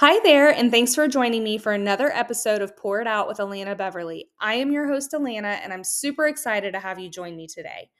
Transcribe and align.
Hi 0.00 0.20
there, 0.22 0.48
and 0.48 0.70
thanks 0.70 0.94
for 0.94 1.08
joining 1.08 1.42
me 1.42 1.58
for 1.58 1.72
another 1.72 2.08
episode 2.12 2.62
of 2.62 2.76
Pour 2.76 3.00
It 3.00 3.08
Out 3.08 3.26
with 3.26 3.38
Alana 3.38 3.76
Beverly. 3.76 4.30
I 4.40 4.54
am 4.54 4.70
your 4.70 4.86
host, 4.86 5.10
Alana, 5.10 5.58
and 5.60 5.72
I'm 5.72 5.82
super 5.82 6.28
excited 6.28 6.72
to 6.72 6.78
have 6.78 7.00
you 7.00 7.10
join 7.10 7.34
me 7.34 7.48
today. 7.48 7.90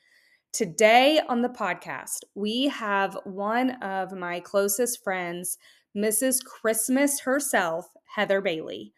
Today 0.52 1.18
on 1.28 1.42
the 1.42 1.48
podcast, 1.48 2.18
we 2.36 2.68
have 2.68 3.18
one 3.24 3.82
of 3.82 4.12
my 4.12 4.38
closest 4.38 5.02
friends, 5.02 5.58
Mrs. 5.96 6.38
Christmas 6.44 7.18
herself, 7.18 7.88
Heather 8.14 8.40
Bailey. 8.40 8.92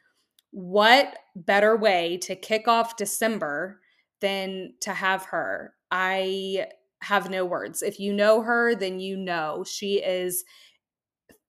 What 0.50 1.16
better 1.34 1.78
way 1.78 2.18
to 2.24 2.36
kick 2.36 2.68
off 2.68 2.98
December 2.98 3.80
than 4.20 4.74
to 4.82 4.92
have 4.92 5.24
her? 5.24 5.72
I 5.90 6.66
have 7.00 7.30
no 7.30 7.46
words. 7.46 7.80
If 7.80 7.98
you 7.98 8.12
know 8.12 8.42
her, 8.42 8.74
then 8.74 9.00
you 9.00 9.16
know 9.16 9.64
she 9.66 10.02
is 10.04 10.44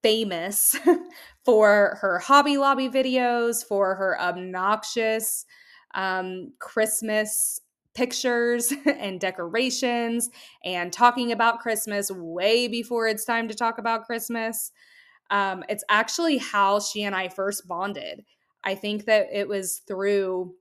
famous 0.01 0.75
for 1.45 1.97
her 2.01 2.19
Hobby 2.19 2.57
Lobby 2.57 2.89
videos, 2.89 3.65
for 3.65 3.95
her 3.95 4.19
obnoxious 4.19 5.45
um, 5.93 6.53
Christmas 6.59 7.61
pictures 7.93 8.73
and 8.85 9.19
decorations, 9.19 10.29
and 10.63 10.91
talking 10.93 11.31
about 11.31 11.59
Christmas 11.59 12.11
way 12.11 12.67
before 12.67 13.07
it's 13.07 13.25
time 13.25 13.47
to 13.47 13.55
talk 13.55 13.77
about 13.77 14.05
Christmas. 14.05 14.71
Um, 15.29 15.63
it's 15.69 15.83
actually 15.89 16.37
how 16.37 16.79
she 16.79 17.03
and 17.03 17.15
I 17.15 17.29
first 17.29 17.67
bonded. 17.67 18.23
I 18.63 18.75
think 18.75 19.05
that 19.05 19.27
it 19.31 19.47
was 19.47 19.81
through 19.87 20.53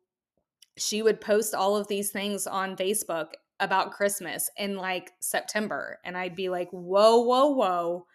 she 0.76 1.02
would 1.02 1.20
post 1.20 1.54
all 1.54 1.76
of 1.76 1.88
these 1.88 2.10
things 2.10 2.46
on 2.46 2.76
Facebook 2.76 3.32
about 3.60 3.92
Christmas 3.92 4.50
in 4.56 4.76
like 4.76 5.12
September. 5.20 5.98
And 6.04 6.16
I'd 6.16 6.34
be 6.34 6.48
like, 6.48 6.70
whoa, 6.70 7.20
whoa, 7.20 7.48
whoa, 7.48 8.06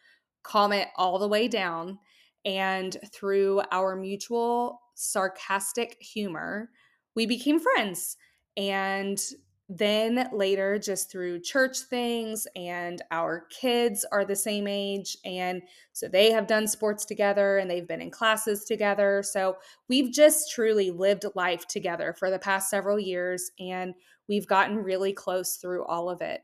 calm 0.46 0.72
it 0.72 0.90
all 0.96 1.20
the 1.20 1.28
way 1.28 1.48
down. 1.48 2.00
And 2.46 2.96
through 3.12 3.62
our 3.72 3.96
mutual 3.96 4.80
sarcastic 4.94 5.98
humor, 6.00 6.70
we 7.16 7.26
became 7.26 7.60
friends. 7.60 8.18
And 8.56 9.20
then 9.68 10.30
later, 10.32 10.78
just 10.78 11.12
through 11.12 11.42
church 11.42 11.80
things, 11.90 12.46
and 12.56 13.02
our 13.10 13.48
kids 13.50 14.06
are 14.12 14.24
the 14.24 14.36
same 14.36 14.68
age. 14.68 15.18
And 15.26 15.64
so 15.92 16.08
they 16.08 16.32
have 16.32 16.46
done 16.46 16.68
sports 16.68 17.04
together 17.04 17.58
and 17.58 17.70
they've 17.70 17.88
been 17.88 18.02
in 18.02 18.12
classes 18.12 18.66
together. 18.66 19.24
So 19.24 19.58
we've 19.90 20.14
just 20.14 20.52
truly 20.54 20.92
lived 20.92 21.26
life 21.34 21.68
together 21.68 22.14
for 22.14 22.30
the 22.30 22.38
past 22.38 22.70
several 22.70 23.00
years. 23.00 23.50
And 23.60 23.96
we've 24.30 24.48
gotten 24.48 24.78
really 24.78 25.14
close 25.14 25.56
through 25.56 25.84
all 25.86 26.12
of 26.12 26.22
it. 26.22 26.42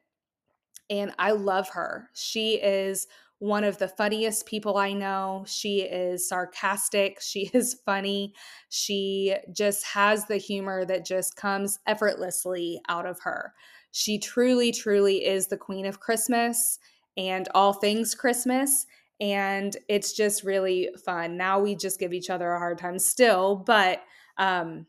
And 0.90 1.14
I 1.20 1.32
love 1.32 1.70
her. 1.70 2.10
She 2.16 2.56
is 2.56 3.06
one 3.42 3.64
of 3.64 3.80
the 3.80 3.88
funniest 3.88 4.46
people 4.46 4.78
I 4.78 4.94
know. 4.94 5.44
She 5.48 5.82
is 5.82 6.30
sarcastic. 6.30 7.20
She 7.20 7.50
is 7.54 7.82
funny. 7.84 8.36
She 8.70 9.36
just 9.52 9.84
has 9.84 10.28
the 10.28 10.38
humor 10.38 10.86
that 10.86 11.08
just 11.08 11.36
comes 11.36 11.80
effortlessly 11.88 12.80
out 12.88 13.08
of 13.08 13.20
her. 13.22 13.54
She 13.92 14.20
truly, 14.20 14.72
truly 14.72 15.26
is 15.26 15.48
the 15.48 15.58
queen 15.58 15.88
of 15.88 16.00
Christmas 16.00 16.78
and 17.18 17.50
all 17.56 17.74
things 17.74 18.14
Christmas. 18.14 18.86
And 19.20 19.76
it's 19.90 20.14
just 20.14 20.44
really 20.44 20.90
fun. 21.04 21.36
Now 21.36 21.60
we 21.60 21.76
just 21.76 22.00
give 22.00 22.14
each 22.14 22.30
other 22.30 22.52
a 22.52 22.60
hard 22.60 22.78
time 22.78 23.00
still, 23.00 23.56
but 23.56 24.04
um, 24.38 24.86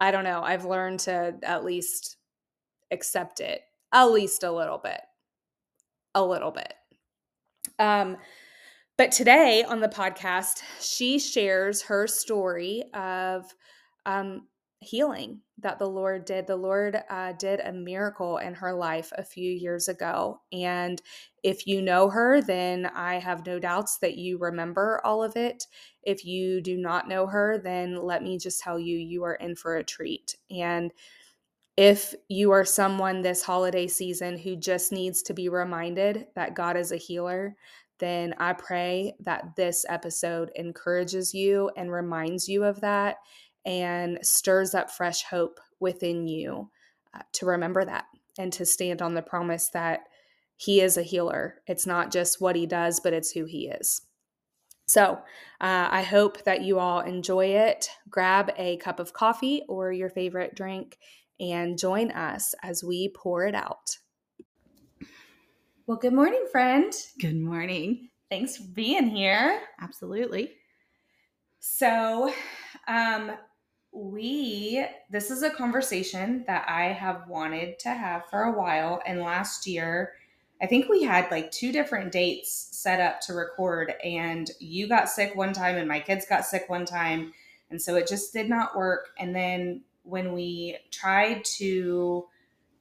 I 0.00 0.10
don't 0.10 0.24
know. 0.24 0.42
I've 0.42 0.64
learned 0.64 0.98
to 1.00 1.36
at 1.44 1.64
least 1.64 2.16
accept 2.90 3.38
it, 3.38 3.62
at 3.92 4.06
least 4.06 4.42
a 4.42 4.50
little 4.50 4.78
bit. 4.78 5.00
A 6.16 6.24
little 6.24 6.50
bit. 6.50 6.74
Um, 7.78 8.16
but 8.96 9.10
today 9.10 9.64
on 9.64 9.80
the 9.80 9.88
podcast, 9.88 10.62
she 10.80 11.18
shares 11.18 11.82
her 11.82 12.06
story 12.06 12.84
of 12.94 13.44
um, 14.06 14.46
healing 14.78 15.40
that 15.58 15.78
the 15.78 15.88
Lord 15.88 16.24
did. 16.24 16.46
The 16.46 16.56
Lord 16.56 17.02
uh, 17.10 17.32
did 17.32 17.60
a 17.60 17.72
miracle 17.72 18.38
in 18.38 18.54
her 18.54 18.72
life 18.72 19.12
a 19.16 19.24
few 19.24 19.50
years 19.50 19.88
ago. 19.88 20.40
And 20.52 21.00
if 21.42 21.66
you 21.66 21.82
know 21.82 22.08
her, 22.10 22.40
then 22.40 22.86
I 22.86 23.18
have 23.18 23.46
no 23.46 23.58
doubts 23.58 23.98
that 23.98 24.16
you 24.16 24.38
remember 24.38 25.00
all 25.04 25.22
of 25.24 25.36
it. 25.36 25.66
If 26.02 26.24
you 26.24 26.60
do 26.60 26.76
not 26.76 27.08
know 27.08 27.26
her, 27.26 27.58
then 27.58 27.96
let 27.96 28.22
me 28.22 28.38
just 28.38 28.60
tell 28.60 28.78
you, 28.78 28.96
you 28.96 29.24
are 29.24 29.34
in 29.34 29.56
for 29.56 29.76
a 29.76 29.84
treat. 29.84 30.36
And 30.50 30.92
if 31.76 32.14
you 32.28 32.52
are 32.52 32.64
someone 32.64 33.20
this 33.22 33.42
holiday 33.42 33.86
season 33.86 34.38
who 34.38 34.54
just 34.54 34.92
needs 34.92 35.22
to 35.22 35.34
be 35.34 35.48
reminded 35.48 36.26
that 36.36 36.54
God 36.54 36.76
is 36.76 36.92
a 36.92 36.96
healer, 36.96 37.56
then 37.98 38.34
I 38.38 38.52
pray 38.52 39.14
that 39.20 39.56
this 39.56 39.84
episode 39.88 40.50
encourages 40.54 41.34
you 41.34 41.70
and 41.76 41.90
reminds 41.90 42.48
you 42.48 42.64
of 42.64 42.80
that 42.80 43.16
and 43.64 44.18
stirs 44.22 44.74
up 44.74 44.90
fresh 44.90 45.24
hope 45.24 45.58
within 45.80 46.26
you 46.26 46.70
uh, 47.14 47.22
to 47.32 47.46
remember 47.46 47.84
that 47.84 48.04
and 48.38 48.52
to 48.52 48.66
stand 48.66 49.00
on 49.02 49.14
the 49.14 49.22
promise 49.22 49.68
that 49.70 50.00
He 50.56 50.80
is 50.80 50.96
a 50.96 51.02
healer. 51.02 51.60
It's 51.66 51.86
not 51.86 52.12
just 52.12 52.40
what 52.40 52.56
He 52.56 52.66
does, 52.66 53.00
but 53.00 53.12
it's 53.12 53.32
who 53.32 53.46
He 53.46 53.68
is. 53.68 54.02
So, 54.86 55.14
uh, 55.60 55.88
I 55.90 56.02
hope 56.02 56.44
that 56.44 56.60
you 56.60 56.78
all 56.78 57.00
enjoy 57.00 57.46
it. 57.46 57.88
Grab 58.10 58.52
a 58.58 58.76
cup 58.76 59.00
of 59.00 59.14
coffee 59.14 59.62
or 59.66 59.92
your 59.92 60.10
favorite 60.10 60.54
drink 60.54 60.98
and 61.40 61.78
join 61.78 62.10
us 62.10 62.54
as 62.62 62.84
we 62.84 63.08
pour 63.08 63.46
it 63.46 63.54
out. 63.54 63.98
Well, 65.86 65.98
good 65.98 66.14
morning, 66.14 66.46
friend. 66.50 66.92
Good 67.20 67.36
morning. 67.36 68.08
Thanks 68.30 68.56
for 68.56 68.64
being 68.64 69.08
here. 69.08 69.60
Absolutely. 69.80 70.52
So, 71.60 72.32
um, 72.88 73.32
we, 73.92 74.84
this 75.10 75.30
is 75.30 75.42
a 75.42 75.50
conversation 75.50 76.44
that 76.46 76.68
I 76.68 76.86
have 76.86 77.28
wanted 77.28 77.78
to 77.80 77.90
have 77.90 78.24
for 78.28 78.42
a 78.42 78.58
while. 78.58 79.00
And 79.06 79.20
last 79.20 79.66
year, 79.66 80.14
I 80.60 80.66
think 80.66 80.88
we 80.88 81.02
had 81.04 81.30
like 81.30 81.50
two 81.50 81.70
different 81.70 82.10
dates 82.10 82.68
set 82.72 83.00
up 83.00 83.20
to 83.22 83.34
record, 83.34 83.94
and 84.02 84.50
you 84.58 84.88
got 84.88 85.08
sick 85.08 85.36
one 85.36 85.52
time, 85.52 85.76
and 85.76 85.86
my 85.86 86.00
kids 86.00 86.26
got 86.26 86.44
sick 86.44 86.64
one 86.68 86.86
time. 86.86 87.32
And 87.70 87.80
so 87.80 87.96
it 87.96 88.08
just 88.08 88.32
did 88.32 88.48
not 88.48 88.76
work. 88.76 89.10
And 89.18 89.34
then 89.34 89.82
when 90.04 90.32
we 90.32 90.78
tried 90.90 91.44
to 91.44 92.26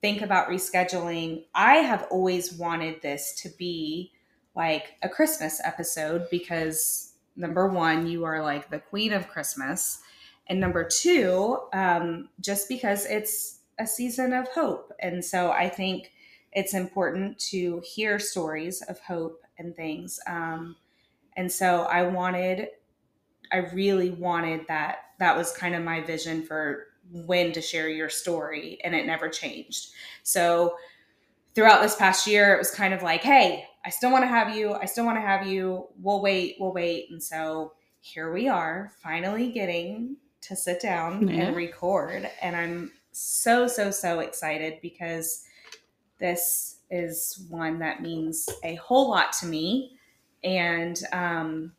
think 0.02 0.22
about 0.22 0.50
rescheduling, 0.50 1.46
I 1.56 1.76
have 1.76 2.08
always 2.12 2.54
wanted 2.54 3.02
this 3.02 3.34
to 3.42 3.50
be 3.58 4.12
like 4.56 4.96
a 5.02 5.10
Christmas 5.10 5.62
episode 5.64 6.28
because 6.30 7.14
number 7.36 7.68
one, 7.68 8.06
you 8.06 8.26
are 8.26 8.44
like 8.44 8.70
the 8.70 8.80
queen 8.80 9.14
of 9.14 9.30
Christmas. 9.30 10.02
And 10.48 10.60
number 10.60 10.84
two, 10.84 11.58
um, 11.74 12.30
just 12.42 12.68
because 12.68 13.06
it's 13.06 13.62
a 13.80 13.88
season 13.88 14.34
of 14.34 14.48
hope. 14.50 14.92
And 15.00 15.24
so 15.24 15.52
I 15.52 15.70
think 15.70 16.12
it's 16.52 16.74
important 16.74 17.40
to 17.40 17.82
hear 17.84 18.20
stories 18.20 18.82
of 18.84 19.00
hope 19.00 19.42
and 19.58 19.76
things. 19.76 20.20
Um, 20.28 20.76
and 21.36 21.52
so 21.52 21.84
I 21.84 22.04
wanted, 22.04 22.68
I 23.52 23.58
really 23.74 24.12
wanted 24.12 24.68
that. 24.68 24.98
That 25.20 25.38
was 25.38 25.52
kind 25.54 25.74
of 25.74 25.84
my 25.84 26.02
vision 26.02 26.44
for 26.44 26.88
when 27.14 27.52
to 27.54 27.62
share 27.62 27.90
your 27.90 28.10
story 28.10 28.80
and 28.84 28.96
it 28.96 29.06
never 29.06 29.30
changed. 29.30 29.92
So 30.24 30.76
throughout 31.54 31.82
this 31.82 31.96
past 31.96 32.28
year, 32.28 32.54
it 32.56 32.58
was 32.58 32.72
kind 32.72 32.94
of 32.94 33.04
like, 33.04 33.22
hey, 33.22 33.66
I 33.86 33.90
still 33.90 34.12
want 34.12 34.24
to 34.24 34.28
have 34.28 34.56
you. 34.56 34.74
I 34.74 34.86
still 34.86 35.06
want 35.06 35.18
to 35.18 35.22
have 35.22 35.46
you. 35.46 35.88
We'll 36.02 36.22
wait. 36.22 36.56
We'll 36.60 36.74
wait. 36.74 37.12
And 37.12 37.22
so 37.22 37.74
here 38.00 38.34
we 38.34 38.48
are, 38.48 38.92
finally 39.02 39.52
getting 39.52 40.18
to 40.42 40.56
sit 40.56 40.82
down 40.82 41.28
yeah. 41.28 41.44
and 41.44 41.56
record. 41.56 42.30
And 42.42 42.56
I'm 42.56 42.92
so, 43.12 43.68
so, 43.68 43.92
so 43.92 44.20
excited 44.20 44.80
because 44.82 45.44
this 46.20 46.78
is 46.90 47.46
one 47.50 47.80
that 47.80 48.02
means 48.02 48.50
a 48.64 48.76
whole 48.76 49.10
lot 49.10 49.34
to 49.34 49.46
me. 49.46 49.98
And 50.44 51.00
um, 51.14 51.74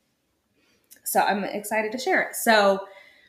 so 1.05 1.21
I'm 1.21 1.45
excited 1.45 1.93
to 1.93 1.99
share 1.99 2.23
it. 2.23 2.37
So, 2.37 2.87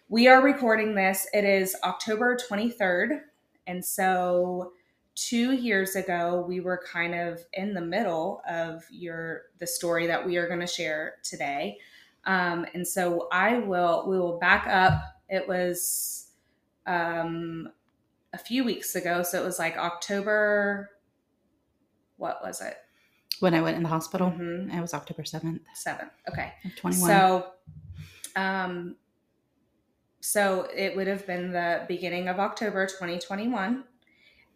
we 0.08 0.28
are 0.28 0.42
recording 0.42 0.96
this. 0.96 1.28
It 1.34 1.44
is 1.44 1.76
October 1.84 2.38
23rd. 2.38 3.22
And 3.68 3.84
so 3.84 4.74
two 5.16 5.54
years 5.54 5.96
ago, 5.96 6.46
we 6.48 6.60
were 6.60 6.82
kind 6.92 7.16
of 7.16 7.42
in 7.54 7.74
the 7.74 7.82
middle 7.82 8.42
of 8.48 8.84
your 8.92 9.44
the 9.60 9.66
story 9.66 10.08
that 10.08 10.26
we 10.26 10.38
are 10.38 10.48
going 10.48 10.60
to 10.60 10.68
share 10.68 11.16
today. 11.24 11.78
Um, 12.26 12.66
and 12.74 12.88
so 12.88 13.28
I 13.32 13.60
will 13.60 14.06
we 14.08 14.20
will 14.20 14.38
back 14.38 14.68
up. 14.68 15.02
It 15.28 15.48
was 15.48 16.28
um, 16.86 17.70
a 18.34 18.38
few 18.38 18.64
weeks 18.64 18.96
ago, 18.96 19.24
so 19.24 19.42
it 19.42 19.46
was 19.46 19.58
like 19.58 19.78
October. 19.78 20.92
What 22.18 22.42
was 22.44 22.62
it? 22.62 22.78
When 23.40 23.54
I 23.54 23.62
went 23.62 23.76
in 23.76 23.84
the 23.84 23.90
hospital, 23.90 24.30
mm-hmm. 24.30 24.70
it 24.70 24.82
was 24.82 24.94
October 24.94 25.26
seventh. 25.26 25.62
Seventh. 25.74 26.12
Okay. 26.30 26.54
Twenty 26.78 27.00
one. 27.00 27.10
So, 27.10 27.48
um, 28.36 28.96
so 30.26 30.68
it 30.76 30.96
would 30.96 31.06
have 31.06 31.28
been 31.28 31.52
the 31.52 31.86
beginning 31.88 32.28
of 32.28 32.40
October 32.40 32.88
2021. 32.88 33.84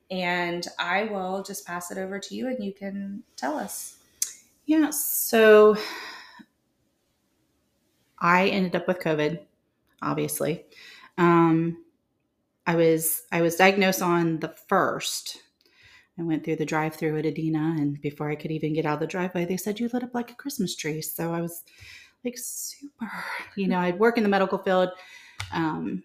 And 0.10 0.68
I 0.80 1.04
will 1.04 1.44
just 1.44 1.68
pass 1.68 1.92
it 1.92 2.00
over 2.00 2.18
to 2.18 2.36
you 2.36 2.48
and 2.48 2.63
you 2.63 2.74
can 2.74 3.21
tell 3.36 3.56
us. 3.56 3.98
Yeah. 4.66 4.89
So 4.89 5.77
I 8.18 8.48
ended 8.48 8.75
up 8.75 8.88
with 8.88 8.98
COVID, 9.00 9.42
obviously. 10.01 10.66
Um, 11.19 11.86
I 12.65 12.75
was 12.75 13.22
I 13.31 13.42
was 13.42 13.56
diagnosed 13.56 14.01
on 14.01 14.39
the 14.39 14.56
first. 14.68 15.38
I 16.18 16.24
went 16.24 16.44
through 16.44 16.57
the 16.57 16.65
drive-through 16.65 17.18
at 17.19 17.25
Adena, 17.25 17.80
and 17.80 18.01
before 18.01 18.30
I 18.30 18.36
could 18.36 18.51
even 18.51 18.74
get 18.74 18.86
out 18.86 18.95
of 18.95 19.00
the 19.00 19.07
driveway, 19.07 19.45
they 19.45 19.56
said 19.56 19.80
you 19.80 19.89
lit 19.94 20.04
up 20.04 20.13
like 20.13 20.31
a 20.31 20.36
Christmas 20.36 20.75
tree. 20.75 21.01
So 21.01 21.31
I 21.33 21.42
was 21.42 21.63
like 22.25 22.38
super, 22.38 23.10
you 23.56 23.68
know, 23.68 23.80
I'd 23.80 24.00
work 24.00 24.18
in 24.18 24.24
the 24.24 24.30
medical 24.30 24.57
field. 24.57 24.89
Um, 25.51 26.03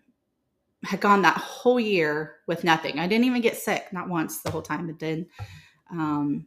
had 0.84 1.00
gone 1.00 1.22
that 1.22 1.36
whole 1.36 1.80
year 1.80 2.36
with 2.46 2.64
nothing. 2.64 2.98
I 2.98 3.06
didn't 3.06 3.24
even 3.24 3.40
get 3.40 3.56
sick, 3.56 3.86
not 3.92 4.08
once 4.08 4.42
the 4.42 4.50
whole 4.50 4.62
time. 4.62 4.90
It 4.90 4.98
did. 4.98 5.26
Um, 5.90 6.46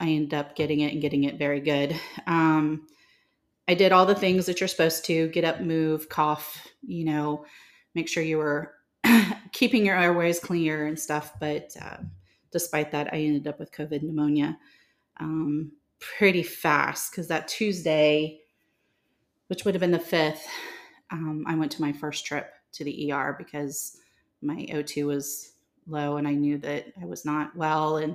I 0.00 0.08
ended 0.08 0.34
up 0.34 0.56
getting 0.56 0.80
it 0.80 0.92
and 0.92 1.02
getting 1.02 1.24
it 1.24 1.38
very 1.38 1.60
good. 1.60 1.98
Um, 2.26 2.86
I 3.68 3.74
did 3.74 3.92
all 3.92 4.06
the 4.06 4.14
things 4.14 4.46
that 4.46 4.60
you're 4.60 4.68
supposed 4.68 5.04
to 5.06 5.28
get 5.28 5.44
up, 5.44 5.60
move, 5.60 6.08
cough, 6.08 6.66
you 6.86 7.04
know, 7.04 7.44
make 7.94 8.08
sure 8.08 8.22
you 8.22 8.38
were 8.38 8.74
keeping 9.52 9.84
your 9.84 9.96
airways 9.96 10.40
clear 10.40 10.86
and 10.86 10.98
stuff. 10.98 11.32
But 11.38 11.76
uh, 11.80 11.98
despite 12.50 12.92
that, 12.92 13.12
I 13.12 13.18
ended 13.18 13.46
up 13.46 13.58
with 13.58 13.72
COVID 13.72 14.02
pneumonia 14.02 14.58
um, 15.20 15.72
pretty 16.00 16.42
fast 16.42 17.10
because 17.10 17.28
that 17.28 17.48
Tuesday, 17.48 18.40
which 19.48 19.64
would 19.64 19.74
have 19.74 19.80
been 19.80 19.90
the 19.90 19.98
fifth, 19.98 20.46
um, 21.10 21.44
I 21.46 21.54
went 21.54 21.72
to 21.72 21.82
my 21.82 21.92
first 21.92 22.24
trip 22.26 22.52
to 22.72 22.84
the 22.84 23.12
ER 23.12 23.34
because 23.38 23.98
my 24.42 24.66
O2 24.70 25.06
was 25.06 25.52
low 25.86 26.16
and 26.16 26.28
I 26.28 26.32
knew 26.32 26.58
that 26.58 26.86
I 27.00 27.06
was 27.06 27.24
not 27.24 27.54
well. 27.56 27.98
And 27.98 28.14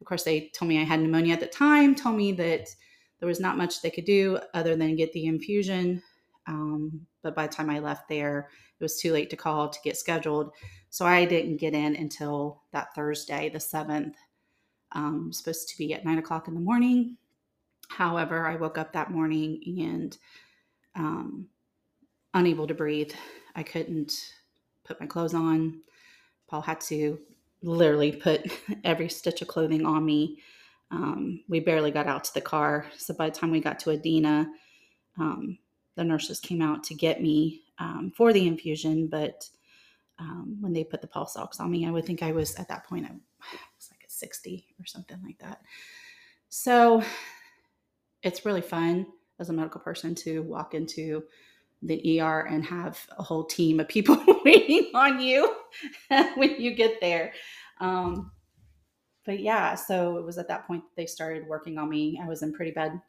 of 0.00 0.06
course, 0.06 0.24
they 0.24 0.48
told 0.48 0.68
me 0.68 0.80
I 0.80 0.84
had 0.84 1.00
pneumonia 1.00 1.32
at 1.32 1.40
the 1.40 1.46
time, 1.46 1.94
told 1.94 2.16
me 2.16 2.32
that 2.32 2.68
there 3.18 3.28
was 3.28 3.40
not 3.40 3.56
much 3.56 3.80
they 3.80 3.90
could 3.90 4.04
do 4.04 4.38
other 4.54 4.76
than 4.76 4.96
get 4.96 5.12
the 5.12 5.26
infusion. 5.26 6.02
Um, 6.46 7.06
but 7.22 7.34
by 7.34 7.46
the 7.46 7.52
time 7.52 7.70
I 7.70 7.78
left 7.78 8.08
there, 8.08 8.50
it 8.78 8.84
was 8.84 9.00
too 9.00 9.12
late 9.12 9.30
to 9.30 9.36
call 9.36 9.68
to 9.68 9.78
get 9.82 9.96
scheduled. 9.96 10.52
So 10.90 11.06
I 11.06 11.24
didn't 11.24 11.56
get 11.56 11.74
in 11.74 11.96
until 11.96 12.62
that 12.72 12.94
Thursday, 12.94 13.48
the 13.48 13.58
7th. 13.58 14.14
Um, 14.92 15.32
supposed 15.32 15.68
to 15.68 15.78
be 15.78 15.92
at 15.94 16.04
nine 16.04 16.18
o'clock 16.18 16.46
in 16.46 16.54
the 16.54 16.60
morning. 16.60 17.16
However, 17.88 18.46
I 18.46 18.56
woke 18.56 18.78
up 18.78 18.92
that 18.92 19.10
morning 19.10 19.60
and 19.80 20.16
um, 20.94 21.48
unable 22.36 22.66
to 22.66 22.74
breathe. 22.74 23.12
I 23.54 23.62
couldn't 23.62 24.34
put 24.84 25.00
my 25.00 25.06
clothes 25.06 25.34
on. 25.34 25.80
Paul 26.48 26.60
had 26.60 26.80
to 26.82 27.18
literally 27.62 28.12
put 28.12 28.52
every 28.84 29.08
stitch 29.08 29.42
of 29.42 29.48
clothing 29.48 29.84
on 29.86 30.04
me. 30.04 30.38
Um, 30.90 31.40
we 31.48 31.60
barely 31.60 31.90
got 31.90 32.06
out 32.06 32.24
to 32.24 32.34
the 32.34 32.40
car. 32.40 32.86
So 32.96 33.14
by 33.14 33.30
the 33.30 33.36
time 33.36 33.50
we 33.50 33.60
got 33.60 33.78
to 33.80 33.90
Adena, 33.90 34.46
um, 35.18 35.58
the 35.96 36.04
nurses 36.04 36.38
came 36.38 36.60
out 36.60 36.84
to 36.84 36.94
get 36.94 37.22
me 37.22 37.62
um, 37.78 38.12
for 38.14 38.32
the 38.32 38.46
infusion. 38.46 39.08
But 39.08 39.48
um, 40.18 40.58
when 40.60 40.74
they 40.74 40.84
put 40.84 41.00
the 41.00 41.08
pulse 41.08 41.36
ox 41.36 41.58
on 41.58 41.70
me, 41.70 41.86
I 41.86 41.90
would 41.90 42.04
think 42.04 42.22
I 42.22 42.32
was 42.32 42.54
at 42.56 42.68
that 42.68 42.86
point, 42.86 43.06
I 43.06 43.12
was 43.12 43.90
like 43.90 44.04
at 44.04 44.12
60 44.12 44.66
or 44.78 44.84
something 44.84 45.18
like 45.24 45.38
that. 45.38 45.62
So 46.50 47.02
it's 48.22 48.44
really 48.44 48.60
fun 48.60 49.06
as 49.38 49.48
a 49.48 49.54
medical 49.54 49.80
person 49.80 50.14
to 50.16 50.42
walk 50.42 50.74
into 50.74 51.24
the 51.86 52.20
ER 52.20 52.40
and 52.40 52.64
have 52.64 53.06
a 53.18 53.22
whole 53.22 53.44
team 53.44 53.80
of 53.80 53.88
people 53.88 54.22
waiting 54.44 54.90
on 54.94 55.20
you 55.20 55.54
when 56.34 56.60
you 56.60 56.74
get 56.74 57.00
there. 57.00 57.32
Um, 57.80 58.32
but 59.24 59.40
yeah, 59.40 59.74
so 59.74 60.18
it 60.18 60.24
was 60.24 60.38
at 60.38 60.48
that 60.48 60.66
point 60.66 60.84
they 60.96 61.06
started 61.06 61.46
working 61.46 61.78
on 61.78 61.88
me. 61.88 62.20
I 62.22 62.28
was 62.28 62.42
in 62.42 62.52
pretty 62.52 62.70
bad 62.70 63.00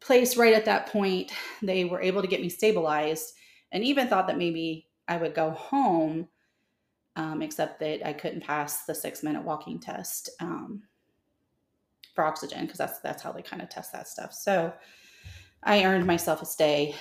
place 0.00 0.36
right 0.36 0.54
at 0.54 0.64
that 0.64 0.86
point. 0.86 1.32
They 1.62 1.84
were 1.84 2.02
able 2.02 2.22
to 2.22 2.28
get 2.28 2.40
me 2.40 2.48
stabilized 2.48 3.34
and 3.70 3.84
even 3.84 4.08
thought 4.08 4.26
that 4.26 4.38
maybe 4.38 4.88
I 5.08 5.16
would 5.16 5.34
go 5.34 5.50
home, 5.50 6.28
um, 7.16 7.42
except 7.42 7.80
that 7.80 8.06
I 8.06 8.12
couldn't 8.12 8.44
pass 8.44 8.84
the 8.84 8.94
six 8.94 9.22
minute 9.22 9.44
walking 9.44 9.78
test 9.78 10.30
um, 10.40 10.82
for 12.14 12.24
oxygen 12.24 12.62
because 12.62 12.78
that's 12.78 12.98
that's 13.00 13.22
how 13.22 13.32
they 13.32 13.42
kind 13.42 13.62
of 13.62 13.68
test 13.68 13.92
that 13.92 14.08
stuff. 14.08 14.32
So 14.32 14.72
I 15.62 15.84
earned 15.84 16.06
myself 16.06 16.42
a 16.42 16.46
stay 16.46 16.96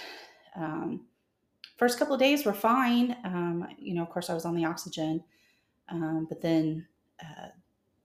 um, 0.56 1.06
first 1.78 1.98
couple 1.98 2.14
of 2.14 2.20
days 2.20 2.46
were 2.46 2.54
fine. 2.54 3.16
Um, 3.24 3.68
you 3.78 3.94
know, 3.94 4.04
of 4.04 4.10
course, 4.10 4.30
I 4.30 4.34
was 4.34 4.46
on 4.46 4.56
the 4.56 4.66
oxygen, 4.66 5.24
um, 5.90 6.28
but 6.30 6.42
then 6.42 6.88
uh, 7.22 7.48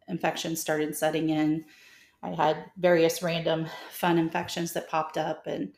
infections 0.08 0.60
started 0.60 0.96
setting 0.96 1.30
in. 1.30 1.64
I 2.22 2.30
had 2.30 2.70
various 2.78 3.22
random 3.22 3.66
fun 3.90 4.18
infections 4.18 4.72
that 4.72 4.88
popped 4.88 5.18
up, 5.18 5.46
and 5.46 5.72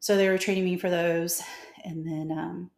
so 0.00 0.16
they 0.16 0.28
were 0.28 0.38
treating 0.38 0.64
me 0.64 0.76
for 0.76 0.90
those. 0.90 1.42
And 1.84 2.06
then 2.06 2.36
um, 2.36 2.70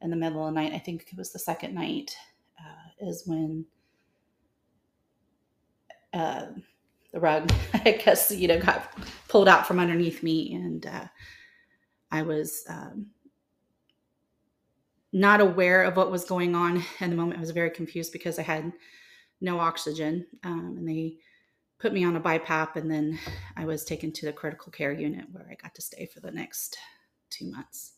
in 0.00 0.10
the 0.10 0.16
middle 0.16 0.46
of 0.46 0.54
the 0.54 0.60
night, 0.60 0.72
I 0.72 0.78
think 0.78 1.06
it 1.12 1.18
was 1.18 1.32
the 1.32 1.38
second 1.38 1.74
night, 1.74 2.16
uh, 2.58 3.06
is 3.06 3.24
when 3.26 3.64
uh, 6.12 6.46
the 7.12 7.20
rug, 7.20 7.52
I 7.74 7.92
guess, 7.92 8.30
you 8.30 8.48
know, 8.48 8.60
got 8.60 8.92
pulled 9.28 9.48
out 9.48 9.66
from 9.66 9.78
underneath 9.78 10.22
me, 10.22 10.54
and 10.54 10.86
uh, 10.86 11.04
I 12.12 12.22
was 12.22 12.62
um, 12.68 13.06
not 15.12 15.40
aware 15.40 15.82
of 15.82 15.96
what 15.96 16.10
was 16.10 16.24
going 16.24 16.54
on 16.54 16.84
in 17.00 17.10
the 17.10 17.16
moment. 17.16 17.38
I 17.38 17.40
was 17.40 17.50
very 17.50 17.70
confused 17.70 18.12
because 18.12 18.38
I 18.38 18.42
had 18.42 18.72
no 19.40 19.58
oxygen, 19.58 20.26
um, 20.44 20.76
and 20.78 20.88
they 20.88 21.16
put 21.80 21.92
me 21.92 22.04
on 22.04 22.14
a 22.16 22.20
BiPAP, 22.20 22.76
and 22.76 22.90
then 22.90 23.18
I 23.56 23.64
was 23.64 23.84
taken 23.84 24.12
to 24.12 24.26
the 24.26 24.32
critical 24.32 24.70
care 24.70 24.92
unit 24.92 25.24
where 25.32 25.48
I 25.50 25.54
got 25.54 25.74
to 25.74 25.82
stay 25.82 26.06
for 26.06 26.20
the 26.20 26.30
next 26.30 26.76
two 27.30 27.50
months. 27.50 27.94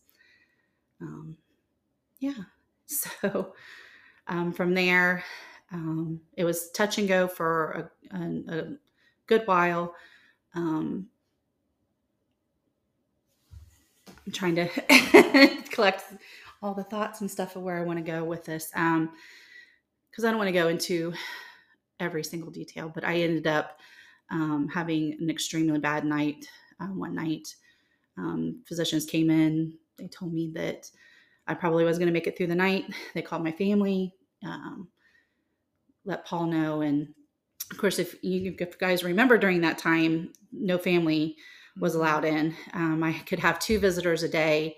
Um, 1.01 1.37
yeah, 2.19 2.43
so 2.85 3.53
um, 4.27 4.53
from 4.53 4.73
there, 4.73 5.23
um, 5.71 6.21
it 6.37 6.45
was 6.45 6.71
touch 6.71 6.97
and 6.97 7.07
go 7.07 7.27
for 7.27 7.91
a, 8.11 8.17
a, 8.17 8.59
a 8.59 8.77
good 9.27 9.43
while. 9.45 9.93
Um, 10.53 11.07
I'm 14.25 14.33
trying 14.33 14.55
to 14.55 14.67
collect 15.71 16.03
all 16.61 16.73
the 16.73 16.83
thoughts 16.83 17.21
and 17.21 17.29
stuff 17.29 17.55
of 17.55 17.61
where 17.61 17.77
I 17.77 17.83
want 17.83 17.99
to 17.99 18.11
go 18.11 18.23
with 18.23 18.45
this. 18.45 18.71
Um, 18.75 19.11
because 20.09 20.23
I 20.23 20.29
don't 20.29 20.37
want 20.37 20.47
to 20.47 20.53
go 20.53 20.69
into 20.69 21.13
every 21.99 22.23
single 22.23 22.49
detail, 22.49 22.89
but 22.93 23.03
I 23.03 23.15
ended 23.15 23.47
up 23.47 23.79
um, 24.31 24.69
having 24.73 25.17
an 25.19 25.29
extremely 25.29 25.77
bad 25.79 26.05
night 26.05 26.47
uh, 26.79 26.87
one 26.87 27.13
night. 27.15 27.53
Um, 28.17 28.61
physicians 28.65 29.05
came 29.05 29.29
in, 29.29 29.73
they 29.97 30.07
told 30.07 30.33
me 30.33 30.51
that 30.55 30.89
I 31.47 31.53
probably 31.53 31.83
was 31.83 31.97
going 31.97 32.07
to 32.07 32.13
make 32.13 32.27
it 32.27 32.37
through 32.37 32.47
the 32.47 32.55
night. 32.55 32.85
They 33.13 33.21
called 33.21 33.43
my 33.43 33.51
family, 33.51 34.13
um, 34.43 34.87
let 36.05 36.25
Paul 36.25 36.45
know. 36.45 36.81
And 36.81 37.09
of 37.71 37.77
course, 37.77 37.99
if 37.99 38.15
you 38.23 38.55
guys 38.79 39.03
remember 39.03 39.37
during 39.37 39.61
that 39.61 39.77
time, 39.77 40.31
no 40.51 40.77
family 40.77 41.35
was 41.79 41.95
allowed 41.95 42.25
in. 42.25 42.55
Um, 42.73 43.03
I 43.03 43.13
could 43.13 43.39
have 43.39 43.59
two 43.59 43.79
visitors 43.79 44.23
a 44.23 44.29
day, 44.29 44.75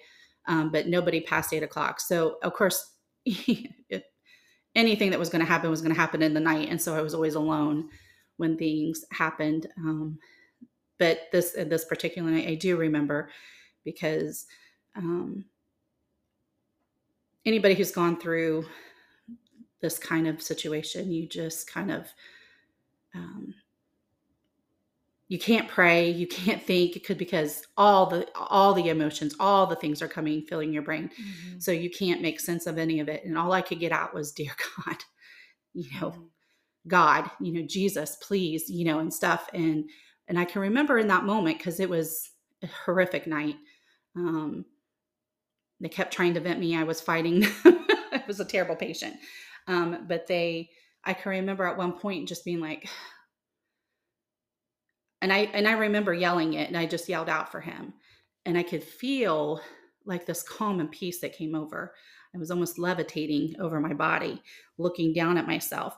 um, 0.47 0.71
but 0.71 0.87
nobody 0.87 1.21
past 1.21 1.53
eight 1.53 1.63
o'clock. 1.63 1.99
So, 1.99 2.37
of 2.43 2.53
course, 2.53 2.93
anything 4.75 5.09
that 5.09 5.19
was 5.19 5.29
going 5.29 5.43
to 5.43 5.51
happen 5.51 5.69
was 5.69 5.81
going 5.81 5.93
to 5.93 5.99
happen 5.99 6.21
in 6.21 6.33
the 6.33 6.39
night. 6.39 6.69
And 6.69 6.81
so 6.81 6.95
I 6.95 7.01
was 7.01 7.13
always 7.13 7.35
alone 7.35 7.89
when 8.37 8.57
things 8.57 9.05
happened. 9.11 9.67
Um, 9.77 10.19
but 10.99 11.27
this 11.31 11.51
this 11.51 11.85
particular 11.85 12.29
night, 12.29 12.47
I 12.47 12.55
do 12.55 12.77
remember 12.77 13.29
because 13.83 14.45
um, 14.95 15.45
anybody 17.45 17.75
who's 17.75 17.91
gone 17.91 18.19
through 18.19 18.65
this 19.81 19.99
kind 19.99 20.27
of 20.27 20.41
situation, 20.41 21.11
you 21.11 21.27
just 21.27 21.71
kind 21.71 21.91
of 21.91 22.07
um, 23.13 23.53
you 25.29 25.38
can't 25.38 25.67
pray 25.67 26.10
you 26.10 26.27
can't 26.27 26.63
think 26.63 26.96
it 26.96 27.05
could 27.05 27.17
because 27.17 27.65
all 27.75 28.05
the 28.05 28.27
all 28.36 28.74
the 28.74 28.89
emotions 28.89 29.36
all 29.39 29.67
the 29.67 29.75
things 29.75 30.01
are 30.01 30.07
coming 30.07 30.41
filling 30.43 30.74
your 30.74 30.81
brain. 30.84 31.10
Mm-hmm. 31.10 31.60
so 31.60 31.72
you 31.72 31.89
can't 31.89 32.22
make 32.22 32.39
sense 32.39 32.65
of 32.67 32.77
any 32.77 33.00
of 33.00 33.10
it. 33.10 33.25
And 33.25 33.38
all 33.38 33.51
i 33.51 33.62
could 33.62 33.79
get 33.79 33.91
out 33.91 34.13
was 34.13 34.31
dear 34.31 34.51
god 34.86 34.98
you 35.74 35.89
know 36.00 36.12
mm-hmm. 36.12 36.24
god 36.88 37.29
you 37.39 37.53
know 37.53 37.65
jesus 37.67 38.17
please 38.22 38.69
you 38.69 38.86
know 38.86 39.00
and 39.00 39.13
stuff. 39.13 39.50
And 39.53 39.89
and 40.27 40.39
i 40.39 40.46
can 40.46 40.62
remember 40.62 40.98
in 40.98 41.07
that 41.07 41.25
moment 41.25 41.57
because 41.57 41.79
it 41.79 41.89
was 41.89 42.31
a 42.63 42.67
horrific 42.86 43.27
night. 43.27 43.55
Um 44.15 44.65
they 45.79 45.89
kept 45.89 46.12
trying 46.12 46.34
to 46.34 46.39
vent 46.39 46.60
me. 46.60 46.75
I 46.75 46.81
was 46.81 47.00
fighting. 47.00 47.46
I 47.63 48.24
was 48.25 48.39
a 48.39 48.46
terrible 48.46 48.75
patient. 48.75 49.15
Um 49.67 50.05
but 50.07 50.27
they 50.27 50.69
i 51.03 51.13
can 51.13 51.31
remember 51.31 51.65
at 51.65 51.77
one 51.77 51.93
point 51.93 52.27
just 52.27 52.46
being 52.46 52.60
like 52.60 52.89
and 55.21 55.33
I 55.33 55.50
and 55.53 55.67
I 55.67 55.74
remember 55.74 56.13
yelling 56.13 56.53
it 56.53 56.67
and 56.67 56.77
I 56.77 56.86
just 56.86 57.09
yelled 57.09 57.29
out 57.29 57.51
for 57.51 57.59
him. 57.59 57.93
And 58.45 58.57
I 58.57 58.63
could 58.63 58.83
feel 58.83 59.62
like 60.05 60.25
this 60.25 60.43
calm 60.43 60.79
and 60.79 60.91
peace 60.91 61.19
that 61.19 61.38
came 61.38 61.53
over. 61.53 61.93
I 62.33 62.38
was 62.38 62.51
almost 62.51 62.79
levitating 62.79 63.55
over 63.59 63.79
my 63.79 63.93
body, 63.93 64.41
looking 64.77 65.13
down 65.13 65.38
at 65.38 65.47
myself, 65.47 65.97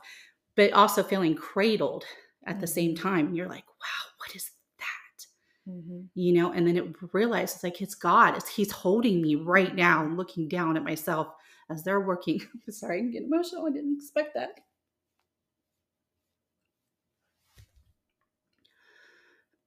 but 0.56 0.72
also 0.72 1.02
feeling 1.02 1.34
cradled 1.34 2.04
at 2.46 2.60
the 2.60 2.66
same 2.66 2.94
mm-hmm. 2.94 3.08
time. 3.08 3.26
And 3.26 3.36
you're 3.36 3.48
like, 3.48 3.66
wow, 3.66 4.10
what 4.18 4.34
is 4.34 4.50
that? 4.78 5.26
mm-hmm. 5.68 6.00
you 6.14 6.32
know, 6.32 6.52
and 6.52 6.66
then 6.66 6.76
it 6.76 6.86
realized 7.12 7.56
it's 7.56 7.64
like 7.64 7.80
it's 7.80 7.94
God. 7.94 8.36
It's 8.36 8.48
He's 8.48 8.72
holding 8.72 9.20
me 9.22 9.34
right 9.36 9.74
now 9.74 10.06
looking 10.06 10.48
down 10.48 10.76
at 10.76 10.84
myself 10.84 11.28
as 11.70 11.82
they're 11.82 12.00
working. 12.00 12.40
Sorry, 12.68 12.98
I'm 12.98 13.10
getting 13.10 13.28
emotional. 13.28 13.66
I 13.66 13.70
didn't 13.70 13.96
expect 13.96 14.34
that. 14.34 14.60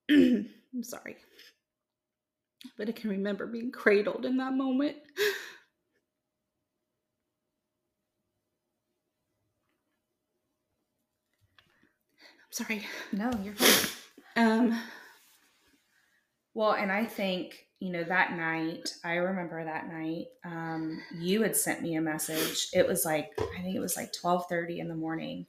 I'm 0.12 0.84
sorry. 0.84 1.18
But 2.78 2.90
I 2.90 2.92
can 2.92 3.10
remember 3.10 3.48
being 3.48 3.72
cradled 3.72 4.26
in 4.26 4.38
that 4.38 4.54
moment. 4.54 4.98
I'm 5.18 5.24
sorry. 12.52 12.86
No, 13.12 13.32
you're 13.44 13.56
fine. 13.56 13.90
Um 14.36 14.80
well, 16.54 16.74
and 16.74 16.92
I 16.92 17.06
think, 17.06 17.66
you 17.80 17.92
know, 17.92 18.04
that 18.04 18.34
night, 18.34 18.94
I 19.04 19.16
remember 19.16 19.64
that 19.64 19.88
night, 19.88 20.26
um, 20.46 21.02
you 21.16 21.42
had 21.42 21.56
sent 21.56 21.82
me 21.82 21.96
a 21.96 22.02
message. 22.02 22.68
It 22.74 22.88
was 22.88 23.06
like, 23.06 23.32
I 23.40 23.62
think 23.62 23.76
it 23.76 23.80
was 23.80 23.98
like 23.98 24.14
1230 24.22 24.80
in 24.80 24.88
the 24.88 24.96
morning. 24.96 25.48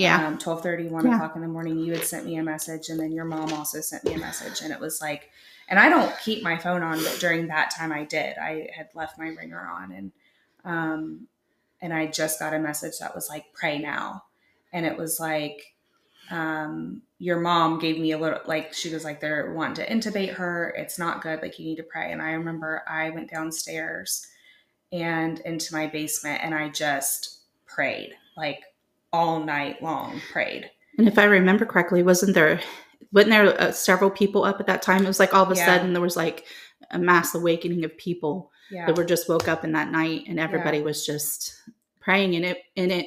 Yeah. 0.00 0.16
Um, 0.16 0.38
1230, 0.38 0.88
1 0.88 1.06
yeah. 1.06 1.14
o'clock 1.14 1.36
in 1.36 1.42
the 1.42 1.48
morning, 1.48 1.78
you 1.78 1.92
had 1.92 2.04
sent 2.04 2.26
me 2.26 2.36
a 2.36 2.42
message. 2.42 2.88
And 2.88 2.98
then 2.98 3.12
your 3.12 3.24
mom 3.24 3.52
also 3.52 3.80
sent 3.80 4.04
me 4.04 4.14
a 4.14 4.18
message. 4.18 4.62
And 4.62 4.72
it 4.72 4.80
was 4.80 5.00
like, 5.00 5.30
and 5.68 5.78
I 5.78 5.88
don't 5.88 6.12
keep 6.24 6.42
my 6.42 6.56
phone 6.56 6.82
on, 6.82 7.02
but 7.02 7.18
during 7.20 7.46
that 7.48 7.70
time 7.70 7.92
I 7.92 8.04
did. 8.04 8.36
I 8.38 8.68
had 8.76 8.88
left 8.94 9.18
my 9.18 9.28
ringer 9.28 9.60
on 9.60 9.92
and, 9.92 10.12
um, 10.64 11.28
and 11.82 11.94
I 11.94 12.06
just 12.06 12.38
got 12.38 12.52
a 12.52 12.58
message 12.58 12.98
that 13.00 13.14
was 13.14 13.28
like, 13.28 13.46
pray 13.54 13.78
now. 13.78 14.24
And 14.72 14.84
it 14.84 14.96
was 14.96 15.18
like, 15.18 15.74
um, 16.30 17.02
your 17.18 17.40
mom 17.40 17.78
gave 17.78 17.98
me 17.98 18.12
a 18.12 18.18
little 18.18 18.40
like 18.46 18.72
she 18.72 18.92
was 18.92 19.04
like 19.04 19.20
they're 19.20 19.52
wanting 19.52 19.84
to 19.84 19.92
intubate 19.92 20.32
her 20.34 20.74
it's 20.76 20.98
not 20.98 21.22
good 21.22 21.42
like 21.42 21.58
you 21.58 21.66
need 21.66 21.76
to 21.76 21.82
pray 21.82 22.12
and 22.12 22.22
i 22.22 22.30
remember 22.30 22.82
i 22.88 23.10
went 23.10 23.30
downstairs 23.30 24.26
and 24.92 25.40
into 25.40 25.74
my 25.74 25.86
basement 25.86 26.40
and 26.42 26.54
i 26.54 26.68
just 26.68 27.40
prayed 27.66 28.14
like 28.36 28.62
all 29.12 29.40
night 29.40 29.82
long 29.82 30.20
prayed 30.32 30.70
and 30.98 31.08
if 31.08 31.18
i 31.18 31.24
remember 31.24 31.64
correctly 31.64 32.02
wasn't 32.02 32.34
there 32.34 32.60
wasn't 33.12 33.30
there 33.30 33.60
uh, 33.60 33.72
several 33.72 34.10
people 34.10 34.44
up 34.44 34.60
at 34.60 34.66
that 34.66 34.82
time 34.82 35.04
it 35.04 35.08
was 35.08 35.20
like 35.20 35.34
all 35.34 35.44
of 35.44 35.50
a 35.50 35.56
yeah. 35.56 35.66
sudden 35.66 35.92
there 35.92 36.02
was 36.02 36.16
like 36.16 36.46
a 36.92 36.98
mass 36.98 37.34
awakening 37.34 37.84
of 37.84 37.96
people 37.96 38.50
yeah. 38.70 38.86
that 38.86 38.96
were 38.96 39.04
just 39.04 39.28
woke 39.28 39.48
up 39.48 39.64
in 39.64 39.72
that 39.72 39.90
night 39.90 40.24
and 40.28 40.38
everybody 40.38 40.78
yeah. 40.78 40.84
was 40.84 41.04
just 41.04 41.60
praying 42.00 42.34
and 42.34 42.44
it 42.44 42.58
and 42.76 42.90
it 42.92 43.06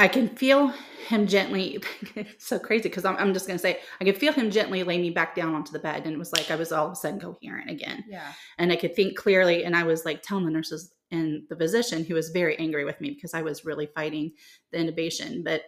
I 0.00 0.08
can 0.08 0.30
feel 0.30 0.72
him 1.08 1.26
gently. 1.26 1.78
so 2.38 2.58
crazy 2.58 2.84
because 2.84 3.04
I'm, 3.04 3.16
I'm 3.16 3.34
just 3.34 3.46
going 3.46 3.58
to 3.58 3.62
say, 3.62 3.80
I 4.00 4.04
could 4.04 4.16
feel 4.16 4.32
him 4.32 4.50
gently 4.50 4.82
lay 4.82 4.96
me 4.96 5.10
back 5.10 5.34
down 5.34 5.54
onto 5.54 5.72
the 5.72 5.78
bed. 5.78 6.06
And 6.06 6.14
it 6.14 6.18
was 6.18 6.32
like 6.32 6.50
I 6.50 6.56
was 6.56 6.72
all 6.72 6.86
of 6.86 6.92
a 6.92 6.96
sudden 6.96 7.20
coherent 7.20 7.68
again. 7.68 8.02
Yeah. 8.08 8.32
And 8.56 8.72
I 8.72 8.76
could 8.76 8.96
think 8.96 9.18
clearly. 9.18 9.62
And 9.62 9.76
I 9.76 9.82
was 9.82 10.06
like 10.06 10.22
telling 10.22 10.46
the 10.46 10.52
nurses 10.52 10.90
and 11.10 11.42
the 11.48 11.56
physician, 11.56 12.04
who 12.04 12.14
was 12.14 12.30
very 12.30 12.58
angry 12.58 12.84
with 12.84 13.00
me 13.00 13.10
because 13.10 13.34
I 13.34 13.42
was 13.42 13.64
really 13.64 13.86
fighting 13.86 14.32
the 14.70 14.78
intubation. 14.78 15.44
But 15.44 15.62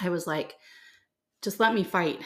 I 0.00 0.08
was 0.08 0.26
like, 0.26 0.54
just 1.42 1.60
let 1.60 1.74
me 1.74 1.84
fight 1.84 2.20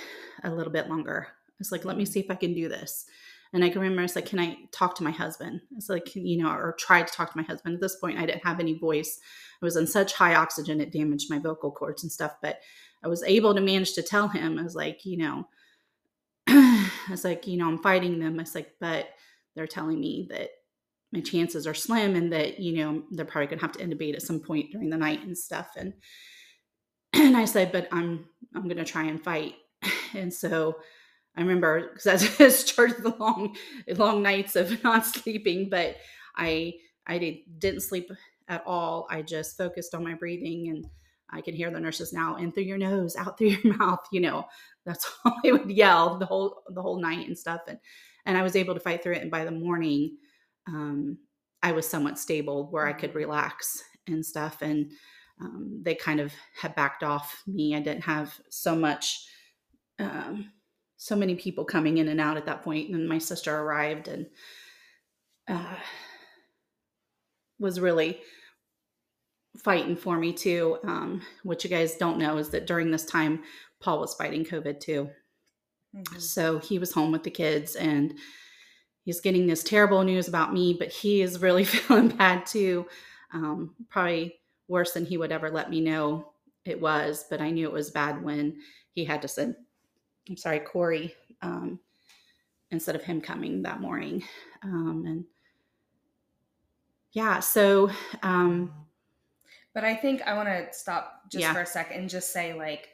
a 0.45 0.51
little 0.51 0.73
bit 0.73 0.89
longer. 0.89 1.29
It's 1.61 1.73
like, 1.73 1.85
let 1.85 1.97
me 1.97 2.05
see 2.05 2.21
if 2.21 2.31
I 2.31 2.37
can 2.37 2.55
do 2.55 2.69
this. 2.69 3.07
And 3.53 3.65
I 3.65 3.71
can 3.71 3.81
remember 3.81 4.03
it's 4.03 4.15
like, 4.15 4.27
can 4.27 4.39
I 4.39 4.59
talk 4.73 4.95
to 4.97 5.03
my 5.03 5.11
husband? 5.11 5.61
It's 5.77 5.89
like, 5.89 6.15
you 6.15 6.43
know, 6.43 6.51
or 6.51 6.77
try 6.79 7.03
to 7.03 7.13
talk 7.13 7.33
to 7.33 7.39
my 7.39 7.43
husband. 7.43 7.75
At 7.75 7.81
this 7.81 7.97
point, 7.97 8.19
I 8.19 8.27
didn't 8.27 8.45
have 8.45 8.61
any 8.61 8.79
voice. 8.79 9.19
I 9.61 9.65
was 9.65 9.77
on 9.77 9.87
such 9.87 10.13
high 10.13 10.35
oxygen, 10.35 10.81
it 10.81 10.93
damaged 10.93 11.31
my 11.31 11.39
vocal 11.39 11.73
cords 11.73 12.03
and 12.03 12.13
stuff. 12.13 12.37
But 12.43 12.61
I 13.03 13.09
was 13.09 13.23
able 13.23 13.55
to 13.55 13.61
manage 13.61 13.95
to 13.95 14.03
tell 14.03 14.29
him, 14.29 14.59
I 14.59 14.63
was 14.63 14.75
like, 14.75 15.05
you 15.05 15.17
know, 15.17 15.49
I 16.47 17.11
was 17.11 17.25
like, 17.25 17.47
you 17.47 17.57
know, 17.57 17.69
I'm 17.69 17.83
fighting 17.83 18.19
them. 18.19 18.39
I 18.39 18.43
was 18.43 18.55
like, 18.55 18.75
but 18.81 19.09
they're 19.55 19.67
telling 19.67 19.99
me 19.99 20.29
that 20.31 20.51
my 21.13 21.21
chances 21.21 21.67
are 21.67 21.75
slim 21.75 22.17
and 22.17 22.33
that, 22.33 22.59
you 22.59 22.77
know, 22.77 23.03
they're 23.11 23.25
probably 23.25 23.47
going 23.47 23.59
to 23.59 23.65
have 23.65 23.73
to 23.73 23.85
intubate 23.85 24.15
at 24.15 24.23
some 24.23 24.41
point 24.41 24.73
during 24.73 24.91
the 24.91 24.97
night 24.97 25.25
and 25.25 25.37
stuff. 25.37 25.71
And, 25.77 25.95
and 27.15 27.37
I 27.37 27.45
said, 27.45 27.73
but 27.73 27.89
I'm, 27.93 28.27
I'm 28.55 28.65
going 28.65 28.77
to 28.77 28.85
try 28.85 29.05
and 29.05 29.23
fight. 29.23 29.55
And 30.15 30.33
so, 30.33 30.79
I 31.39 31.41
remember 31.43 31.91
because 31.93 32.41
I 32.41 32.49
started 32.49 33.05
the 33.05 33.15
long, 33.17 33.57
long 33.97 34.23
nights 34.23 34.57
of 34.57 34.83
not 34.85 35.07
sleeping, 35.07 35.69
but 35.71 35.97
I 36.37 36.75
I 37.07 37.19
did, 37.19 37.37
didn't 37.59 37.83
sleep 37.83 38.11
at 38.49 38.65
all. 38.67 39.07
I 39.09 39.23
just 39.23 39.57
focused 39.57 39.95
on 39.95 40.03
my 40.03 40.15
breathing, 40.15 40.69
and 40.69 40.87
I 41.31 41.41
can 41.41 41.55
hear 41.55 41.71
the 41.71 41.79
nurses 41.79 42.13
now 42.13 42.37
in 42.37 42.51
through 42.51 42.65
your 42.65 42.77
nose, 42.77 43.15
out 43.15 43.39
through 43.39 43.49
your 43.49 43.77
mouth. 43.77 44.05
You 44.11 44.21
know, 44.21 44.47
that's 44.85 45.09
all 45.25 45.37
I 45.45 45.53
would 45.53 45.71
yell 45.71 46.19
the 46.19 46.27
whole 46.27 46.65
the 46.71 46.83
whole 46.83 47.01
night 47.01 47.29
and 47.29 47.39
stuff, 47.39 47.61
and 47.69 47.79
and 48.27 48.37
I 48.37 48.43
was 48.43 48.57
able 48.57 48.75
to 48.75 48.81
fight 48.81 49.05
through 49.05 49.15
it. 49.15 49.23
And 49.23 49.31
by 49.31 49.45
the 49.45 49.53
morning, 49.53 50.17
um, 50.69 51.19
I 51.63 51.73
was 51.73 51.89
somewhat 51.89 52.19
stable 52.19 52.69
where 52.71 52.87
I 52.87 52.93
could 52.93 53.11
mm-hmm. 53.11 53.19
relax 53.19 53.83
and 54.07 54.25
stuff, 54.25 54.63
and 54.63 54.93
um, 55.41 55.81
they 55.83 55.95
kind 55.95 56.21
of 56.21 56.33
had 56.61 56.77
backed 56.77 57.03
off 57.03 57.43
me. 57.47 57.75
I 57.75 57.81
didn't 57.81 58.05
have 58.05 58.39
so 58.51 58.77
much. 58.77 59.27
Um, 59.99 60.53
so 60.99 61.15
many 61.15 61.37
people 61.37 61.65
coming 61.65 61.99
in 61.99 62.09
and 62.09 62.21
out 62.21 62.37
at 62.37 62.45
that 62.47 62.63
point. 62.63 62.91
And 62.91 63.09
my 63.09 63.19
sister 63.19 63.57
arrived 63.57 64.09
and 64.09 64.27
uh, 65.47 65.77
was 67.59 67.81
really 67.81 68.21
fighting 69.57 69.97
for 69.97 70.19
me 70.19 70.33
too. 70.33 70.79
Um, 70.83 71.23
what 71.45 71.63
you 71.63 71.71
guys 71.71 71.95
don't 71.95 72.19
know 72.19 72.37
is 72.37 72.51
that 72.51 72.67
during 72.67 72.91
this 72.91 73.05
time, 73.05 73.45
Paul 73.81 74.01
was 74.01 74.15
fighting 74.15 74.45
COVID 74.45 74.81
too. 74.81 75.09
Mm-hmm. 75.97 76.19
So 76.19 76.59
he 76.59 76.81
was 76.81 76.93
home 76.93 77.13
with 77.13 77.23
the 77.23 77.31
kids 77.31 77.77
and 77.77 78.15
he's 79.09 79.23
getting 79.23 79.47
this 79.47 79.63
terrible 79.63 80.05
news 80.05 80.29
about 80.29 80.53
me, 80.53 80.75
but 80.75 80.89
he 80.89 81.23
is 81.23 81.41
really 81.41 81.65
feeling 81.65 82.09
bad 82.09 82.45
too. 82.45 82.87
Um, 83.33 83.75
probably 83.89 84.39
worse 84.69 84.93
than 84.93 85.07
he 85.07 85.17
would 85.17 85.33
ever 85.33 85.51
let 85.51 85.71
me 85.71 85.81
know 85.81 86.31
it 86.67 86.79
was, 86.79 87.25
but 87.31 87.41
I 87.41 87.49
knew 87.49 87.67
it 87.67 87.73
was 87.73 87.91
bad 87.91 88.23
when 88.23 88.59
he 88.93 89.07
had 89.07 89.23
to 89.23 89.29
send 89.29 89.57
I'm 90.29 90.37
sorry, 90.37 90.59
Corey, 90.59 91.15
um, 91.41 91.81
instead 92.71 92.95
of 92.95 93.03
him 93.03 93.23
coming 93.23 93.63
that 93.63 93.81
morning. 93.81 94.25
Um, 94.63 95.05
and 95.07 95.25
yeah, 97.13 97.41
so. 97.41 97.91
Um, 98.23 98.75
but 99.73 99.85
I 99.85 99.95
think 99.95 100.21
I 100.27 100.35
want 100.35 100.51
to 100.51 100.67
stop 100.71 101.23
just 101.33 101.41
yeah. 101.41 101.55
for 101.55 101.63
a 101.63 101.67
second 101.67 101.99
and 101.99 102.11
just 102.11 102.31
say, 102.31 102.53
like, 102.53 102.91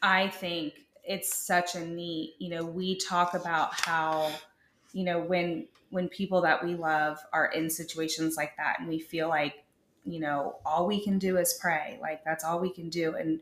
I 0.00 0.28
think 0.28 0.72
it's 1.04 1.36
such 1.36 1.74
a 1.74 1.84
neat, 1.84 2.36
you 2.38 2.48
know, 2.48 2.64
we 2.64 2.96
talk 2.96 3.34
about 3.34 3.74
how, 3.78 4.32
you 4.92 5.04
know, 5.04 5.20
when 5.20 5.66
when 5.90 6.08
people 6.08 6.40
that 6.40 6.64
we 6.64 6.74
love 6.74 7.18
are 7.32 7.46
in 7.46 7.68
situations 7.68 8.36
like 8.36 8.56
that 8.56 8.80
and 8.80 8.88
we 8.88 8.98
feel 8.98 9.28
like, 9.28 9.62
you 10.06 10.18
know, 10.18 10.56
all 10.64 10.86
we 10.86 11.02
can 11.04 11.18
do 11.18 11.36
is 11.36 11.58
pray, 11.60 11.98
like 12.00 12.24
that's 12.24 12.44
all 12.44 12.58
we 12.60 12.72
can 12.72 12.88
do. 12.88 13.14
And 13.14 13.40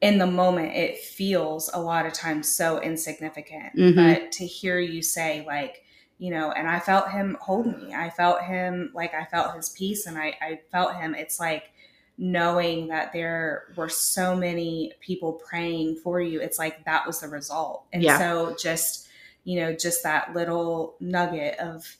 in 0.00 0.18
the 0.18 0.26
moment 0.26 0.74
it 0.74 0.98
feels 0.98 1.70
a 1.74 1.80
lot 1.80 2.06
of 2.06 2.12
times 2.12 2.48
so 2.48 2.80
insignificant 2.80 3.74
mm-hmm. 3.76 3.96
but 3.96 4.32
to 4.32 4.46
hear 4.46 4.78
you 4.78 5.02
say 5.02 5.44
like 5.46 5.82
you 6.18 6.30
know 6.30 6.52
and 6.52 6.68
i 6.68 6.78
felt 6.78 7.10
him 7.10 7.36
hold 7.40 7.66
me 7.66 7.94
i 7.94 8.08
felt 8.10 8.42
him 8.42 8.90
like 8.94 9.12
i 9.14 9.24
felt 9.24 9.54
his 9.56 9.70
peace 9.70 10.06
and 10.06 10.16
i, 10.16 10.34
I 10.40 10.60
felt 10.70 10.94
him 10.94 11.14
it's 11.14 11.40
like 11.40 11.72
knowing 12.16 12.88
that 12.88 13.12
there 13.12 13.72
were 13.76 13.88
so 13.88 14.36
many 14.36 14.92
people 15.00 15.32
praying 15.32 15.96
for 15.96 16.20
you 16.20 16.40
it's 16.40 16.58
like 16.58 16.84
that 16.84 17.06
was 17.06 17.20
the 17.20 17.28
result 17.28 17.84
and 17.92 18.02
yeah. 18.02 18.18
so 18.18 18.56
just 18.60 19.07
you 19.44 19.60
know 19.60 19.72
just 19.72 20.02
that 20.02 20.34
little 20.34 20.96
nugget 21.00 21.58
of 21.58 21.96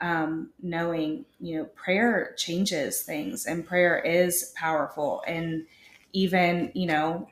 um, 0.00 0.50
knowing 0.62 1.24
you 1.40 1.58
know 1.58 1.64
prayer 1.66 2.34
changes 2.36 3.02
things 3.02 3.46
and 3.46 3.66
prayer 3.66 3.98
is 3.98 4.52
powerful 4.56 5.22
and 5.26 5.66
even 6.12 6.70
you 6.74 6.86
know 6.86 7.28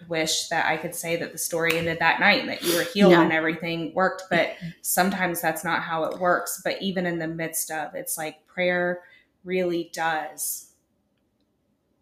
I 0.00 0.06
wish 0.08 0.48
that 0.48 0.66
I 0.66 0.76
could 0.76 0.94
say 0.94 1.16
that 1.16 1.32
the 1.32 1.38
story 1.38 1.76
ended 1.76 1.98
that 2.00 2.20
night 2.20 2.40
and 2.40 2.48
that 2.48 2.62
you 2.62 2.74
were 2.76 2.84
healed 2.84 3.12
and 3.12 3.32
everything 3.32 3.92
worked, 3.94 4.24
but 4.30 4.56
sometimes 4.82 5.40
that's 5.40 5.64
not 5.64 5.82
how 5.82 6.04
it 6.04 6.18
works. 6.18 6.60
But 6.64 6.80
even 6.80 7.06
in 7.06 7.18
the 7.18 7.28
midst 7.28 7.70
of 7.70 7.94
it's 7.94 8.16
like 8.16 8.46
prayer 8.46 9.02
really 9.44 9.90
does. 9.92 10.72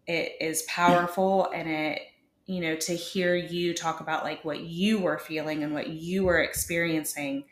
It 0.07 0.33
is 0.39 0.63
powerful 0.63 1.49
and 1.53 1.69
it, 1.69 2.01
you 2.49 2.61
know, 2.61 2.75
to 2.75 2.93
hear 2.93 3.35
you 3.35 3.75
talk 3.75 3.99
about 3.99 4.23
like 4.23 4.43
what 4.43 4.61
you 4.61 4.97
were 4.97 5.19
feeling 5.19 5.63
and 5.63 5.71
what 5.71 5.89
you 5.89 6.23
were 6.23 6.39
experiencing. 6.39 7.43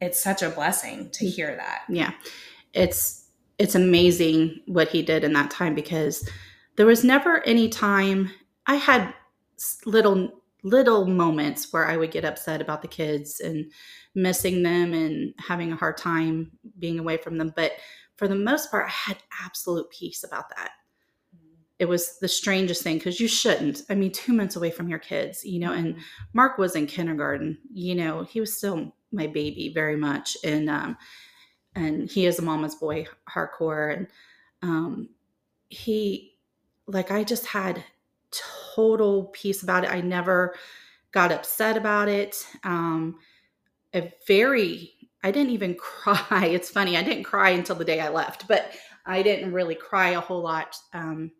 It's 0.00 0.18
such 0.18 0.42
a 0.42 0.48
blessing 0.48 1.10
to 1.10 1.26
mm. 1.26 1.30
hear 1.30 1.54
that. 1.56 1.82
Yeah. 1.90 2.12
It's 2.72 3.26
it's 3.58 3.74
amazing 3.74 4.62
what 4.64 4.88
he 4.88 5.02
did 5.02 5.24
in 5.24 5.34
that 5.34 5.50
time 5.50 5.74
because 5.74 6.26
there 6.76 6.86
was 6.86 7.04
never 7.04 7.46
any 7.46 7.68
time 7.68 8.30
I 8.66 8.76
had 8.76 9.12
little 9.84 10.40
little 10.62 11.04
moments 11.06 11.74
where 11.74 11.86
I 11.86 11.98
would 11.98 12.12
get 12.12 12.24
upset 12.24 12.62
about 12.62 12.80
the 12.80 12.88
kids 12.88 13.40
and 13.40 13.70
missing 14.14 14.62
them 14.62 14.94
and 14.94 15.34
having 15.38 15.70
a 15.70 15.76
hard 15.76 15.98
time 15.98 16.52
being 16.78 16.98
away 16.98 17.18
from 17.18 17.36
them. 17.36 17.52
But 17.54 17.72
for 18.16 18.26
the 18.26 18.34
most 18.34 18.70
part, 18.70 18.86
I 18.86 18.90
had 18.90 19.18
absolute 19.44 19.90
peace 19.90 20.24
about 20.24 20.48
that. 20.56 20.70
It 21.80 21.88
was 21.88 22.18
the 22.18 22.28
strangest 22.28 22.82
thing 22.82 22.98
because 22.98 23.18
you 23.18 23.26
shouldn't. 23.26 23.82
I 23.88 23.94
mean, 23.94 24.12
two 24.12 24.34
months 24.34 24.54
away 24.54 24.70
from 24.70 24.88
your 24.88 24.98
kids, 24.98 25.44
you 25.44 25.58
know, 25.58 25.72
and 25.72 25.94
Mm-hmm. 25.94 26.00
Mark 26.34 26.58
was 26.58 26.76
in 26.76 26.86
kindergarten, 26.86 27.58
you 27.72 27.94
know, 27.94 28.22
he 28.22 28.38
was 28.38 28.56
still 28.56 28.94
my 29.12 29.26
baby 29.26 29.72
very 29.74 29.96
much. 29.96 30.36
And, 30.44 30.68
um, 30.68 30.96
and 31.74 32.10
he 32.10 32.26
is 32.26 32.38
a 32.38 32.42
mama's 32.42 32.74
boy 32.74 33.06
hardcore. 33.28 33.96
And, 33.96 34.06
um, 34.62 35.08
he, 35.68 36.34
like, 36.86 37.10
I 37.10 37.24
just 37.24 37.46
had 37.46 37.82
total 38.74 39.24
peace 39.32 39.62
about 39.62 39.84
it. 39.84 39.90
I 39.90 40.02
never 40.02 40.54
got 41.12 41.32
upset 41.32 41.78
about 41.78 42.08
it. 42.08 42.46
Um, 42.62 43.18
a 43.94 44.12
very, 44.26 44.92
I 45.24 45.30
didn't 45.30 45.52
even 45.52 45.74
cry. 45.78 46.46
It's 46.46 46.70
funny. 46.70 46.96
I 46.96 47.02
didn't 47.02 47.24
cry 47.24 47.50
until 47.50 47.76
the 47.76 47.84
day 47.86 48.00
I 48.00 48.10
left, 48.10 48.46
but 48.46 48.70
I 49.06 49.22
didn't 49.22 49.54
really 49.54 49.74
cry 49.74 50.10
a 50.10 50.20
whole 50.20 50.42
lot. 50.42 50.76
Um, 50.92 51.32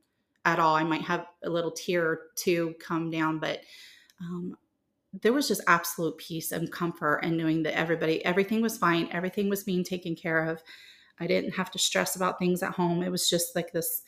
at 0.44 0.58
all. 0.58 0.74
I 0.74 0.84
might 0.84 1.02
have 1.02 1.26
a 1.44 1.50
little 1.50 1.70
tear 1.70 2.06
or 2.06 2.20
two 2.36 2.74
come 2.80 3.10
down, 3.10 3.38
but 3.38 3.60
um, 4.20 4.56
there 5.22 5.32
was 5.32 5.48
just 5.48 5.62
absolute 5.66 6.16
peace 6.18 6.52
and 6.52 6.70
comfort 6.70 7.18
and 7.22 7.36
knowing 7.36 7.62
that 7.64 7.76
everybody, 7.76 8.24
everything 8.24 8.62
was 8.62 8.78
fine, 8.78 9.08
everything 9.12 9.48
was 9.48 9.64
being 9.64 9.84
taken 9.84 10.14
care 10.14 10.44
of. 10.46 10.62
I 11.18 11.26
didn't 11.26 11.52
have 11.52 11.70
to 11.72 11.78
stress 11.78 12.16
about 12.16 12.38
things 12.38 12.62
at 12.62 12.72
home. 12.72 13.02
It 13.02 13.10
was 13.10 13.28
just 13.28 13.54
like 13.54 13.72
this 13.72 14.02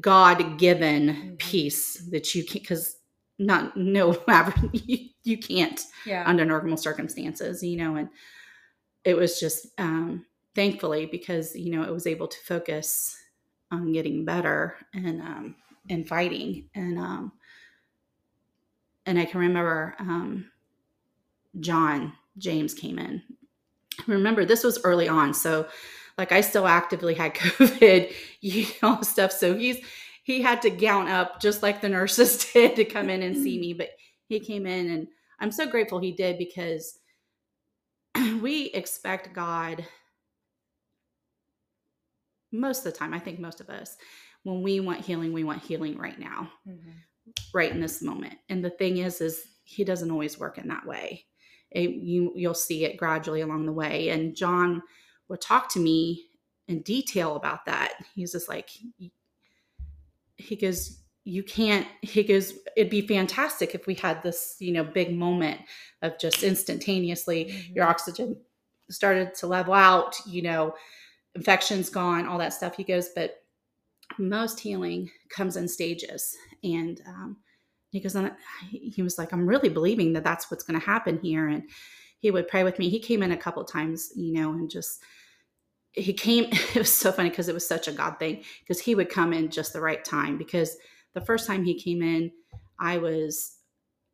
God 0.00 0.58
given 0.58 1.08
Mhm. 1.08 1.38
peace 1.38 1.96
that 2.10 2.34
you 2.34 2.44
can't, 2.44 2.62
because 2.62 2.96
not, 3.38 3.76
no, 3.76 4.16
you, 4.72 5.08
you 5.24 5.38
can't 5.38 5.82
Yeah. 6.06 6.24
under 6.26 6.44
normal 6.44 6.76
circumstances, 6.76 7.62
you 7.62 7.76
know, 7.76 7.96
and 7.96 8.08
it 9.04 9.16
was 9.16 9.38
just 9.38 9.66
um, 9.78 10.24
thankfully 10.54 11.06
because, 11.06 11.54
you 11.54 11.70
know, 11.70 11.82
it 11.82 11.92
was 11.92 12.06
able 12.06 12.28
to 12.28 12.38
focus 12.46 13.16
on 13.80 13.92
getting 13.92 14.24
better 14.24 14.76
and 14.94 15.20
um, 15.20 15.56
and 15.90 16.08
fighting 16.08 16.68
and 16.74 16.98
um, 16.98 17.32
and 19.06 19.18
I 19.18 19.24
can 19.24 19.40
remember 19.40 19.94
um, 19.98 20.50
John 21.60 22.12
James 22.38 22.74
came 22.74 22.98
in. 22.98 23.22
Remember 24.06 24.44
this 24.44 24.64
was 24.64 24.80
early 24.84 25.08
on, 25.08 25.34
so 25.34 25.68
like 26.18 26.32
I 26.32 26.40
still 26.40 26.66
actively 26.66 27.14
had 27.14 27.34
COVID, 27.34 28.12
you 28.40 28.66
know, 28.82 29.00
stuff. 29.02 29.32
So 29.32 29.56
he's 29.56 29.78
he 30.22 30.40
had 30.40 30.62
to 30.62 30.70
gown 30.70 31.08
up 31.08 31.40
just 31.40 31.62
like 31.62 31.80
the 31.80 31.88
nurses 31.88 32.44
did 32.52 32.76
to 32.76 32.84
come 32.84 33.10
in 33.10 33.22
and 33.22 33.36
see 33.36 33.58
me, 33.58 33.74
but 33.74 33.90
he 34.26 34.40
came 34.40 34.66
in 34.66 34.90
and 34.90 35.08
I'm 35.38 35.52
so 35.52 35.66
grateful 35.66 35.98
he 35.98 36.12
did 36.12 36.38
because 36.38 36.98
we 38.40 38.66
expect 38.66 39.34
God 39.34 39.84
most 42.54 42.78
of 42.78 42.92
the 42.92 42.98
time, 42.98 43.12
I 43.12 43.18
think 43.18 43.38
most 43.38 43.60
of 43.60 43.68
us, 43.68 43.96
when 44.42 44.62
we 44.62 44.80
want 44.80 45.00
healing, 45.00 45.32
we 45.32 45.44
want 45.44 45.62
healing 45.62 45.98
right 45.98 46.18
now, 46.18 46.50
Mhm. 46.66 46.94
right 47.52 47.70
in 47.70 47.80
this 47.80 48.02
moment. 48.02 48.38
And 48.48 48.64
the 48.64 48.70
thing 48.70 48.98
is, 48.98 49.20
is 49.20 49.46
he 49.64 49.84
doesn't 49.84 50.10
always 50.10 50.38
work 50.38 50.58
in 50.58 50.68
that 50.68 50.86
way. 50.86 51.26
It, 51.70 51.90
you 51.90 52.32
you'll 52.36 52.54
see 52.54 52.84
it 52.84 52.96
gradually 52.96 53.40
along 53.40 53.66
the 53.66 53.72
way. 53.72 54.10
And 54.10 54.36
John 54.36 54.82
would 55.28 55.40
talk 55.40 55.68
to 55.70 55.80
me 55.80 56.28
in 56.68 56.82
detail 56.82 57.36
about 57.36 57.64
that. 57.66 57.94
He's 58.14 58.32
just 58.32 58.48
like, 58.48 58.70
he 60.36 60.56
goes, 60.56 61.00
you 61.24 61.42
can't. 61.42 61.86
He 62.02 62.22
goes, 62.22 62.52
it'd 62.76 62.90
be 62.90 63.06
fantastic 63.06 63.74
if 63.74 63.86
we 63.86 63.94
had 63.94 64.22
this, 64.22 64.56
you 64.58 64.72
know, 64.72 64.84
big 64.84 65.16
moment 65.16 65.60
of 66.02 66.18
just 66.18 66.42
instantaneously 66.42 67.46
Mhm. 67.46 67.74
your 67.76 67.86
oxygen 67.86 68.36
started 68.90 69.34
to 69.36 69.46
level 69.46 69.72
out, 69.72 70.14
you 70.26 70.42
know, 70.42 70.74
infections 71.34 71.88
gone, 71.88 72.26
all 72.26 72.38
that 72.38 72.52
stuff. 72.52 72.76
He 72.76 72.84
goes, 72.84 73.10
but 73.14 73.42
most 74.18 74.60
healing 74.60 75.10
comes 75.28 75.56
in 75.56 75.68
stages. 75.68 76.36
And 76.62 77.00
um, 77.06 77.36
he 77.90 78.00
goes, 78.00 78.16
on, 78.16 78.32
he 78.70 79.02
was 79.02 79.18
like, 79.18 79.32
I'm 79.32 79.46
really 79.46 79.68
believing 79.68 80.12
that 80.12 80.24
that's 80.24 80.50
what's 80.50 80.64
going 80.64 80.78
to 80.78 80.86
happen 80.86 81.18
here. 81.22 81.48
And 81.48 81.68
he 82.18 82.30
would 82.30 82.48
pray 82.48 82.64
with 82.64 82.78
me. 82.78 82.88
He 82.88 83.00
came 83.00 83.22
in 83.22 83.32
a 83.32 83.36
couple 83.36 83.64
times, 83.64 84.10
you 84.14 84.32
know, 84.32 84.52
and 84.52 84.70
just, 84.70 85.02
he 85.92 86.12
came, 86.12 86.46
it 86.50 86.76
was 86.76 86.92
so 86.92 87.12
funny 87.12 87.30
because 87.30 87.48
it 87.48 87.54
was 87.54 87.66
such 87.66 87.88
a 87.88 87.92
God 87.92 88.18
thing 88.18 88.42
because 88.60 88.80
he 88.80 88.94
would 88.94 89.08
come 89.08 89.32
in 89.32 89.50
just 89.50 89.72
the 89.72 89.80
right 89.80 90.04
time. 90.04 90.38
Because 90.38 90.76
the 91.14 91.20
first 91.20 91.46
time 91.46 91.64
he 91.64 91.78
came 91.78 92.02
in, 92.02 92.30
I 92.78 92.98
was, 92.98 93.56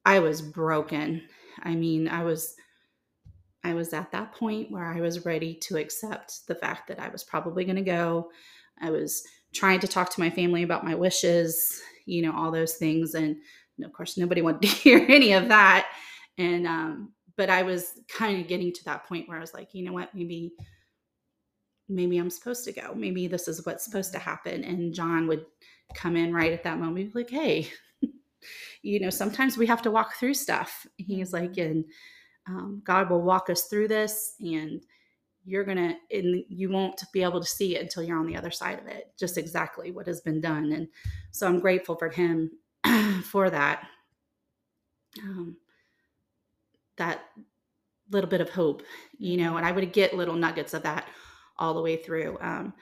I 0.04 0.18
was 0.18 0.42
broken. 0.42 1.22
I 1.62 1.74
mean, 1.74 2.08
I 2.08 2.24
was, 2.24 2.54
I 3.62 3.74
was 3.74 3.92
at 3.92 4.12
that 4.12 4.32
point 4.32 4.70
where 4.70 4.86
I 4.86 5.00
was 5.00 5.26
ready 5.26 5.54
to 5.54 5.76
accept 5.76 6.46
the 6.46 6.54
fact 6.54 6.88
that 6.88 6.98
I 6.98 7.08
was 7.08 7.24
probably 7.24 7.64
going 7.64 7.76
to 7.76 7.82
go. 7.82 8.30
I 8.80 8.90
was 8.90 9.22
trying 9.52 9.80
to 9.80 9.88
talk 9.88 10.10
to 10.10 10.20
my 10.20 10.30
family 10.30 10.62
about 10.62 10.84
my 10.84 10.94
wishes, 10.94 11.80
you 12.06 12.22
know, 12.22 12.32
all 12.34 12.50
those 12.50 12.74
things. 12.74 13.14
And 13.14 13.36
of 13.84 13.92
course, 13.92 14.16
nobody 14.16 14.42
wanted 14.42 14.62
to 14.62 14.68
hear 14.68 15.04
any 15.08 15.32
of 15.32 15.48
that. 15.48 15.86
And, 16.38 16.66
um, 16.66 17.12
but 17.36 17.50
I 17.50 17.62
was 17.62 17.92
kind 18.08 18.40
of 18.40 18.48
getting 18.48 18.72
to 18.72 18.84
that 18.84 19.06
point 19.06 19.28
where 19.28 19.36
I 19.36 19.40
was 19.40 19.54
like, 19.54 19.74
you 19.74 19.84
know 19.84 19.92
what, 19.92 20.14
maybe, 20.14 20.52
maybe 21.88 22.18
I'm 22.18 22.30
supposed 22.30 22.64
to 22.64 22.72
go. 22.72 22.94
Maybe 22.94 23.26
this 23.26 23.48
is 23.48 23.64
what's 23.66 23.84
supposed 23.84 24.12
to 24.12 24.18
happen. 24.18 24.64
And 24.64 24.94
John 24.94 25.26
would 25.26 25.44
come 25.94 26.16
in 26.16 26.32
right 26.32 26.52
at 26.52 26.64
that 26.64 26.78
moment, 26.78 27.14
like, 27.14 27.30
hey, 27.30 27.68
you 28.82 29.00
know, 29.00 29.10
sometimes 29.10 29.58
we 29.58 29.66
have 29.66 29.82
to 29.82 29.90
walk 29.90 30.14
through 30.14 30.34
stuff. 30.34 30.86
He's 30.96 31.32
like, 31.32 31.56
and 31.58 31.84
um, 32.46 32.82
God 32.84 33.10
will 33.10 33.22
walk 33.22 33.50
us 33.50 33.64
through 33.64 33.88
this, 33.88 34.34
and 34.40 34.82
you're 35.44 35.64
gonna, 35.64 35.96
and 36.10 36.44
you 36.48 36.70
won't 36.70 37.02
be 37.12 37.22
able 37.22 37.40
to 37.40 37.46
see 37.46 37.76
it 37.76 37.82
until 37.82 38.02
you're 38.02 38.18
on 38.18 38.26
the 38.26 38.36
other 38.36 38.50
side 38.50 38.78
of 38.78 38.86
it. 38.86 39.12
Just 39.18 39.38
exactly 39.38 39.90
what 39.90 40.06
has 40.06 40.20
been 40.20 40.40
done, 40.40 40.72
and 40.72 40.88
so 41.30 41.46
I'm 41.46 41.60
grateful 41.60 41.96
for 41.96 42.08
him 42.08 42.50
for 43.24 43.50
that. 43.50 43.86
Um, 45.22 45.56
that 46.96 47.22
little 48.10 48.28
bit 48.28 48.40
of 48.40 48.50
hope, 48.50 48.82
you 49.18 49.36
know, 49.36 49.56
and 49.56 49.64
I 49.66 49.72
would 49.72 49.92
get 49.92 50.14
little 50.14 50.34
nuggets 50.34 50.74
of 50.74 50.82
that 50.82 51.08
all 51.58 51.74
the 51.74 51.80
way 51.80 51.96
through. 51.96 52.38
Um, 52.40 52.74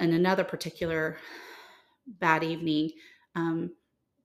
and 0.00 0.12
another 0.12 0.44
particular 0.44 1.18
bad 2.06 2.44
evening, 2.44 2.90
um, 3.34 3.72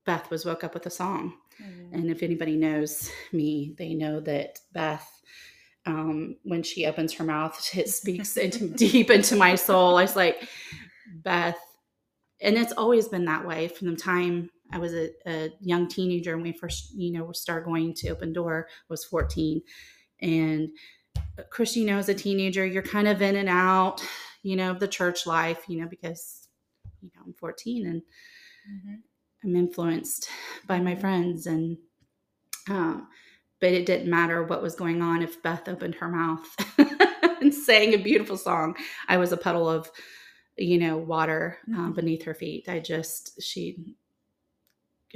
Beth 0.05 0.29
was 0.29 0.45
woke 0.45 0.63
up 0.63 0.73
with 0.73 0.85
a 0.85 0.91
song. 0.91 1.33
Mhm. 1.61 1.93
And 1.93 2.09
if 2.11 2.23
anybody 2.23 2.55
knows 2.55 3.09
me, 3.31 3.75
they 3.77 3.93
know 3.93 4.19
that 4.21 4.59
Beth, 4.71 5.07
um, 5.85 6.37
when 6.43 6.63
she 6.63 6.85
opens 6.85 7.13
her 7.13 7.23
mouth, 7.23 7.59
it 7.75 7.89
speaks 7.89 8.37
into 8.37 8.69
deep 8.69 9.09
into 9.09 9.35
my 9.35 9.55
soul. 9.55 9.97
I 9.97 10.03
was 10.03 10.15
like, 10.15 10.47
Beth, 11.07 11.57
and 12.41 12.57
it's 12.57 12.73
always 12.73 13.07
been 13.07 13.25
that 13.25 13.45
way 13.45 13.67
from 13.67 13.89
the 13.91 13.95
time 13.95 14.49
I 14.71 14.79
was 14.79 14.93
a, 14.93 15.11
a 15.27 15.51
young 15.61 15.87
teenager 15.87 16.35
when 16.35 16.43
we 16.43 16.51
first, 16.51 16.93
you 16.95 17.11
know, 17.11 17.31
started 17.31 17.65
going 17.65 17.93
to 17.95 18.09
Open 18.09 18.33
Door. 18.33 18.67
I 18.69 18.85
was 18.89 19.05
14, 19.05 19.61
and 20.21 20.69
of 21.37 21.49
course, 21.49 21.75
you 21.75 21.85
know, 21.85 21.97
as 21.97 22.09
a 22.09 22.13
teenager, 22.13 22.65
you're 22.65 22.81
kind 22.81 23.07
of 23.07 23.21
in 23.21 23.35
and 23.35 23.49
out, 23.49 24.03
you 24.41 24.55
know, 24.55 24.71
of 24.71 24.79
the 24.79 24.87
church 24.87 25.27
life, 25.27 25.63
you 25.67 25.79
know, 25.79 25.87
because 25.87 26.47
you 27.01 27.11
know 27.15 27.21
I'm 27.25 27.33
14 27.33 27.85
and 27.85 28.01
Mhm. 28.71 29.01
I'm 29.43 29.55
influenced 29.55 30.29
by 30.67 30.79
my 30.79 30.95
friends 30.95 31.47
and 31.47 31.77
um 32.69 33.07
but 33.59 33.71
it 33.71 33.85
didn't 33.85 34.09
matter 34.09 34.43
what 34.43 34.61
was 34.61 34.75
going 34.75 35.01
on 35.01 35.21
if 35.21 35.41
Beth 35.41 35.69
opened 35.69 35.95
her 35.95 36.09
mouth 36.09 36.45
and 37.41 37.53
sang 37.53 37.93
a 37.93 37.97
beautiful 37.97 38.35
song. 38.35 38.75
I 39.07 39.15
was 39.17 39.31
a 39.31 39.37
puddle 39.37 39.69
of 39.69 39.89
you 40.57 40.77
know 40.77 40.97
water 40.97 41.57
um, 41.69 41.91
Mhm. 41.93 41.95
beneath 41.95 42.23
her 42.23 42.33
feet. 42.33 42.67
I 42.69 42.79
just 42.79 43.41
she 43.41 43.95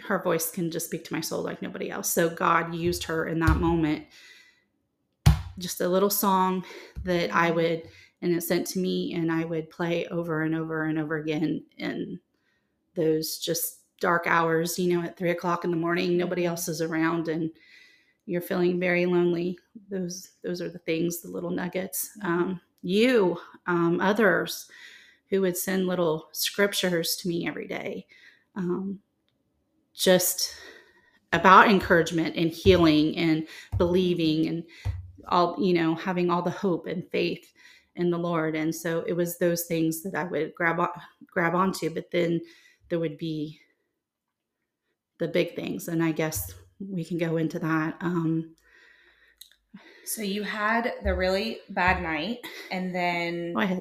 her 0.07 0.21
voice 0.21 0.51
can 0.51 0.69
just 0.71 0.85
speak 0.85 1.03
to 1.05 1.13
my 1.13 1.21
soul 1.21 1.41
like 1.43 1.61
nobody 1.61 1.89
else. 1.89 2.09
So 2.09 2.29
God 2.29 2.73
used 2.75 3.03
her 3.05 3.25
in 3.27 3.39
that 3.39 3.57
moment. 3.57 4.05
Just 5.57 5.81
a 5.81 5.87
little 5.89 6.09
song 6.11 6.63
that 7.03 7.33
I 7.33 7.51
Mhm. 7.51 7.55
would 7.55 7.89
and 8.21 8.33
it 8.33 8.41
sent 8.41 8.65
to 8.67 8.79
me 8.79 9.13
and 9.13 9.31
I 9.31 9.45
would 9.45 9.69
play 9.69 10.07
over 10.07 10.41
and 10.41 10.55
over 10.55 10.83
and 10.85 10.97
over 10.97 11.17
again 11.17 11.65
in 11.77 12.19
those 12.95 13.37
just 13.37 13.76
dark 13.99 14.27
hours, 14.27 14.77
you 14.77 14.95
know, 14.95 15.05
at 15.05 15.17
three 15.17 15.31
o'clock 15.31 15.63
in 15.63 15.71
the 15.71 15.77
morning, 15.77 16.17
nobody 16.17 16.45
else 16.45 16.67
is 16.67 16.81
around 16.81 17.27
and 17.27 17.49
you're 18.25 18.41
feeling 18.41 18.79
very 18.79 19.05
lonely. 19.05 19.57
Those 19.89 20.31
those 20.43 20.61
are 20.61 20.69
the 20.69 20.79
things, 20.79 21.21
the 21.21 21.31
little 21.31 21.49
nuggets. 21.49 22.11
Um, 22.23 22.59
you, 22.81 23.37
um, 23.65 23.99
others 24.01 24.69
who 25.29 25.41
would 25.41 25.57
send 25.57 25.87
little 25.87 26.27
scriptures 26.33 27.15
to 27.17 27.27
me 27.27 27.47
every 27.47 27.67
day, 27.67 28.05
um, 28.55 28.99
just 29.93 30.55
about 31.33 31.69
encouragement 31.69 32.35
and 32.35 32.51
healing 32.51 33.17
and 33.17 33.47
believing 33.77 34.47
and 34.47 34.63
all 35.29 35.55
you 35.59 35.73
know 35.73 35.95
having 35.95 36.29
all 36.29 36.41
the 36.41 36.49
hope 36.49 36.85
and 36.87 37.09
faith 37.09 37.53
in 37.95 38.11
the 38.11 38.17
Lord. 38.17 38.55
And 38.55 38.73
so 38.73 39.03
it 39.07 39.13
was 39.13 39.37
those 39.37 39.63
things 39.63 40.03
that 40.03 40.15
I 40.15 40.23
would 40.25 40.53
grab 40.53 40.79
on, 40.79 40.89
grab 41.25 41.55
onto. 41.55 41.89
But 41.89 42.11
then 42.11 42.41
there 42.89 42.99
would 42.99 43.17
be 43.17 43.59
the 45.19 45.27
big 45.27 45.55
things, 45.55 45.87
and 45.87 46.03
I 46.03 46.11
guess 46.11 46.53
we 46.79 47.03
can 47.03 47.17
go 47.17 47.37
into 47.37 47.59
that. 47.59 47.97
Um, 48.01 48.55
So 50.05 50.21
you 50.21 50.43
had 50.43 50.93
the 51.03 51.13
really 51.13 51.59
bad 51.69 52.01
night, 52.01 52.39
and 52.71 52.93
then 52.95 53.53
oh, 53.55 53.59
I 53.59 53.65
had 53.65 53.77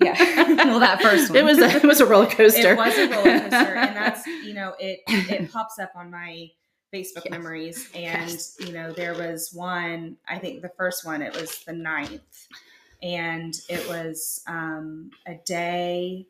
yeah, 0.00 0.14
several. 0.14 0.54
Yeah. 0.56 0.64
well, 0.66 0.80
that 0.80 1.00
first 1.02 1.30
one. 1.30 1.38
it 1.40 1.44
was 1.44 1.58
a, 1.58 1.76
it 1.76 1.84
was 1.84 2.00
a 2.00 2.06
roller 2.06 2.26
coaster. 2.26 2.72
It 2.72 2.76
was 2.76 2.96
a 2.98 3.08
roller 3.08 3.40
coaster, 3.40 3.74
and 3.74 3.96
that's 4.00 4.26
you 4.26 4.54
know 4.54 4.74
it 4.78 5.00
it 5.06 5.50
pops 5.52 5.78
up 5.78 5.92
on 5.96 6.10
my 6.10 6.50
Facebook 6.92 7.24
Yes. 7.24 7.30
memories, 7.30 7.88
and 7.94 8.30
Yes. 8.30 8.56
you 8.60 8.72
know 8.72 8.92
there 8.92 9.14
was 9.14 9.50
one. 9.52 10.16
I 10.28 10.38
think 10.38 10.62
the 10.62 10.72
first 10.76 11.04
one 11.06 11.22
it 11.22 11.34
was 11.34 11.58
the 11.64 11.72
ninth, 11.72 12.46
and 13.02 13.54
it 13.68 13.88
was 13.88 14.42
um, 14.46 15.10
a 15.26 15.34
day 15.46 16.26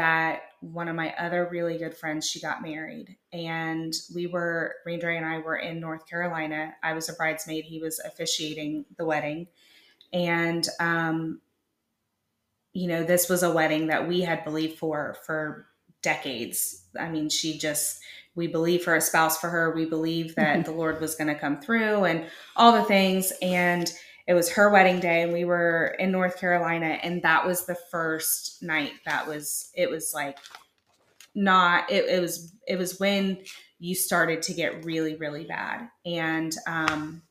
that 0.00 0.44
one 0.60 0.88
of 0.88 0.96
my 0.96 1.14
other 1.18 1.46
really 1.52 1.76
good 1.76 1.94
friends 1.94 2.26
she 2.26 2.40
got 2.40 2.62
married, 2.62 3.18
and 3.34 3.92
we 4.14 4.26
were 4.26 4.76
Raindray 4.88 5.18
and 5.18 5.26
I 5.26 5.38
were 5.40 5.58
in 5.58 5.78
North 5.78 6.06
Carolina. 6.08 6.72
I 6.82 6.94
was 6.94 7.10
a 7.10 7.12
bridesmaid; 7.12 7.64
he 7.66 7.80
was 7.80 7.98
officiating 7.98 8.86
the 8.96 9.04
wedding, 9.04 9.46
and 10.14 10.66
um, 10.80 11.42
you 12.72 12.88
know, 12.88 13.04
this 13.04 13.28
was 13.28 13.42
a 13.42 13.52
wedding 13.52 13.88
that 13.88 14.08
we 14.08 14.22
had 14.22 14.42
believed 14.42 14.78
for 14.78 15.16
for 15.26 15.66
decades. 16.00 16.86
I 16.98 17.10
mean, 17.10 17.28
she 17.28 17.58
just 17.58 18.00
we 18.34 18.46
believed 18.46 18.84
for 18.84 18.94
a 18.96 19.02
spouse 19.02 19.38
for 19.38 19.50
her. 19.50 19.74
We 19.74 19.84
believed 19.84 20.36
that 20.36 20.60
Mhm. 20.60 20.64
the 20.64 20.72
Lord 20.72 20.98
was 20.98 21.14
going 21.14 21.28
to 21.28 21.38
come 21.38 21.60
through 21.60 22.04
and 22.04 22.24
all 22.56 22.72
the 22.72 22.84
things. 22.84 23.32
And 23.42 23.92
it 24.26 24.34
was 24.34 24.50
her 24.50 24.70
wedding 24.70 25.00
day, 25.00 25.22
and 25.22 25.32
we 25.32 25.44
were 25.44 25.96
in 25.98 26.12
North 26.12 26.38
Carolina, 26.38 26.98
and 27.02 27.22
that 27.22 27.46
was 27.46 27.66
the 27.66 27.76
first 27.90 28.62
night 28.62 28.92
that 29.06 29.26
was. 29.26 29.70
It 29.74 29.90
was 29.90 30.12
like 30.14 30.38
not. 31.34 31.90
It, 31.90 32.04
it 32.06 32.20
was. 32.20 32.54
It 32.66 32.76
was 32.76 32.98
when 33.00 33.38
you 33.78 33.94
started 33.94 34.42
to 34.42 34.54
get 34.54 34.84
really, 34.84 35.16
really 35.16 35.44
bad, 35.44 35.88
and 36.04 36.54
um, 36.66 37.22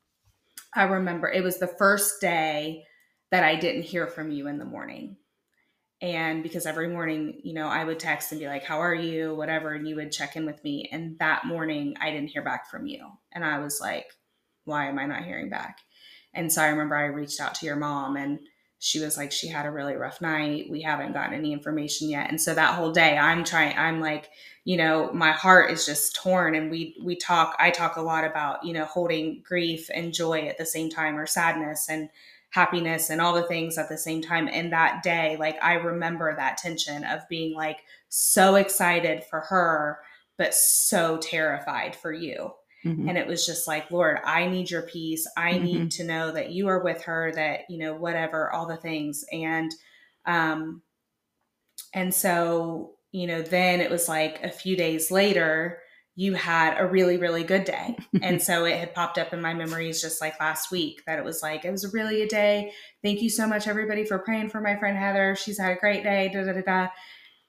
I 0.75 0.83
remember 0.83 1.29
it 1.29 1.43
was 1.43 1.57
the 1.57 1.67
first 1.67 2.21
day 2.21 2.85
that 3.31 3.43
I 3.43 3.55
didn't 3.55 3.83
hear 3.83 4.07
from 4.07 4.31
you 4.31 4.47
in 4.47 4.57
the 4.57 4.65
morning. 4.65 5.17
And 6.01 6.43
because 6.43 6.65
every 6.65 6.87
morning, 6.87 7.41
you 7.43 7.53
know, 7.53 7.67
I 7.67 7.83
would 7.83 7.99
text 7.99 8.31
and 8.31 8.39
be 8.39 8.47
like, 8.47 8.63
How 8.63 8.79
are 8.79 8.95
you? 8.95 9.35
Whatever. 9.35 9.73
And 9.73 9.87
you 9.87 9.95
would 9.97 10.11
check 10.11 10.35
in 10.35 10.45
with 10.45 10.63
me. 10.63 10.89
And 10.91 11.17
that 11.19 11.45
morning, 11.45 11.95
I 11.99 12.11
didn't 12.11 12.29
hear 12.29 12.43
back 12.43 12.69
from 12.69 12.87
you. 12.87 13.05
And 13.33 13.43
I 13.43 13.59
was 13.59 13.81
like, 13.81 14.07
Why 14.63 14.87
am 14.87 14.97
I 14.97 15.05
not 15.05 15.25
hearing 15.25 15.49
back? 15.49 15.79
And 16.33 16.51
so 16.51 16.61
I 16.61 16.67
remember 16.67 16.95
I 16.95 17.05
reached 17.05 17.39
out 17.39 17.55
to 17.55 17.65
your 17.65 17.75
mom 17.75 18.15
and 18.17 18.39
she 18.79 18.99
was 18.99 19.17
like, 19.17 19.31
She 19.31 19.47
had 19.47 19.65
a 19.65 19.71
really 19.71 19.95
rough 19.95 20.21
night. 20.21 20.69
We 20.69 20.81
haven't 20.81 21.13
gotten 21.13 21.33
any 21.33 21.51
information 21.51 22.09
yet. 22.09 22.29
And 22.29 22.39
so 22.39 22.53
that 22.53 22.75
whole 22.75 22.91
day, 22.91 23.17
I'm 23.17 23.43
trying, 23.43 23.77
I'm 23.77 23.99
like, 23.99 24.29
you 24.63 24.77
know, 24.77 25.11
my 25.13 25.31
heart 25.31 25.71
is 25.71 25.85
just 25.85 26.15
torn. 26.15 26.55
And 26.55 26.71
we, 26.71 26.95
we 27.03 27.15
talk, 27.15 27.55
I 27.59 27.71
talk 27.71 27.97
a 27.97 28.01
lot 28.01 28.23
about, 28.23 28.63
you 28.63 28.73
know, 28.73 28.85
holding 28.85 29.41
grief 29.45 29.89
and 29.93 30.13
joy 30.13 30.47
at 30.47 30.57
the 30.57 30.65
same 30.65 30.89
time 30.89 31.17
or 31.17 31.25
sadness 31.25 31.89
and, 31.89 32.09
happiness 32.51 33.09
and 33.09 33.21
all 33.21 33.33
the 33.33 33.43
things 33.43 33.77
at 33.77 33.89
the 33.89 33.97
same 33.97 34.21
time. 34.21 34.49
And 34.51 34.71
that 34.73 35.03
day, 35.03 35.37
like 35.39 35.57
I 35.61 35.73
remember 35.73 36.35
that 36.35 36.57
tension 36.57 37.03
of 37.03 37.27
being 37.29 37.55
like 37.55 37.81
so 38.09 38.55
excited 38.55 39.23
for 39.23 39.41
her, 39.41 39.99
but 40.37 40.53
so 40.53 41.17
terrified 41.17 41.95
for 41.95 42.11
you. 42.11 42.51
Mhm. 42.85 43.09
And 43.09 43.17
it 43.17 43.27
was 43.27 43.45
just 43.45 43.67
like, 43.67 43.91
Lord, 43.91 44.19
I 44.23 44.47
need 44.47 44.71
your 44.71 44.83
peace. 44.83 45.27
I 45.35 45.57
need 45.57 45.91
to 45.91 46.03
know 46.03 46.31
that 46.31 46.51
you 46.51 46.67
are 46.69 46.83
with 46.83 47.01
her, 47.03 47.31
that, 47.35 47.61
you 47.69 47.77
know, 47.77 47.93
whatever, 47.93 48.51
all 48.51 48.67
the 48.67 48.77
things. 48.77 49.25
And, 49.31 49.71
um, 50.25 50.81
and 51.93 52.13
so, 52.13 52.95
you 53.11 53.27
know, 53.27 53.41
then 53.41 53.81
it 53.81 53.91
was 53.91 54.07
like 54.07 54.41
a 54.43 54.51
few 54.51 54.77
days 54.77 55.11
later, 55.11 55.79
you 56.15 56.33
had 56.33 56.77
a 56.77 56.85
really, 56.85 57.17
really 57.17 57.43
good 57.43 57.63
day. 57.63 57.97
and 58.21 58.41
so 58.41 58.65
it 58.65 58.77
had 58.77 58.93
popped 58.93 59.17
up 59.17 59.33
in 59.33 59.41
my 59.41 59.53
memories 59.53 60.01
just 60.01 60.21
like 60.21 60.39
last 60.39 60.71
week 60.71 61.01
that 61.05 61.17
it 61.19 61.25
was 61.25 61.41
like, 61.41 61.65
it 61.65 61.71
was 61.71 61.93
really 61.93 62.21
a 62.21 62.27
day. 62.27 62.71
Thank 63.03 63.21
you 63.21 63.29
so 63.29 63.47
much, 63.47 63.67
everybody, 63.67 64.05
for 64.05 64.19
praying 64.19 64.49
for 64.49 64.61
my 64.61 64.75
friend 64.77 64.97
Heather. 64.97 65.35
She's 65.35 65.59
had 65.59 65.71
a 65.71 65.79
great 65.79 66.03
day. 66.03 66.29
Da, 66.33 66.43
da, 66.43 66.53
da, 66.53 66.61
da. 66.61 66.87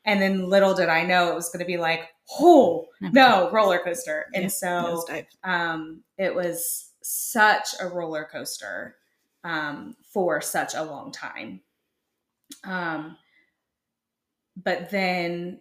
And 0.04 0.22
then 0.22 0.48
little 0.48 0.74
did 0.74 0.88
I 0.88 1.04
know 1.04 1.30
it 1.30 1.34
was 1.34 1.50
going 1.50 1.60
to 1.60 1.66
be 1.66 1.76
like, 1.76 2.08
oh, 2.38 2.86
no, 3.00 3.50
roller 3.50 3.78
coaster. 3.78 4.26
And 4.34 4.44
Yeah, 4.44 4.48
so 4.48 5.04
um, 5.42 6.02
it 6.18 6.34
was 6.34 6.92
such 7.02 7.68
a 7.80 7.88
roller 7.88 8.28
coaster 8.30 8.96
um, 9.44 9.96
for 10.12 10.40
such 10.40 10.74
a 10.74 10.82
long 10.82 11.12
time. 11.12 11.60
Um, 12.64 13.16
but 14.62 14.90
then 14.90 15.60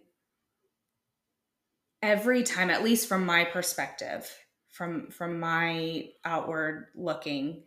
every 2.02 2.42
time, 2.42 2.70
at 2.70 2.82
least 2.82 3.08
from 3.08 3.24
my 3.24 3.44
perspective, 3.44 4.30
from 4.68 5.10
from 5.10 5.40
my 5.40 6.08
outward 6.24 6.86
looking, 6.94 7.64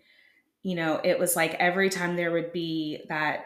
you 0.64 0.76
know, 0.76 1.00
it 1.04 1.20
was 1.20 1.36
like 1.36 1.54
every 1.56 1.90
time 1.90 2.16
there 2.16 2.32
would 2.32 2.54
be 2.54 3.02
that 3.10 3.46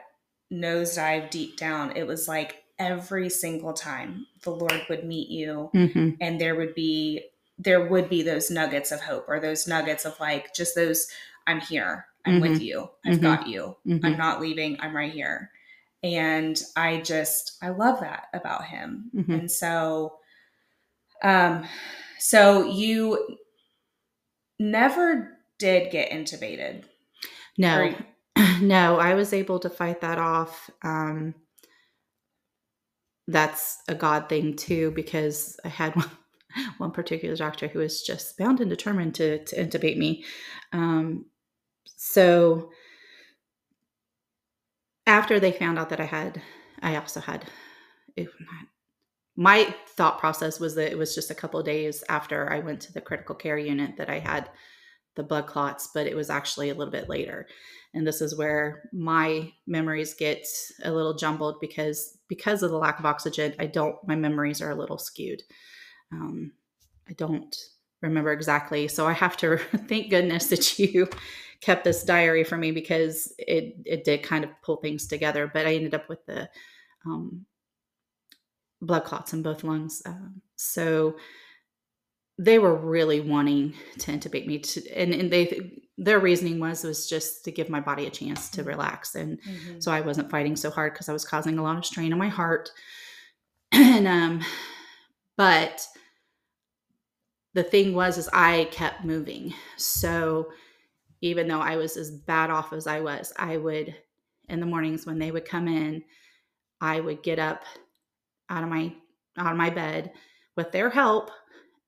nosedive 0.52 1.30
deep 1.30 1.58
down, 1.58 1.96
it 1.96 2.06
was 2.06 2.28
like 2.28 2.64
every 2.80 3.30
single 3.30 3.74
time 3.74 4.26
the 4.48 4.52
Lord 4.56 4.82
would 4.90 5.04
meet 5.04 5.28
you 5.30 5.70
Mhm. 5.76 6.16
and 6.22 6.40
there 6.40 6.56
would 6.56 6.74
be 6.74 7.26
there 7.60 7.88
would 7.88 8.08
be 8.08 8.22
those 8.24 8.50
nuggets 8.50 8.92
of 8.94 9.02
hope 9.02 9.26
or 9.28 9.40
those 9.42 9.68
nuggets 9.68 10.06
of 10.06 10.18
like 10.22 10.54
just 10.54 10.74
those 10.76 11.08
i'm 11.48 11.60
here 11.60 12.06
i'm 12.26 12.40
with 12.40 12.62
you 12.62 12.88
i've 13.06 13.18
Mhm. 13.18 13.22
got 13.22 13.48
you 13.48 13.76
i'm 13.86 14.00
Mhm. 14.00 14.18
not 14.18 14.40
leaving 14.40 14.78
i'm 14.80 14.96
right 14.96 15.12
here 15.12 15.52
and 16.04 16.62
i 16.78 17.02
just 17.02 17.58
i 17.64 17.70
love 17.70 18.00
that 18.00 18.28
about 18.34 18.64
him 18.66 19.10
Mhm. 19.14 19.40
and 19.40 19.52
so 19.52 20.20
um 21.24 21.68
so 22.20 22.64
you 22.64 23.38
never 24.60 25.38
did 25.58 25.92
get 25.92 26.12
intubated 26.12 26.84
No, 27.58 27.82
Or- 27.82 28.06
no, 28.62 28.98
I 29.00 29.16
was 29.16 29.34
able 29.34 29.58
to 29.60 29.70
fight 29.70 30.02
that 30.02 30.20
off. 30.20 30.70
Um, 30.84 31.34
that's 33.28 33.82
a 33.88 33.96
God 33.96 34.30
thing 34.30 34.56
too, 34.56 34.92
because 34.92 35.60
I 35.66 35.70
had 35.70 35.96
one, 35.96 36.12
one 36.78 36.92
particular 36.92 37.36
doctor 37.36 37.68
who 37.68 37.80
was 37.80 38.02
just 38.02 38.38
bound 38.38 38.60
and 38.62 38.70
determined 38.70 39.16
to, 39.16 39.44
to 39.44 39.56
intubate 39.56 39.98
me. 39.98 40.24
Um, 40.72 41.26
so 41.86 42.72
after 45.06 45.40
they 45.40 45.52
found 45.52 45.80
out 45.80 45.90
that 45.90 46.00
I 46.00 46.06
had, 46.06 46.42
I 46.82 46.96
also 46.96 47.20
had, 47.20 47.46
my 49.36 49.74
thought 49.90 50.20
process 50.20 50.60
was 50.60 50.76
that 50.76 50.92
it 50.92 50.98
was 50.98 51.14
just 51.14 51.32
a 51.32 51.36
couple 51.36 51.62
days 51.64 52.04
after 52.10 52.52
I 52.52 52.60
went 52.60 52.82
to 52.82 52.94
the 52.94 53.02
critical 53.02 53.36
care 53.36 53.58
unit 53.58 53.98
that 53.98 54.10
I 54.10 54.20
had 54.20 54.50
the 55.16 55.24
blood 55.24 55.48
clots, 55.48 55.90
but 55.94 56.08
it 56.08 56.16
was 56.16 56.30
actually 56.30 56.70
a 56.70 56.76
little 56.76 56.92
bit 56.92 57.10
later. 57.10 57.48
And 57.94 58.06
this 58.06 58.22
is 58.22 58.38
where 58.38 58.90
my 58.94 59.52
memories 59.66 60.14
get 60.14 60.46
a 60.84 60.92
little 60.92 61.16
jumbled 61.16 61.60
because 61.60 62.17
because 62.28 62.64
of 62.64 62.72
the 62.72 62.78
lack 62.78 63.00
of 63.00 63.06
oxygen, 63.06 63.54
I 63.60 63.66
don't 63.68 63.96
my 64.08 64.16
memories 64.16 64.62
are 64.62 64.72
a 64.72 64.76
little 64.76 64.98
skewed. 64.98 65.44
Um, 66.12 66.54
I 67.10 67.14
don't 67.14 67.56
remember 68.02 68.32
exactly. 68.32 68.88
So 68.88 69.08
I 69.08 69.14
have 69.14 69.38
to 69.38 69.58
thank 69.88 70.10
goodness 70.10 70.48
that 70.48 70.80
you 70.80 71.08
kept 71.62 71.84
this 71.84 72.04
diary 72.04 72.44
for 72.44 72.58
me 72.58 72.72
because 72.72 73.34
it 73.38 73.76
it 73.86 74.04
did 74.04 74.24
kind 74.24 74.44
of 74.44 74.52
pull 74.62 74.78
things 74.78 75.08
together. 75.08 75.50
But 75.52 75.66
I 75.68 75.76
ended 75.76 75.96
up 75.96 76.10
with 76.10 76.26
the 76.26 76.50
um, 77.06 77.46
blood 78.82 79.04
clots 79.06 79.34
in 79.34 79.42
both 79.42 79.64
lungs. 79.64 80.02
Um, 80.06 80.42
so 80.56 81.16
they 82.38 82.60
were 82.60 82.76
really 82.76 83.20
wanting 83.20 83.74
to 84.00 84.12
intubate 84.12 84.46
me 84.46 84.60
to, 84.60 84.90
and, 84.92 85.14
and 85.14 85.32
they 85.32 85.82
their 85.98 86.20
reasoning 86.20 86.60
was 86.60 86.84
was 86.84 87.10
just 87.10 87.44
to 87.46 87.52
give 87.52 87.70
my 87.70 87.80
body 87.80 88.06
a 88.06 88.10
chance 88.12 88.50
to 88.52 88.64
relax. 88.64 89.16
And 89.16 89.42
Mhm. 89.42 89.82
so 89.82 89.92
i 89.92 90.02
wasn't 90.02 90.30
fighting 90.30 90.56
so 90.56 90.70
hard 90.70 90.94
because 90.94 91.10
i 91.10 91.14
was 91.14 91.26
causing 91.26 91.58
a 91.58 91.64
lot 91.64 91.78
of 91.78 91.86
strain 91.86 92.14
on 92.14 92.20
my 92.20 92.30
heart. 92.30 92.70
And 93.74 94.08
um 94.08 94.42
but 95.38 95.88
the 97.54 97.64
thing 97.64 97.94
was 97.94 98.18
is 98.18 98.30
i 98.34 98.68
kept 98.72 99.04
moving. 99.06 99.54
So 99.78 100.52
even 101.22 101.48
though 101.48 101.62
i 101.62 101.76
was 101.76 101.98
as 101.98 102.12
bad 102.12 102.50
off 102.52 102.74
as 102.74 102.86
i 102.88 103.00
was 103.00 103.34
i 103.38 103.58
would 103.58 103.96
in 104.50 104.60
the 104.60 104.66
mornings 104.68 105.06
when 105.06 105.18
they 105.18 105.32
would 105.32 105.46
come 105.46 105.68
in 105.68 106.04
i 106.80 107.00
would 107.00 107.24
get 107.24 107.40
up 107.40 107.64
out 108.50 108.64
of 108.64 108.70
my 108.70 108.94
out 109.38 109.52
of 109.52 109.58
my 109.58 109.70
bed 109.72 110.12
with 110.56 110.72
their 110.72 110.90
help 110.92 111.32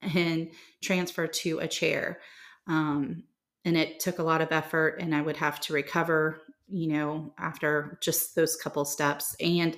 and 0.02 0.50
transfer 0.82 1.28
to 1.28 1.60
a 1.60 1.68
chair. 1.68 2.20
Um, 2.68 3.24
and 3.66 3.78
it 3.78 4.00
took 4.00 4.20
a 4.20 4.24
lot 4.24 4.42
of 4.42 4.52
effort 4.52 4.98
and 5.00 5.16
i 5.16 5.22
would 5.22 5.38
have 5.38 5.60
to 5.60 5.74
recover 5.74 6.42
you 6.68 6.88
know 6.88 7.34
after 7.38 7.98
just 8.02 8.36
those 8.36 8.56
couple 8.56 8.86
steps. 8.86 9.36
And 9.40 9.78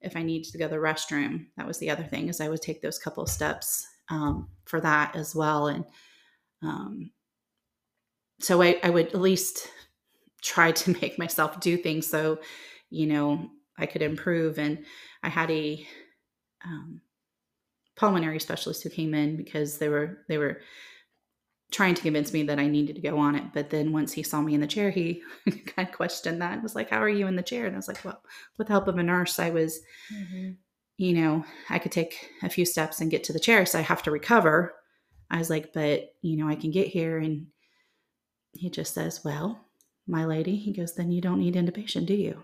if 0.00 0.16
i 0.16 0.22
needed 0.22 0.50
to 0.52 0.58
go 0.58 0.66
to 0.66 0.74
the 0.74 0.80
restroom 0.80 1.46
that 1.56 1.66
was 1.66 1.78
the 1.78 1.90
other 1.90 2.04
thing 2.04 2.28
is 2.28 2.40
i 2.40 2.48
would 2.48 2.62
take 2.62 2.82
those 2.82 2.98
couple 2.98 3.26
steps 3.26 3.86
um, 4.10 4.48
for 4.64 4.80
that 4.80 5.14
as 5.14 5.34
well. 5.34 5.68
And 5.68 5.84
um, 6.62 7.12
so 8.40 8.60
I, 8.60 8.80
I 8.82 8.90
would 8.90 9.06
at 9.06 9.20
least 9.20 9.68
try 10.42 10.72
to 10.72 10.96
make 11.00 11.18
myself 11.18 11.60
do 11.60 11.76
things 11.76 12.06
so 12.06 12.40
you 12.90 13.06
know 13.06 13.50
i 13.78 13.86
could 13.86 14.02
improve. 14.02 14.58
And 14.58 14.84
i 15.22 15.28
had 15.28 15.50
a 15.50 15.86
um, 16.64 17.00
pulmonary 17.96 18.40
specialist 18.40 18.82
who 18.82 18.90
came 18.90 19.14
in 19.14 19.36
because 19.36 19.78
they 19.78 19.88
were 19.88 20.18
they 20.28 20.38
were 20.38 20.60
trying 21.70 21.94
to 21.94 22.02
convince 22.02 22.32
me 22.32 22.42
that 22.44 22.58
I 22.58 22.66
needed 22.66 22.96
to 22.96 23.02
go 23.02 23.18
on 23.18 23.36
it. 23.36 23.44
But 23.52 23.70
then 23.70 23.92
once 23.92 24.12
he 24.12 24.22
saw 24.22 24.40
me 24.40 24.54
in 24.54 24.60
the 24.60 24.66
chair, 24.66 24.90
he 24.90 25.22
kind 25.66 25.88
of 25.88 25.94
questioned 25.94 26.42
that. 26.42 26.58
It 26.58 26.62
was 26.62 26.74
like, 26.74 26.90
How 26.90 27.02
are 27.02 27.08
you 27.08 27.26
in 27.26 27.36
the 27.36 27.42
chair? 27.42 27.66
And 27.66 27.74
I 27.74 27.78
was 27.78 27.88
like, 27.88 28.04
Well, 28.04 28.22
with 28.58 28.66
the 28.66 28.72
help 28.72 28.88
of 28.88 28.98
a 28.98 29.02
nurse, 29.02 29.38
I 29.38 29.50
was, 29.50 29.80
mm-hmm. 30.12 30.52
you 30.96 31.14
know, 31.14 31.44
I 31.68 31.78
could 31.78 31.92
take 31.92 32.30
a 32.42 32.50
few 32.50 32.64
steps 32.64 33.00
and 33.00 33.10
get 33.10 33.24
to 33.24 33.32
the 33.32 33.40
chair. 33.40 33.64
So 33.66 33.78
I 33.78 33.82
have 33.82 34.02
to 34.04 34.10
recover. 34.10 34.74
I 35.30 35.38
was 35.38 35.50
like, 35.50 35.72
But, 35.72 36.14
you 36.22 36.36
know, 36.36 36.48
I 36.48 36.56
can 36.56 36.70
get 36.70 36.88
here. 36.88 37.18
And 37.18 37.46
he 38.52 38.70
just 38.70 38.94
says, 38.94 39.24
Well, 39.24 39.64
my 40.10 40.24
lady, 40.24 40.56
he 40.56 40.72
goes, 40.72 40.94
Then 40.94 41.10
you 41.10 41.20
don't 41.20 41.38
need 41.38 41.54
intubation, 41.54 42.04
do 42.04 42.14
you? 42.14 42.42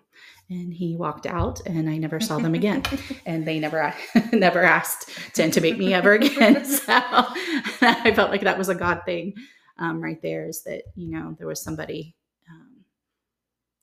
And 0.49 0.73
he 0.73 0.97
walked 0.97 1.27
out 1.27 1.61
and 1.67 1.91
I 1.91 1.99
never 1.99 2.21
saw 2.21 2.39
them 2.39 2.55
again. 2.61 2.83
and 3.27 3.47
they 3.47 3.59
never 3.59 3.95
never 4.33 4.63
asked 4.63 5.09
to 5.35 5.43
intubate 5.43 5.79
me 5.79 5.93
ever 5.93 6.15
again. 6.15 6.65
So 6.77 6.93
I 7.83 8.13
felt 8.15 8.31
like 8.31 8.43
that 8.43 8.59
was 8.59 8.69
a 8.69 8.75
God 8.75 9.03
thing 9.05 9.35
um, 9.79 10.01
right 10.01 10.21
there 10.23 10.49
is 10.49 10.63
that, 10.65 10.83
you 10.95 11.11
know, 11.11 11.35
there 11.39 11.47
was 11.47 11.61
somebody 11.61 12.15
um, 12.51 12.85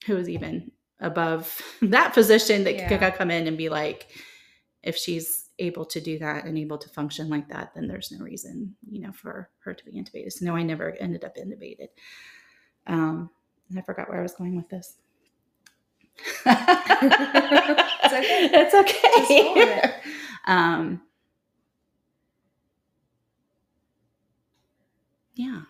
who 0.05 0.15
was 0.15 0.29
even 0.29 0.71
above 0.99 1.61
that 1.81 2.13
physician 2.13 2.63
that 2.63 2.75
yeah. 2.75 2.87
could 2.87 3.17
come 3.17 3.31
in 3.31 3.47
and 3.47 3.57
be 3.57 3.69
like, 3.69 4.07
if 4.81 4.95
she's 4.97 5.49
able 5.59 5.85
to 5.85 6.01
do 6.01 6.17
that 6.19 6.45
and 6.45 6.57
able 6.57 6.77
to 6.77 6.89
function 6.89 7.29
like 7.29 7.47
that, 7.49 7.73
then 7.75 7.87
there's 7.87 8.11
no 8.11 8.23
reason, 8.23 8.75
you 8.89 9.01
know, 9.01 9.11
for 9.11 9.49
her 9.63 9.73
to 9.73 9.85
be 9.85 9.93
intubated. 9.93 10.31
So 10.31 10.45
no, 10.45 10.55
I 10.55 10.63
never 10.63 10.95
ended 10.99 11.23
up 11.23 11.35
intubated. 11.37 11.89
Um, 12.87 13.29
and 13.69 13.79
I 13.79 13.81
forgot 13.81 14.09
where 14.09 14.19
I 14.19 14.23
was 14.23 14.33
going 14.35 14.55
with 14.55 14.69
this. 14.69 14.95
it's 16.45 18.13
okay. 18.13 18.49
It's 18.53 18.73
okay. 18.75 19.93
um, 20.47 21.01
yeah. 25.35 25.61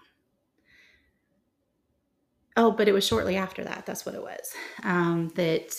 Oh, 2.55 2.71
but 2.71 2.87
it 2.87 2.93
was 2.93 3.05
shortly 3.05 3.35
after 3.35 3.63
that. 3.63 3.85
That's 3.85 4.05
what 4.05 4.15
it 4.15 4.21
was. 4.21 4.53
Um, 4.83 5.29
that 5.35 5.73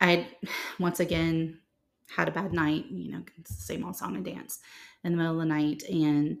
I 0.00 0.28
once 0.78 1.00
again 1.00 1.60
had 2.14 2.28
a 2.28 2.32
bad 2.32 2.52
night, 2.52 2.86
you 2.90 3.12
know, 3.12 3.22
same 3.46 3.84
old 3.84 3.96
song 3.96 4.16
and 4.16 4.24
dance 4.24 4.60
in 5.04 5.12
the 5.12 5.18
middle 5.18 5.34
of 5.34 5.38
the 5.40 5.46
night. 5.46 5.82
And 5.90 6.38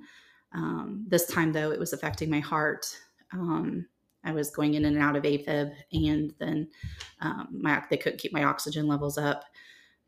um, 0.52 1.04
this 1.08 1.26
time, 1.26 1.52
though, 1.52 1.70
it 1.72 1.78
was 1.80 1.92
affecting 1.92 2.30
my 2.30 2.40
heart. 2.40 2.86
Um, 3.32 3.86
I 4.24 4.32
was 4.32 4.50
going 4.50 4.74
in 4.74 4.84
and 4.84 4.98
out 4.98 5.16
of 5.16 5.22
AFib, 5.22 5.72
and 5.92 6.34
then 6.38 6.68
um, 7.20 7.48
my 7.52 7.82
they 7.88 7.96
couldn't 7.96 8.18
keep 8.18 8.32
my 8.32 8.44
oxygen 8.44 8.88
levels 8.88 9.18
up. 9.18 9.44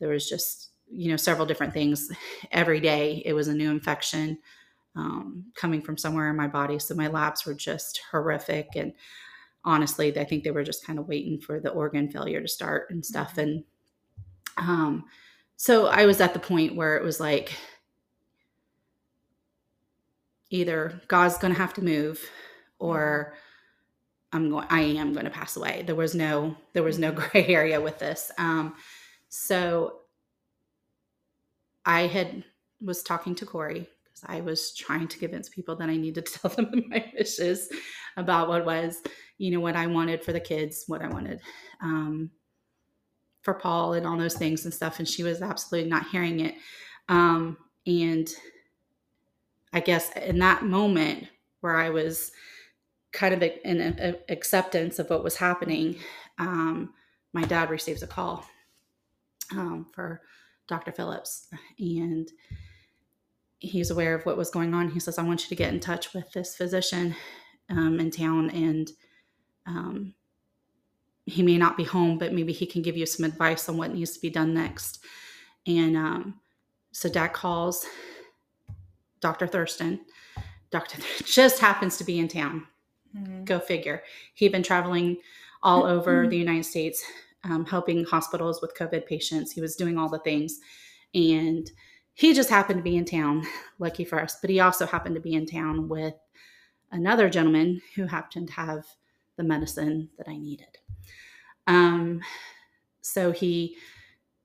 There 0.01 0.09
was 0.09 0.29
just 0.29 0.71
you 0.91 1.11
know 1.11 1.17
several 1.17 1.47
different 1.47 1.73
things 1.73 2.11
every 2.51 2.81
day. 2.81 3.23
It 3.25 3.33
was 3.33 3.49
a 3.49 3.55
new 3.55 3.71
infection 3.71 4.39
um, 4.97 5.45
coming 5.55 5.81
from 5.81 5.97
somewhere 5.97 6.29
in 6.31 6.37
my 6.37 6.49
body, 6.49 6.79
so 6.79 6.95
my 6.95 7.07
labs 7.07 7.47
were 7.47 7.55
just 7.55 8.01
horrific. 8.11 8.69
And 8.75 8.93
honestly, 9.65 10.19
I 10.19 10.25
think 10.25 10.43
they 10.43 10.51
were 10.51 10.65
just 10.65 10.85
kind 10.85 10.99
of 10.99 11.09
waiting 11.09 11.39
for 11.39 11.61
the 11.61 11.71
organ 11.71 12.11
failure 12.11 12.41
to 12.41 12.49
start 12.49 12.91
and 12.91 13.07
stuff. 13.07 13.37
Mm-hmm. 13.37 13.41
And 13.41 13.65
um, 14.57 15.05
so 15.57 15.87
I 15.87 16.07
was 16.07 16.21
at 16.21 16.35
the 16.35 16.41
point 16.41 16.75
where 16.75 16.97
it 16.97 17.05
was 17.05 17.21
like 17.21 17.57
either 20.51 21.01
God's 21.09 21.39
going 21.39 21.53
to 21.53 21.61
have 21.61 21.75
to 21.75 21.85
move 21.85 22.29
or 22.79 23.35
I'm 24.33 24.51
going 24.51 24.67
I 24.71 24.81
am 24.81 25.13
going 25.13 25.25
to 25.25 25.31
pass 25.31 25.57
away. 25.57 25.83
There 25.87 25.95
was 25.95 26.15
no 26.15 26.57
there 26.73 26.83
was 26.83 26.99
no 26.99 27.13
gray 27.21 27.47
area 27.47 27.81
with 27.81 27.99
this. 27.99 28.31
Um 28.39 28.75
so 29.29 30.01
I 31.85 32.07
had 32.07 32.45
was 32.81 33.03
talking 33.03 33.35
to 33.37 33.47
Corey 33.47 33.89
because 34.05 34.23
I 34.27 34.41
was 34.41 34.75
trying 34.75 35.09
to 35.09 35.19
convince 35.19 35.49
people 35.49 35.77
that 35.77 35.89
I 35.89 35.97
needed 35.97 36.27
to 36.27 36.33
tell 36.41 36.51
them 36.51 36.85
my 36.89 37.11
wishes 37.19 37.69
about 38.17 38.49
what 38.49 38.67
was, 38.67 39.03
you 39.39 39.51
know, 39.51 39.61
what 39.61 39.77
I 39.77 39.87
wanted 39.87 40.23
for 40.23 40.33
the 40.33 40.41
kids, 40.41 40.85
what 40.87 41.03
I 41.03 41.09
wanted 41.09 41.41
um, 41.83 42.31
for 43.43 43.55
Paul 43.55 43.95
and 43.95 44.07
all 44.07 44.19
those 44.19 44.37
things 44.37 44.65
and 44.65 44.75
stuff. 44.75 44.99
And 44.99 45.09
she 45.09 45.23
was 45.23 45.41
absolutely 45.41 45.89
not 45.89 46.09
hearing 46.09 46.41
it. 46.41 46.55
Um, 47.09 47.57
and 47.87 48.29
I 49.73 49.81
guess 49.81 50.11
in 50.17 50.39
that 50.41 50.65
moment 50.65 51.29
where 51.61 51.77
I 51.77 51.91
was 51.91 52.33
kind 53.13 53.35
of 53.35 53.43
an 53.65 54.17
acceptance 54.29 54.99
of 54.99 55.09
what 55.11 55.25
was 55.25 55.37
happening, 55.37 55.97
um, 56.39 56.93
my 57.33 57.43
dad 57.43 57.71
receives 57.71 58.03
a 58.03 58.07
call 58.07 58.45
um, 59.53 59.87
for 59.93 60.21
Dr. 60.67 60.93
Phillips, 60.93 61.49
and 61.79 62.29
he's 63.59 63.91
aware 63.91 64.15
of 64.15 64.25
what 64.27 64.37
was 64.37 64.51
going 64.51 64.75
on. 64.75 64.91
He 64.91 65.01
says, 65.01 65.19
"I 65.19 65.23
want 65.23 65.43
you 65.43 65.49
to 65.49 65.63
get 65.63 65.73
in 65.73 65.81
touch 65.81 66.13
with 66.13 66.31
this 66.33 66.57
physician 66.57 67.15
um, 67.71 67.99
in 68.01 68.11
town, 68.11 68.51
and 68.51 68.91
um, 69.67 70.15
he 71.25 71.43
may 71.43 71.57
not 71.57 71.77
be 71.77 71.85
home, 71.85 72.19
but 72.19 72.33
maybe 72.33 72.53
he 72.53 72.67
can 72.67 72.83
give 72.83 72.97
you 72.97 73.07
some 73.07 73.25
advice 73.25 73.69
on 73.69 73.77
what 73.77 73.95
needs 73.95 74.13
to 74.13 74.21
be 74.21 74.31
done 74.31 74.55
next." 74.55 75.01
And 75.67 75.97
um, 75.97 76.41
so 76.93 77.09
Dad 77.09 77.29
calls 77.29 77.87
Dr. 79.21 79.47
Thurston. 79.47 80.01
Dr. 80.71 81.01
just 81.25 81.61
happens 81.61 81.97
to 81.97 82.05
be 82.05 82.19
in 82.19 82.29
town 82.29 82.67
Mm-hmm. 83.17 83.45
Go 83.45 83.59
figure. 83.59 84.03
He'd 84.35 84.53
been 84.53 84.63
traveling 84.63 85.19
all 85.63 85.85
over 85.85 86.23
mm-hmm. 86.23 86.31
the 86.31 86.37
United 86.37 86.65
States, 86.65 87.05
um, 87.45 87.65
helping 87.65 88.05
hospitals 88.05 88.61
with 88.61 88.77
COVID 88.77 89.07
patients. 89.07 89.53
He 89.53 89.61
was 89.61 89.77
doing 89.77 89.99
all 89.99 90.09
the 90.09 90.19
things. 90.21 90.61
And 91.15 91.71
he 92.15 92.35
just 92.35 92.51
happened 92.51 92.79
to 92.79 92.83
be 92.83 92.97
in 92.97 93.05
town, 93.05 93.47
lucky 93.79 94.05
for 94.05 94.21
us. 94.21 94.39
But 94.41 94.51
he 94.51 94.61
also 94.61 94.87
happened 94.87 95.15
to 95.15 95.21
be 95.21 95.35
in 95.35 95.47
town 95.47 95.89
with 95.89 96.15
another 96.91 97.29
gentleman 97.29 97.81
who 97.95 98.07
happened 98.07 98.49
to 98.49 98.55
have 98.55 98.85
the 99.37 99.45
medicine 99.45 100.11
that 100.19 100.29
I 100.29 100.37
needed. 100.37 100.79
Um, 101.67 102.21
so 103.03 103.31
he 103.31 103.77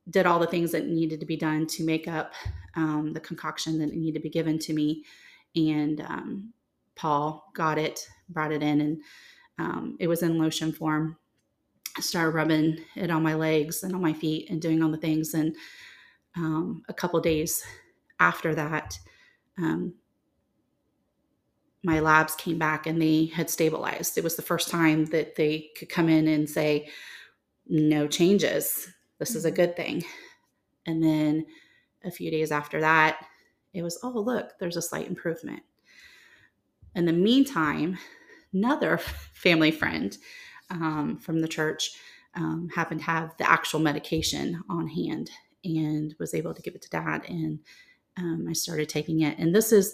did 0.10 0.26
all 0.26 0.40
the 0.40 0.48
things 0.48 0.72
that 0.72 0.88
needed 0.88 1.20
to 1.22 1.26
be 1.26 1.38
done 1.38 1.66
to 1.66 1.84
make 1.84 2.08
up 2.08 2.34
um, 2.76 3.14
the 3.14 3.20
concoction 3.20 3.80
that 3.80 3.94
needed 3.94 4.20
to 4.20 4.24
be 4.24 4.30
given 4.30 4.60
to 4.60 4.74
me. 4.74 5.04
And 5.56 6.02
um, 6.02 6.54
Paul 6.96 7.52
got 7.56 7.78
it, 7.78 8.00
brought 8.30 8.52
it 8.52 8.64
in, 8.64 8.82
and 8.82 9.02
um, 9.60 9.98
it 10.00 10.08
was 10.08 10.24
in 10.24 10.38
lotion 10.38 10.72
form. 10.72 11.18
I 11.98 12.02
started 12.02 12.32
rubbing 12.32 12.80
it 12.96 13.12
on 13.12 13.22
my 13.22 13.36
legs 13.36 13.84
and 13.84 13.94
on 13.94 14.02
my 14.02 14.14
feet 14.14 14.50
and 14.50 14.62
doing 14.62 14.82
all 14.82 14.90
the 14.90 14.98
things. 14.98 15.34
And 15.34 15.56
um, 16.36 16.84
a 16.90 16.94
couple 16.94 17.20
days 17.20 17.64
after 18.20 18.56
that, 18.56 18.98
um, 19.58 19.94
my 21.84 22.00
labs 22.00 22.34
came 22.36 22.58
back 22.58 22.88
and 22.88 23.02
they 23.02 23.26
had 23.26 23.50
stabilized. 23.50 24.18
It 24.18 24.24
was 24.24 24.36
the 24.36 24.42
first 24.42 24.70
time 24.70 25.06
that 25.08 25.36
they 25.36 25.70
could 25.78 25.90
come 25.90 26.10
in 26.10 26.28
and 26.28 26.50
say, 26.50 26.90
no 27.68 28.08
changes. 28.08 28.88
This 29.20 29.36
is 29.36 29.46
a 29.46 29.50
mm-hmm. 29.50 29.56
good 29.56 29.76
thing. 29.76 30.04
And 30.86 31.04
then 31.04 31.46
a 32.04 32.12
few 32.12 32.32
days 32.32 32.52
after 32.52 32.82
that, 32.82 33.26
it 33.74 33.84
was, 33.84 34.00
oh, 34.04 34.10
look, 34.10 34.52
there's 34.60 34.78
a 34.78 34.82
slight 34.82 35.08
improvement. 35.08 35.64
In 36.96 37.06
the 37.06 37.14
meantime, 37.14 37.98
another 38.54 38.98
family 39.34 39.72
friend 39.72 40.18
um, 40.70 41.18
from 41.18 41.42
the 41.42 41.48
church 41.48 41.92
um, 42.36 42.70
happened 42.74 43.02
to 43.02 43.06
have 43.06 43.36
the 43.38 43.50
actual 43.50 43.80
medication 43.80 44.64
on 44.70 44.88
hand 44.88 45.30
and 45.64 46.16
was 46.20 46.34
able 46.34 46.54
to 46.54 46.62
give 46.62 46.76
it 46.76 46.82
to 46.82 46.90
dad. 46.90 47.24
And 47.28 47.60
um, 48.18 48.48
I 48.50 48.54
started 48.54 48.90
taking 48.90 49.22
it. 49.22 49.38
And 49.38 49.56
this 49.56 49.72
is, 49.72 49.94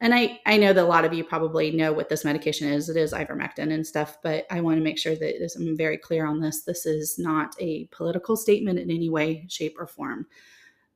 and 0.00 0.14
I, 0.14 0.40
I 0.44 0.56
know 0.56 0.72
that 0.72 0.84
a 0.84 0.86
lot 0.86 1.04
of 1.04 1.14
you 1.14 1.24
probably 1.24 1.70
know 1.70 1.92
what 1.92 2.08
this 2.08 2.24
medication 2.24 2.68
is. 2.68 2.88
It 2.88 2.96
is 2.96 3.12
ivermectin 3.12 3.72
and 3.72 3.86
stuff, 3.86 4.18
but 4.22 4.44
I 4.50 4.60
want 4.60 4.78
to 4.78 4.84
make 4.84 4.98
sure 4.98 5.14
that 5.14 5.54
I'm 5.56 5.76
very 5.76 5.96
clear 5.96 6.26
on 6.26 6.40
this. 6.40 6.62
This 6.62 6.84
is 6.84 7.18
not 7.18 7.54
a 7.60 7.86
political 7.92 8.36
statement 8.36 8.78
in 8.78 8.90
any 8.90 9.08
way, 9.08 9.46
shape, 9.48 9.76
or 9.78 9.86
form. 9.86 10.26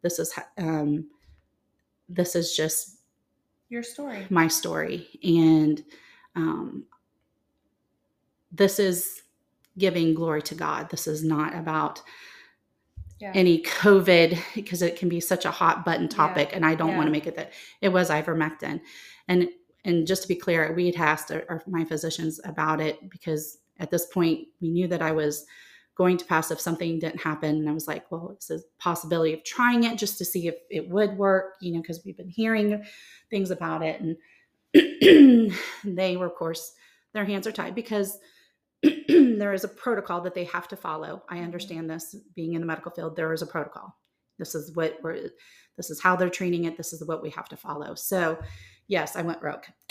This 0.02 0.18
is, 0.18 0.34
um, 0.58 1.08
this 2.08 2.34
is 2.34 2.56
just 2.56 2.97
your 3.68 3.82
story 3.82 4.26
my 4.30 4.48
story 4.48 5.08
and 5.22 5.84
um, 6.34 6.84
this 8.52 8.78
is 8.78 9.22
giving 9.76 10.14
glory 10.14 10.42
to 10.42 10.54
god 10.54 10.88
this 10.90 11.06
is 11.06 11.22
not 11.22 11.54
about 11.54 12.02
yeah. 13.20 13.32
any 13.34 13.62
covid 13.62 14.38
because 14.54 14.82
it 14.82 14.96
can 14.96 15.08
be 15.08 15.20
such 15.20 15.44
a 15.44 15.50
hot 15.50 15.84
button 15.84 16.08
topic 16.08 16.50
yeah. 16.50 16.56
and 16.56 16.66
i 16.66 16.74
don't 16.74 16.90
yeah. 16.90 16.96
want 16.96 17.06
to 17.06 17.12
make 17.12 17.26
it 17.26 17.36
that 17.36 17.52
it 17.80 17.88
was 17.90 18.10
ivermectin 18.10 18.80
and 19.28 19.48
and 19.84 20.06
just 20.06 20.22
to 20.22 20.28
be 20.28 20.34
clear 20.34 20.72
we 20.74 20.86
had 20.86 20.96
asked 20.96 21.30
our, 21.30 21.44
our, 21.48 21.62
my 21.66 21.84
physicians 21.84 22.40
about 22.44 22.80
it 22.80 23.08
because 23.10 23.58
at 23.78 23.90
this 23.90 24.06
point 24.06 24.48
we 24.60 24.68
knew 24.68 24.88
that 24.88 25.02
i 25.02 25.12
was 25.12 25.46
going 25.98 26.16
to 26.16 26.24
pass 26.24 26.50
if 26.50 26.60
something 26.60 26.98
didn't 26.98 27.20
happen 27.20 27.56
and 27.56 27.68
i 27.68 27.72
was 27.72 27.86
like 27.88 28.10
well 28.10 28.30
it's 28.32 28.50
a 28.50 28.60
possibility 28.78 29.34
of 29.34 29.44
trying 29.44 29.84
it 29.84 29.98
just 29.98 30.16
to 30.16 30.24
see 30.24 30.48
if 30.48 30.54
it 30.70 30.88
would 30.88 31.18
work 31.18 31.56
you 31.60 31.72
know 31.72 31.80
because 31.82 32.00
we've 32.04 32.16
been 32.16 32.28
hearing 32.28 32.82
things 33.30 33.50
about 33.50 33.82
it. 33.82 34.00
And 34.00 34.16
they 35.84 36.16
were, 36.16 36.26
of 36.26 36.34
course, 36.34 36.72
their 37.14 37.24
hands 37.24 37.46
are 37.46 37.52
tied 37.52 37.74
because 37.74 38.18
there 38.82 39.52
is 39.52 39.64
a 39.64 39.68
protocol 39.68 40.20
that 40.22 40.34
they 40.34 40.44
have 40.44 40.68
to 40.68 40.76
follow. 40.76 41.22
I 41.28 41.36
mm-hmm. 41.36 41.44
understand 41.44 41.90
this 41.90 42.16
being 42.34 42.54
in 42.54 42.60
the 42.60 42.66
medical 42.66 42.92
field, 42.92 43.16
there 43.16 43.32
is 43.32 43.42
a 43.42 43.46
protocol. 43.46 43.96
This 44.38 44.54
is 44.54 44.74
what 44.74 44.98
we're 45.02 45.30
this 45.76 45.90
is 45.90 46.00
how 46.00 46.16
they're 46.16 46.30
treating 46.30 46.64
it. 46.64 46.76
This 46.76 46.92
is 46.92 47.04
what 47.06 47.22
we 47.22 47.30
have 47.30 47.48
to 47.48 47.56
follow. 47.56 47.94
So 47.94 48.38
yes, 48.88 49.16
I 49.16 49.22
went 49.22 49.42
rogue. 49.42 49.64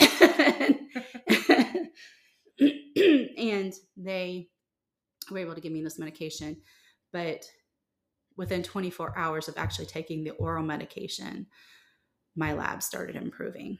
and 3.38 3.72
they 3.96 4.48
were 5.34 5.40
able 5.40 5.54
to 5.54 5.60
give 5.60 5.72
me 5.72 5.82
this 5.82 5.98
medication. 5.98 6.56
But 7.12 7.44
within 8.36 8.62
24 8.62 9.18
hours 9.18 9.48
of 9.48 9.58
actually 9.58 9.86
taking 9.86 10.24
the 10.24 10.30
oral 10.32 10.62
medication, 10.62 11.46
my 12.36 12.52
lab 12.52 12.82
started 12.82 13.16
improving. 13.16 13.78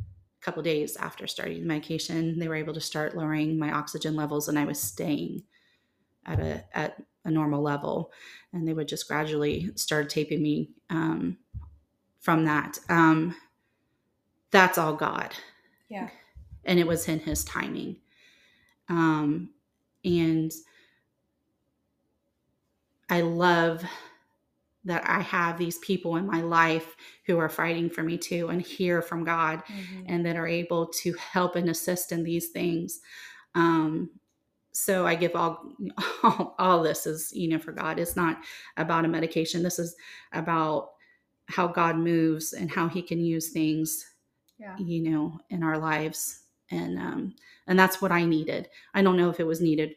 A 0.00 0.44
couple 0.44 0.62
days 0.62 0.96
after 0.96 1.26
starting 1.26 1.60
the 1.60 1.66
medication, 1.66 2.38
they 2.38 2.48
were 2.48 2.54
able 2.54 2.74
to 2.74 2.80
start 2.80 3.16
lowering 3.16 3.58
my 3.58 3.72
oxygen 3.72 4.16
levels, 4.16 4.48
and 4.48 4.58
I 4.58 4.64
was 4.64 4.80
staying 4.80 5.42
at 6.24 6.40
a 6.40 6.64
at 6.72 7.02
a 7.24 7.30
normal 7.30 7.62
level. 7.62 8.12
And 8.52 8.66
they 8.66 8.72
would 8.72 8.88
just 8.88 9.08
gradually 9.08 9.70
start 9.74 10.08
taping 10.08 10.42
me 10.42 10.70
um, 10.88 11.36
from 12.20 12.44
that. 12.46 12.78
Um, 12.88 13.36
that's 14.50 14.78
all 14.78 14.94
God. 14.94 15.34
Yeah. 15.88 16.08
And 16.64 16.78
it 16.78 16.86
was 16.86 17.08
in 17.08 17.20
His 17.20 17.44
timing. 17.44 17.96
Um, 18.88 19.50
and 20.08 20.52
I 23.10 23.20
love 23.20 23.84
that 24.84 25.02
I 25.06 25.20
have 25.20 25.58
these 25.58 25.78
people 25.78 26.16
in 26.16 26.26
my 26.26 26.40
life 26.40 26.96
who 27.26 27.38
are 27.38 27.48
fighting 27.48 27.90
for 27.90 28.02
me 28.02 28.16
too 28.16 28.48
and 28.48 28.62
hear 28.62 29.02
from 29.02 29.24
God 29.24 29.62
mm-hmm. 29.66 30.04
and 30.06 30.24
that 30.24 30.36
are 30.36 30.46
able 30.46 30.86
to 31.02 31.12
help 31.14 31.56
and 31.56 31.68
assist 31.68 32.10
in 32.12 32.22
these 32.22 32.48
things. 32.48 33.00
Um, 33.54 34.10
so 34.72 35.06
I 35.06 35.14
give 35.14 35.34
all, 35.34 35.72
all, 36.22 36.54
all 36.58 36.82
this 36.82 37.06
is 37.06 37.32
you 37.34 37.48
know 37.48 37.58
for 37.58 37.72
God. 37.72 37.98
It's 37.98 38.16
not 38.16 38.38
about 38.76 39.04
a 39.04 39.08
medication. 39.08 39.62
This 39.62 39.78
is 39.78 39.94
about 40.32 40.90
how 41.46 41.66
God 41.66 41.96
moves 41.96 42.52
and 42.52 42.70
how 42.70 42.88
He 42.88 43.02
can 43.02 43.20
use 43.20 43.50
things, 43.50 44.06
yeah. 44.58 44.76
you 44.78 45.02
know, 45.02 45.38
in 45.50 45.62
our 45.62 45.78
lives. 45.78 46.42
And 46.70 46.98
um, 46.98 47.34
and 47.66 47.78
that's 47.78 48.02
what 48.02 48.12
I 48.12 48.24
needed. 48.24 48.68
I 48.94 49.02
don't 49.02 49.16
know 49.16 49.30
if 49.30 49.40
it 49.40 49.46
was 49.46 49.60
needed 49.60 49.94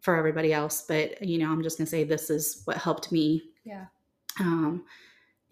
for 0.00 0.16
everybody 0.16 0.52
else, 0.52 0.84
but 0.86 1.22
you 1.22 1.38
know, 1.38 1.50
I'm 1.50 1.62
just 1.62 1.78
gonna 1.78 1.86
say 1.86 2.04
this 2.04 2.30
is 2.30 2.62
what 2.64 2.76
helped 2.76 3.12
me. 3.12 3.42
Yeah. 3.64 3.86
Um, 4.40 4.84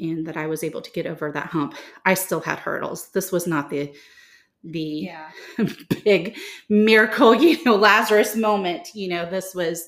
and 0.00 0.26
that 0.26 0.36
I 0.36 0.46
was 0.46 0.64
able 0.64 0.82
to 0.82 0.90
get 0.90 1.06
over 1.06 1.30
that 1.30 1.46
hump. 1.46 1.74
I 2.04 2.14
still 2.14 2.40
had 2.40 2.58
hurdles. 2.58 3.10
This 3.10 3.30
was 3.30 3.46
not 3.46 3.70
the 3.70 3.94
the 4.64 4.80
yeah. 5.10 5.30
big 6.04 6.36
miracle, 6.68 7.34
you 7.40 7.62
know, 7.64 7.76
Lazarus 7.76 8.34
moment. 8.34 8.88
You 8.94 9.08
know, 9.08 9.28
this 9.28 9.54
was, 9.54 9.86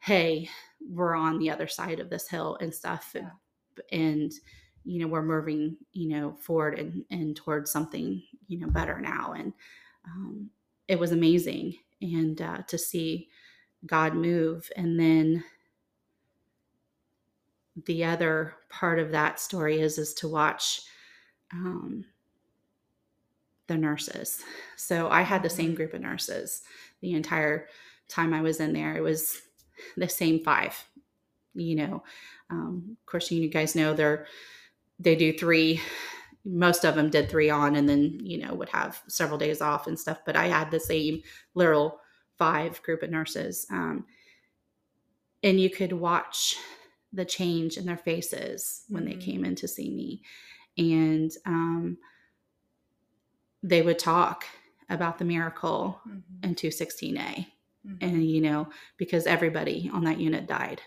hey, 0.00 0.48
we're 0.86 1.14
on 1.14 1.38
the 1.38 1.50
other 1.50 1.66
side 1.66 1.98
of 1.98 2.10
this 2.10 2.28
hill 2.28 2.58
and 2.60 2.74
stuff. 2.74 3.12
Yeah. 3.14 3.30
And, 3.90 4.10
and, 4.12 4.32
you 4.84 5.00
know, 5.00 5.06
we're 5.06 5.22
moving, 5.22 5.78
you 5.92 6.10
know, 6.10 6.36
forward 6.40 6.78
and, 6.78 7.04
and 7.10 7.34
towards 7.34 7.70
something, 7.70 8.22
you 8.48 8.58
know, 8.58 8.68
better 8.68 9.00
now. 9.00 9.32
And 9.32 9.52
um, 10.06 10.50
it 10.88 10.98
was 10.98 11.12
amazing. 11.12 11.76
And 12.00 12.40
uh, 12.40 12.58
to 12.68 12.78
see 12.78 13.28
God 13.86 14.14
move. 14.14 14.68
And 14.76 14.98
then 14.98 15.44
the 17.86 18.04
other 18.04 18.54
part 18.68 18.98
of 18.98 19.10
that 19.10 19.40
story 19.40 19.80
is 19.80 19.98
is 19.98 20.14
to 20.14 20.28
watch 20.28 20.82
um, 21.52 22.04
the 23.66 23.76
nurses. 23.76 24.42
So 24.76 25.08
I 25.08 25.22
had 25.22 25.42
the 25.42 25.50
same 25.50 25.66
mm-hmm. 25.68 25.76
group 25.76 25.94
of 25.94 26.00
nurses 26.00 26.62
the 27.00 27.12
entire 27.12 27.68
time 28.08 28.32
I 28.34 28.42
was 28.42 28.60
in 28.60 28.72
there. 28.72 28.96
It 28.96 29.02
was 29.02 29.42
the 29.96 30.08
same 30.08 30.42
five. 30.44 30.76
You 31.54 31.76
know, 31.76 32.04
um, 32.50 32.96
of 33.00 33.06
course, 33.06 33.30
you 33.30 33.48
guys 33.48 33.74
know 33.74 33.94
they're 33.94 34.26
they 34.98 35.16
do 35.16 35.36
three. 35.36 35.80
Most 36.44 36.84
of 36.84 36.94
them 36.94 37.10
did 37.10 37.30
three 37.30 37.50
on, 37.50 37.76
and 37.76 37.88
then 37.88 38.20
you 38.22 38.38
know 38.38 38.54
would 38.54 38.68
have 38.68 39.02
several 39.08 39.38
days 39.38 39.60
off 39.60 39.86
and 39.86 39.98
stuff. 39.98 40.20
But 40.26 40.36
I 40.36 40.46
had 40.46 40.70
the 40.70 40.80
same 40.80 41.22
literal 41.54 42.00
five 42.38 42.82
group 42.82 43.02
of 43.02 43.10
nurses. 43.10 43.66
Um, 43.70 44.06
and 45.42 45.60
you 45.60 45.70
could 45.70 45.92
watch 45.92 46.56
the 47.12 47.24
change 47.24 47.76
in 47.76 47.86
their 47.86 47.96
faces 47.96 48.82
when 48.88 49.04
mm-hmm. 49.04 49.18
they 49.18 49.24
came 49.24 49.44
in 49.44 49.54
to 49.56 49.68
see 49.68 49.90
me. 49.90 50.22
And 50.76 51.30
um, 51.46 51.98
they 53.62 53.82
would 53.82 53.98
talk 53.98 54.44
about 54.90 55.18
the 55.18 55.24
miracle 55.24 56.00
mm-hmm. 56.08 56.48
in 56.48 56.54
216A. 56.54 57.14
Mm-hmm. 57.16 57.94
And, 58.00 58.28
you 58.28 58.40
know, 58.40 58.68
because 58.96 59.26
everybody 59.26 59.90
on 59.92 60.04
that 60.04 60.18
unit 60.18 60.46
died. 60.46 60.80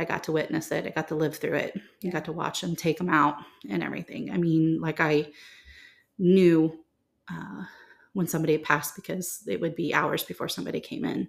I 0.00 0.04
got 0.04 0.24
to 0.24 0.32
witness 0.32 0.72
it. 0.72 0.86
I 0.86 0.90
got 0.90 1.08
to 1.08 1.14
live 1.14 1.36
through 1.36 1.56
it. 1.56 1.78
Yeah. 2.00 2.08
I 2.08 2.12
got 2.12 2.24
to 2.24 2.32
watch 2.32 2.62
them 2.62 2.74
take 2.74 2.96
them 2.96 3.10
out 3.10 3.36
and 3.68 3.82
everything. 3.82 4.30
I 4.30 4.38
mean, 4.38 4.80
like 4.80 4.98
I 4.98 5.26
knew 6.18 6.72
uh, 7.30 7.64
when 8.14 8.26
somebody 8.26 8.56
passed 8.56 8.96
because 8.96 9.42
it 9.46 9.60
would 9.60 9.76
be 9.76 9.92
hours 9.92 10.24
before 10.24 10.48
somebody 10.48 10.80
came 10.80 11.04
in. 11.04 11.28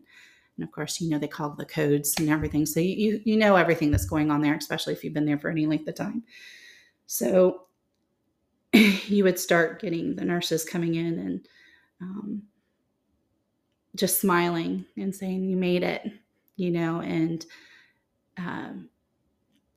And 0.58 0.64
of 0.64 0.72
course, 0.72 1.02
you 1.02 1.10
know, 1.10 1.20
they 1.20 1.28
call 1.28 1.50
the 1.50 1.66
codes 1.66 2.16
and 2.18 2.30
everything. 2.30 2.66
So 2.66 2.80
you, 2.80 3.22
you 3.26 3.36
know 3.36 3.58
everything 3.58 3.92
that's 3.92 4.06
going 4.06 4.32
on 4.32 4.42
there, 4.42 4.56
especially 4.56 4.94
if 4.94 5.04
you've 5.04 5.14
been 5.14 5.26
there 5.26 5.38
for 5.38 5.50
any 5.50 5.66
length 5.66 5.88
of 5.90 5.96
time. 5.96 6.24
So 7.08 7.64
you 8.74 9.26
would 9.26 9.38
start 9.38 9.82
getting 9.82 10.16
the 10.16 10.24
nurses 10.24 10.64
coming 10.64 10.96
in 10.96 11.20
and 11.20 11.48
um, 12.02 12.44
just 13.96 14.22
smiling 14.22 14.86
and 14.96 15.14
saying, 15.14 15.44
You 15.44 15.58
made 15.58 15.84
it, 15.84 16.10
you 16.56 16.72
know, 16.72 17.02
and 17.02 17.46
um, 18.38 18.90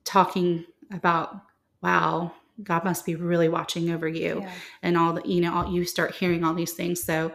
talking 0.03 0.65
about, 0.91 1.41
wow, 1.81 2.31
God 2.63 2.83
must 2.83 3.05
be 3.05 3.15
really 3.15 3.49
watching 3.49 3.91
over 3.91 4.07
you 4.07 4.39
yeah. 4.41 4.51
and 4.81 4.97
all 4.97 5.13
the, 5.13 5.27
you 5.27 5.41
know, 5.41 5.53
all, 5.53 5.71
you 5.71 5.85
start 5.85 6.15
hearing 6.15 6.43
all 6.43 6.53
these 6.53 6.73
things. 6.73 7.03
So, 7.03 7.33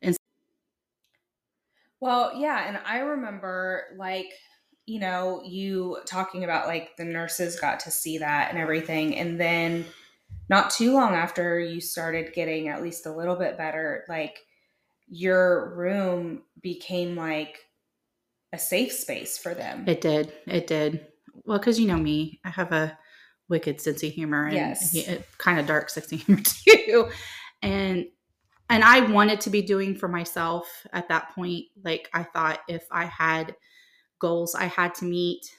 and 0.00 0.16
well, 2.00 2.32
yeah. 2.34 2.68
And 2.68 2.78
I 2.86 2.98
remember 2.98 3.84
like, 3.96 4.32
you 4.86 4.98
know, 4.98 5.42
you 5.44 5.98
talking 6.06 6.42
about 6.42 6.66
like 6.66 6.96
the 6.96 7.04
nurses 7.04 7.60
got 7.60 7.80
to 7.80 7.90
see 7.90 8.18
that 8.18 8.50
and 8.50 8.58
everything. 8.58 9.16
And 9.16 9.38
then 9.38 9.84
not 10.48 10.70
too 10.70 10.92
long 10.92 11.14
after 11.14 11.60
you 11.60 11.80
started 11.80 12.32
getting 12.34 12.68
at 12.68 12.82
least 12.82 13.06
a 13.06 13.14
little 13.14 13.36
bit 13.36 13.56
better, 13.56 14.04
like 14.08 14.38
your 15.08 15.74
room 15.74 16.42
became 16.62 17.14
like 17.14 17.58
a 18.52 18.58
safe 18.58 18.92
space 18.92 19.38
for 19.38 19.54
them. 19.54 19.84
It 19.86 20.00
did. 20.00 20.32
It 20.46 20.66
did. 20.66 21.06
Well, 21.44 21.58
because 21.58 21.80
you 21.80 21.86
know 21.86 21.96
me, 21.96 22.40
I 22.44 22.50
have 22.50 22.72
a 22.72 22.96
wicked 23.48 23.80
sense 23.80 24.02
of 24.02 24.12
humor 24.12 24.46
and 24.46 24.54
yes. 24.54 24.96
kind 25.38 25.58
of 25.58 25.66
dark 25.66 25.90
sense 25.90 26.12
of 26.12 26.20
humor 26.20 26.42
too. 26.64 27.08
And 27.62 28.06
and 28.70 28.82
I 28.82 29.00
wanted 29.00 29.40
to 29.42 29.50
be 29.50 29.60
doing 29.60 29.94
for 29.94 30.08
myself 30.08 30.86
at 30.92 31.08
that 31.08 31.34
point. 31.34 31.66
Like 31.84 32.08
I 32.14 32.22
thought 32.22 32.60
if 32.68 32.86
I 32.90 33.04
had 33.04 33.54
goals 34.18 34.54
I 34.54 34.66
had 34.66 34.94
to 34.96 35.04
meet, 35.04 35.54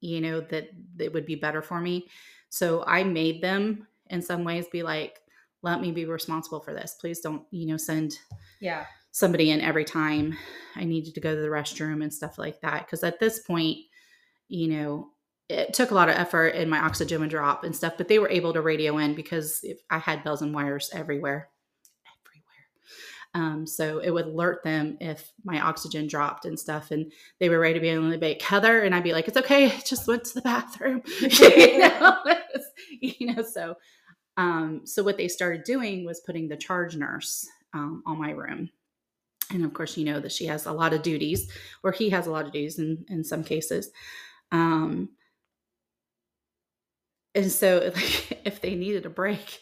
you 0.00 0.20
know, 0.20 0.40
that 0.40 0.70
it 0.98 1.12
would 1.12 1.26
be 1.26 1.36
better 1.36 1.62
for 1.62 1.80
me. 1.80 2.08
So 2.48 2.84
I 2.86 3.04
made 3.04 3.42
them 3.42 3.86
in 4.10 4.20
some 4.20 4.44
ways 4.44 4.66
be 4.70 4.82
like, 4.82 5.20
let 5.62 5.80
me 5.80 5.92
be 5.92 6.04
responsible 6.04 6.60
for 6.60 6.74
this. 6.74 6.96
Please 7.00 7.20
don't, 7.20 7.44
you 7.50 7.66
know, 7.66 7.76
send 7.76 8.18
yeah 8.60 8.84
somebody 9.12 9.50
in 9.50 9.60
every 9.60 9.84
time 9.84 10.36
I 10.74 10.84
needed 10.84 11.14
to 11.14 11.20
go 11.20 11.34
to 11.34 11.40
the 11.40 11.48
restroom 11.48 12.02
and 12.02 12.12
stuff 12.12 12.38
like 12.38 12.60
that. 12.62 12.88
Cause 12.88 13.04
at 13.04 13.20
this 13.20 13.38
point, 13.40 13.78
you 14.48 14.68
know, 14.68 15.08
it 15.48 15.74
took 15.74 15.90
a 15.90 15.94
lot 15.94 16.08
of 16.08 16.16
effort 16.16 16.48
in 16.48 16.68
my 16.68 16.78
oxygen 16.78 17.20
would 17.20 17.30
drop 17.30 17.64
and 17.64 17.76
stuff, 17.76 17.94
but 17.98 18.08
they 18.08 18.18
were 18.18 18.30
able 18.30 18.52
to 18.54 18.62
radio 18.62 18.98
in 18.98 19.14
because 19.14 19.64
I 19.90 19.98
had 19.98 20.24
bells 20.24 20.42
and 20.42 20.54
wires 20.54 20.90
everywhere. 20.92 21.50
Um, 23.34 23.66
so 23.66 23.98
it 23.98 24.10
would 24.10 24.26
alert 24.26 24.62
them 24.62 24.98
if 25.00 25.32
my 25.42 25.60
oxygen 25.60 26.06
dropped 26.06 26.44
and 26.44 26.58
stuff, 26.58 26.90
and 26.90 27.10
they 27.40 27.48
were 27.48 27.58
ready 27.58 27.74
to 27.74 27.80
be 27.80 27.88
able 27.88 28.10
to 28.10 28.18
be 28.18 28.38
Heather, 28.42 28.82
and 28.82 28.94
I'd 28.94 29.04
be 29.04 29.12
like, 29.12 29.26
"It's 29.26 29.38
okay, 29.38 29.66
I 29.66 29.78
just 29.86 30.06
went 30.06 30.24
to 30.24 30.34
the 30.34 30.42
bathroom," 30.42 31.02
you, 31.20 31.78
know? 31.78 32.18
you 33.00 33.34
know. 33.34 33.42
So, 33.42 33.76
um, 34.36 34.82
so 34.84 35.02
what 35.02 35.16
they 35.16 35.28
started 35.28 35.64
doing 35.64 36.04
was 36.04 36.20
putting 36.20 36.48
the 36.48 36.56
charge 36.56 36.94
nurse 36.94 37.46
um, 37.72 38.02
on 38.04 38.18
my 38.18 38.32
room, 38.32 38.68
and 39.52 39.64
of 39.64 39.74
course, 39.74 39.96
you 39.96 40.04
know 40.04 40.20
that 40.20 40.32
she 40.32 40.46
has 40.46 40.66
a 40.66 40.72
lot 40.72 40.92
of 40.92 41.02
duties, 41.02 41.50
or 41.82 41.92
he 41.92 42.10
has 42.10 42.26
a 42.26 42.30
lot 42.30 42.46
of 42.46 42.52
duties 42.52 42.78
in 42.78 43.04
in 43.08 43.24
some 43.24 43.44
cases. 43.44 43.90
Um, 44.50 45.10
and 47.34 47.50
so, 47.50 47.90
like, 47.94 48.42
if 48.44 48.60
they 48.60 48.74
needed 48.74 49.06
a 49.06 49.10
break, 49.10 49.60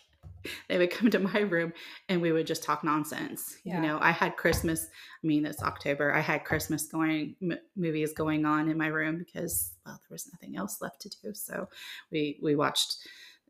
they 0.68 0.78
would 0.78 0.90
come 0.90 1.10
to 1.10 1.18
my 1.18 1.40
room 1.40 1.72
and 2.08 2.22
we 2.22 2.32
would 2.32 2.46
just 2.46 2.62
talk 2.62 2.82
nonsense. 2.82 3.56
Yeah. 3.64 3.76
You 3.76 3.86
know, 3.86 3.98
I 4.00 4.10
had 4.10 4.36
Christmas. 4.36 4.86
I 5.22 5.26
mean, 5.26 5.44
it's 5.44 5.62
October. 5.62 6.12
I 6.12 6.20
had 6.20 6.44
Christmas 6.44 6.86
going 6.86 7.36
m- 7.42 7.58
movies 7.76 8.12
going 8.12 8.44
on 8.44 8.68
in 8.68 8.78
my 8.78 8.86
room 8.86 9.18
because 9.18 9.74
well, 9.84 10.00
there 10.00 10.14
was 10.14 10.30
nothing 10.32 10.56
else 10.56 10.80
left 10.80 11.02
to 11.02 11.10
do. 11.22 11.34
So 11.34 11.68
we 12.10 12.38
we 12.42 12.54
watched, 12.54 12.96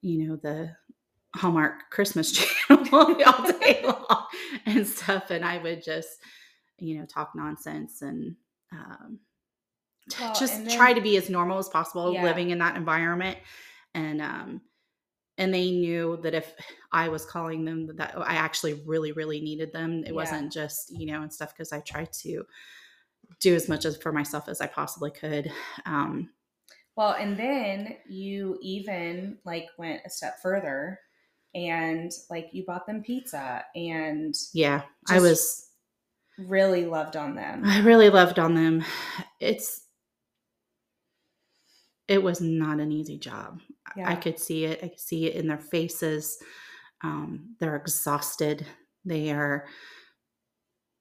you 0.00 0.26
know, 0.26 0.36
the 0.36 0.74
Hallmark 1.36 1.90
Christmas 1.90 2.32
channel 2.68 2.86
all 3.26 3.52
day 3.52 3.82
long 3.84 4.26
and 4.66 4.86
stuff. 4.86 5.30
And 5.30 5.44
I 5.44 5.58
would 5.58 5.82
just, 5.82 6.08
you 6.78 6.98
know, 6.98 7.06
talk 7.06 7.32
nonsense 7.34 8.02
and 8.02 8.36
um, 8.72 9.20
Well, 10.20 10.34
just 10.34 10.54
and 10.58 10.66
then- 10.66 10.76
try 10.76 10.92
to 10.92 11.00
be 11.00 11.16
as 11.16 11.30
normal 11.30 11.58
as 11.58 11.68
possible 11.68 12.12
Yeah. 12.14 12.24
living 12.24 12.50
in 12.50 12.58
that 12.58 12.76
environment 12.76 13.38
and 13.94 14.20
um 14.22 14.60
and 15.38 15.52
they 15.52 15.70
knew 15.72 16.16
that 16.22 16.32
if 16.34 16.54
i 16.92 17.08
was 17.08 17.24
calling 17.26 17.64
them 17.64 17.96
that 17.96 18.14
i 18.16 18.34
actually 18.34 18.74
really 18.86 19.10
really 19.12 19.40
needed 19.40 19.72
them 19.72 20.04
it 20.04 20.08
Yeah. 20.08 20.12
wasn't 20.12 20.52
just 20.52 20.90
you 20.96 21.06
know 21.06 21.22
and 21.22 21.32
stuff 21.32 21.52
because 21.52 21.72
i 21.72 21.80
tried 21.80 22.12
to 22.22 22.44
do 23.40 23.54
as 23.56 23.68
much 23.68 23.84
as 23.84 23.96
for 23.96 24.12
myself 24.12 24.48
as 24.48 24.60
i 24.60 24.66
possibly 24.68 25.10
could 25.10 25.50
um 25.86 26.30
Well, 26.96 27.12
and 27.18 27.36
then 27.36 27.96
you 28.08 28.58
even 28.62 29.38
like 29.44 29.66
went 29.76 30.02
a 30.06 30.10
step 30.10 30.40
further 30.40 31.00
and 31.54 32.12
like 32.30 32.48
you 32.52 32.64
bought 32.64 32.86
them 32.86 33.02
pizza 33.02 33.64
and 33.74 34.34
yeah 34.54 34.82
i 35.08 35.18
was 35.18 35.66
really 36.38 36.86
loved 36.86 37.16
on 37.16 37.34
them. 37.34 37.62
I 37.66 37.80
really 37.80 38.08
loved 38.08 38.38
on 38.38 38.54
them. 38.54 38.82
It's 39.40 39.82
it 42.08 42.22
was 42.22 42.40
not 42.40 42.80
an 42.80 42.90
easy 42.90 43.18
job. 43.18 43.60
I 44.02 44.14
could 44.16 44.38
see 44.38 44.64
it. 44.64 44.80
I 44.82 44.88
could 44.88 45.00
see 45.00 45.26
it 45.26 45.36
in 45.36 45.46
their 45.48 45.58
faces. 45.58 46.38
Um, 47.04 47.56
they're 47.60 47.76
exhausted. 47.76 48.66
They 49.04 49.30
are 49.32 49.66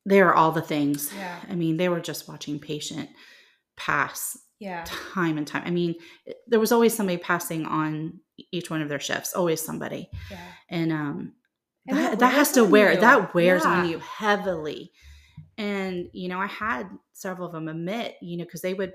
they 0.06 0.22
are 0.22 0.34
all 0.34 0.52
the 0.52 0.62
things. 0.62 1.12
Yeah. 1.16 1.40
I 1.50 1.56
mean, 1.56 1.78
they 1.78 1.90
were 1.90 2.00
just 2.00 2.28
watching 2.28 2.60
patient 2.60 3.10
pass 3.78 4.38
Yeah. 4.60 4.84
time 4.86 5.38
and 5.38 5.48
time. 5.48 5.64
I 5.66 5.72
mean, 5.72 5.96
there 6.48 6.60
was 6.60 6.72
always 6.72 6.94
somebody 6.94 7.18
passing 7.18 7.66
on 7.66 8.20
each 8.52 8.70
one 8.70 8.82
of 8.82 8.90
their 8.90 9.00
shifts, 9.00 9.34
always 9.34 9.62
somebody. 9.62 10.10
Yeah. 10.32 10.38
And 10.70 10.92
um 10.94 11.34
And 11.88 11.98
that, 11.98 12.20
that 12.20 12.34
has 12.34 12.52
to 12.54 12.64
wear 12.66 12.94
you. 12.94 13.00
that 13.02 13.34
wears 13.34 13.66
on 13.66 13.90
you 13.90 14.00
heavily 14.00 14.92
and 15.58 16.10
you 16.14 16.28
know 16.30 16.40
i 16.40 16.46
had 16.48 16.88
several 17.14 17.48
of 17.48 17.54
them 17.54 17.68
admit 17.68 18.16
you 18.22 18.38
know 18.38 18.44
because 18.46 18.62
they 18.62 18.74
would 18.74 18.94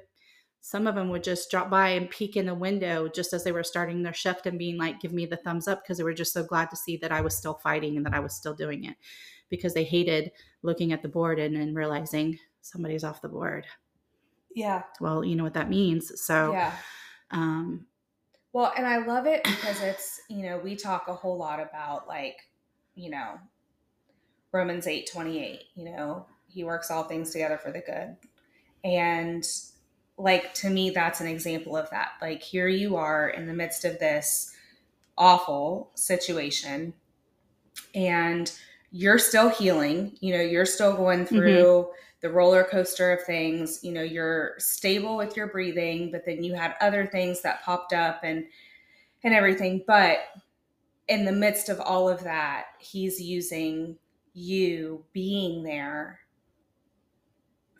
some 0.60 0.86
of 0.86 0.94
them 0.94 1.08
would 1.10 1.22
just 1.24 1.50
drop 1.50 1.68
by 1.68 1.88
and 1.90 2.08
peek 2.08 2.36
in 2.36 2.46
the 2.46 2.54
window 2.54 3.06
just 3.08 3.32
as 3.34 3.44
they 3.44 3.52
were 3.52 3.62
starting 3.64 4.02
their 4.02 4.14
shift 4.14 4.46
and 4.46 4.58
being 4.58 4.78
like 4.78 5.00
give 5.00 5.12
me 5.12 5.26
the 5.26 5.36
thumbs 5.38 5.66
up 5.68 5.82
because 5.82 5.98
they 5.98 6.04
were 6.04 6.14
just 6.14 6.32
so 6.32 6.42
glad 6.42 6.70
to 6.70 6.76
see 6.76 6.96
that 6.98 7.12
i 7.12 7.20
was 7.20 7.36
still 7.36 7.54
fighting 7.54 7.96
and 7.96 8.06
that 8.06 8.14
i 8.14 8.20
was 8.20 8.34
still 8.34 8.54
doing 8.54 8.84
it 8.84 8.96
because 9.50 9.74
they 9.74 9.84
hated 9.84 10.30
looking 10.62 10.92
at 10.92 11.02
the 11.02 11.08
board 11.08 11.38
and 11.38 11.54
then 11.56 11.74
realizing 11.74 12.38
somebody's 12.62 13.04
off 13.04 13.20
the 13.22 13.28
board 13.28 13.66
Yeah. 14.54 14.82
well 15.00 15.24
you 15.24 15.36
know 15.36 15.44
what 15.44 15.54
that 15.54 15.68
means 15.70 16.18
so 16.24 16.52
Yeah. 16.52 16.72
um 17.30 17.86
Well, 18.54 18.72
and 18.76 18.86
I 18.86 18.98
love 18.98 19.26
it 19.26 19.42
because 19.42 19.82
it's, 19.82 20.20
you 20.28 20.44
know, 20.44 20.58
we 20.58 20.76
talk 20.76 21.08
a 21.08 21.12
whole 21.12 21.36
lot 21.36 21.58
about 21.58 22.06
like, 22.06 22.36
you 22.94 23.10
know, 23.10 23.40
Romans 24.52 24.86
8 24.86 25.10
28, 25.12 25.64
you 25.74 25.84
know, 25.84 26.26
he 26.46 26.62
works 26.62 26.88
all 26.88 27.02
things 27.02 27.32
together 27.32 27.58
for 27.58 27.72
the 27.72 27.80
good. 27.80 28.16
And 28.84 29.44
like 30.16 30.54
to 30.54 30.70
me, 30.70 30.90
that's 30.90 31.20
an 31.20 31.26
example 31.26 31.76
of 31.76 31.90
that. 31.90 32.12
Like 32.22 32.42
here 32.44 32.68
you 32.68 32.94
are 32.94 33.28
in 33.28 33.48
the 33.48 33.52
midst 33.52 33.84
of 33.84 33.98
this 33.98 34.54
awful 35.18 35.90
situation 35.96 36.94
and 37.92 38.52
you're 38.92 39.18
still 39.18 39.48
healing, 39.48 40.16
you 40.20 40.32
know, 40.32 40.40
you're 40.40 40.64
still 40.64 40.94
going 40.94 41.24
mm-hmm. 41.24 41.34
through 41.34 41.88
the 42.24 42.30
roller 42.30 42.64
coaster 42.64 43.12
of 43.12 43.22
things, 43.22 43.80
you 43.82 43.92
know, 43.92 44.02
you're 44.02 44.54
stable 44.56 45.14
with 45.14 45.36
your 45.36 45.46
breathing, 45.46 46.10
but 46.10 46.24
then 46.24 46.42
you 46.42 46.54
had 46.54 46.74
other 46.80 47.06
things 47.06 47.42
that 47.42 47.62
popped 47.62 47.92
up 47.92 48.20
and 48.22 48.46
and 49.24 49.34
everything, 49.34 49.84
but 49.86 50.20
in 51.08 51.26
the 51.26 51.32
midst 51.32 51.68
of 51.68 51.78
all 51.80 52.08
of 52.08 52.24
that, 52.24 52.64
he's 52.78 53.20
using 53.20 53.98
you 54.32 55.04
being 55.12 55.62
there 55.64 56.20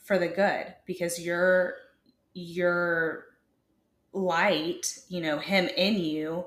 for 0.03 0.19
the 0.19 0.29
good 0.29 0.75
because 0.85 1.19
your 1.19 1.77
your 2.35 3.25
light, 4.13 4.99
you 5.09 5.23
know, 5.23 5.39
him 5.39 5.71
in 5.75 5.95
you 5.99 6.45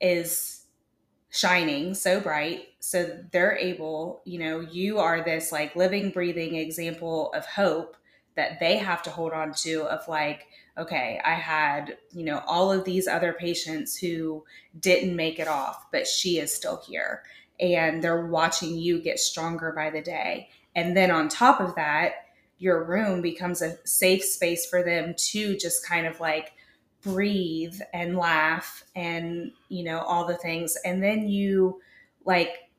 is 0.00 0.55
shining 1.36 1.94
so 1.94 2.20
bright 2.20 2.68
so 2.80 3.18
they're 3.32 3.56
able 3.56 4.22
you 4.24 4.38
know 4.38 4.60
you 4.60 4.98
are 4.98 5.22
this 5.22 5.52
like 5.52 5.76
living 5.76 6.10
breathing 6.10 6.56
example 6.56 7.32
of 7.34 7.44
hope 7.46 7.96
that 8.36 8.60
they 8.60 8.76
have 8.76 9.02
to 9.02 9.10
hold 9.10 9.32
on 9.32 9.52
to 9.52 9.82
of 9.84 10.06
like 10.08 10.46
okay 10.78 11.20
i 11.24 11.34
had 11.34 11.96
you 12.12 12.24
know 12.24 12.42
all 12.46 12.72
of 12.72 12.84
these 12.84 13.06
other 13.06 13.32
patients 13.32 13.96
who 13.96 14.42
didn't 14.80 15.14
make 15.14 15.38
it 15.38 15.48
off 15.48 15.86
but 15.92 16.06
she 16.06 16.38
is 16.38 16.54
still 16.54 16.82
here 16.86 17.22
and 17.60 18.02
they're 18.02 18.26
watching 18.26 18.76
you 18.76 19.00
get 19.00 19.18
stronger 19.18 19.72
by 19.72 19.90
the 19.90 20.02
day. 20.02 20.48
And 20.74 20.96
then 20.96 21.10
on 21.10 21.28
top 21.28 21.60
of 21.60 21.74
that 21.76 22.22
your 22.58 22.84
room 22.84 23.20
becomes 23.20 23.60
a 23.60 23.76
safe 23.86 24.24
space 24.24 24.64
for 24.64 24.82
them 24.82 25.14
to 25.18 25.56
just 25.58 25.86
kind 25.86 26.06
of 26.06 26.20
like 26.20 26.54
breathe 27.06 27.78
and 27.94 28.16
laugh 28.18 28.84
and 28.96 29.52
you 29.68 29.84
know 29.84 30.00
all 30.00 30.26
the 30.26 30.36
things 30.38 30.76
and 30.84 31.02
then 31.02 31.28
you 31.28 31.80
like 32.24 32.70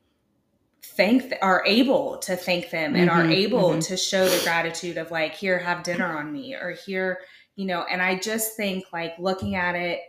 thank 0.82 1.32
are 1.42 1.64
able 1.66 2.18
to 2.18 2.36
thank 2.36 2.70
them 2.70 2.94
and 2.94 3.10
are 3.10 3.24
Mhm, 3.24 3.32
able 3.32 3.70
mhm. 3.74 3.86
to 3.86 3.96
show 3.96 4.28
the 4.28 4.42
gratitude 4.44 4.98
of 4.98 5.10
like 5.10 5.34
here 5.34 5.58
have 5.58 5.82
dinner 5.82 6.16
on 6.18 6.32
me 6.32 6.54
or 6.54 6.72
here 6.72 7.20
you 7.56 7.66
know 7.66 7.84
and 7.90 8.02
i 8.02 8.18
just 8.18 8.56
think 8.56 8.84
like 8.92 9.14
looking 9.18 9.56
at 9.56 9.74
it 9.74 10.00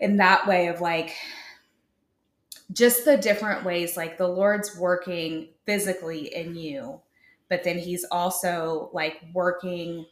in 0.00 0.16
that 0.18 0.46
way 0.46 0.68
of 0.68 0.80
like 0.80 1.14
just 2.72 3.04
the 3.04 3.16
different 3.16 3.64
ways 3.64 3.96
like 3.96 4.16
the 4.18 4.26
lord's 4.28 4.76
working 4.78 5.48
physically 5.66 6.34
in 6.34 6.54
you 6.54 7.00
but 7.48 7.62
then 7.64 7.78
he's 7.78 8.04
also 8.10 8.90
like 8.92 9.20
working 9.32 10.06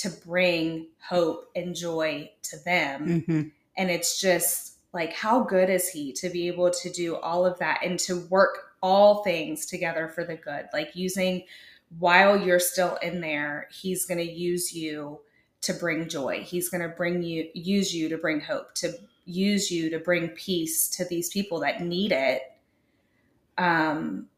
to 0.00 0.10
bring 0.10 0.86
hope 1.08 1.50
and 1.56 1.74
joy 1.74 2.30
to 2.42 2.56
them. 2.64 3.24
Mhm. 3.26 3.52
and 3.76 3.90
it's 3.90 4.20
just 4.20 4.78
like 4.92 5.12
how 5.12 5.40
good 5.40 5.70
is 5.70 5.88
he 5.88 6.12
to 6.12 6.28
be 6.30 6.48
able 6.48 6.70
to 6.70 6.90
do 6.90 7.16
all 7.16 7.46
of 7.46 7.58
that 7.58 7.80
and 7.84 7.98
to 8.00 8.20
work 8.28 8.72
all 8.82 9.22
things 9.22 9.66
together 9.66 10.08
for 10.08 10.24
the 10.24 10.34
good? 10.36 10.66
Like 10.72 10.96
using 10.96 11.44
while 11.98 12.36
you're 12.36 12.58
still 12.60 12.96
in 13.02 13.20
there 13.20 13.68
he's 13.70 14.04
going 14.04 14.18
to 14.18 14.30
use 14.30 14.74
you 14.74 15.20
to 15.62 15.72
bring 15.74 16.08
joy. 16.08 16.42
He's 16.42 16.68
going 16.68 16.82
to 16.82 16.88
bring 16.88 17.22
you 17.22 17.48
use 17.54 17.94
you 17.94 18.08
to 18.08 18.18
bring 18.18 18.40
hope 18.40 18.74
to 18.76 18.92
use 19.24 19.70
you 19.70 19.90
to 19.90 19.98
bring 19.98 20.28
peace 20.30 20.88
to 20.96 21.04
these 21.04 21.28
people 21.30 21.60
that 21.60 21.80
need 21.82 22.12
it. 22.12 22.42
Um 23.58 24.28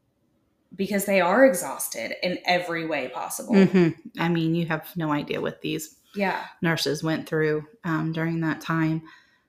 because 0.80 1.04
they 1.04 1.20
are 1.20 1.44
exhausted 1.44 2.08
in 2.26 2.38
every 2.46 2.86
way 2.86 3.08
possible 3.08 3.54
Mhm. 3.54 3.94
i 4.18 4.28
mean 4.28 4.54
you 4.54 4.64
have 4.66 4.84
no 4.96 5.12
idea 5.12 5.38
what 5.40 5.60
these 5.60 5.84
yeah 6.14 6.46
nurses 6.62 7.04
went 7.04 7.28
through 7.28 7.66
um, 7.84 8.12
during 8.12 8.40
that 8.40 8.60
time. 8.60 9.02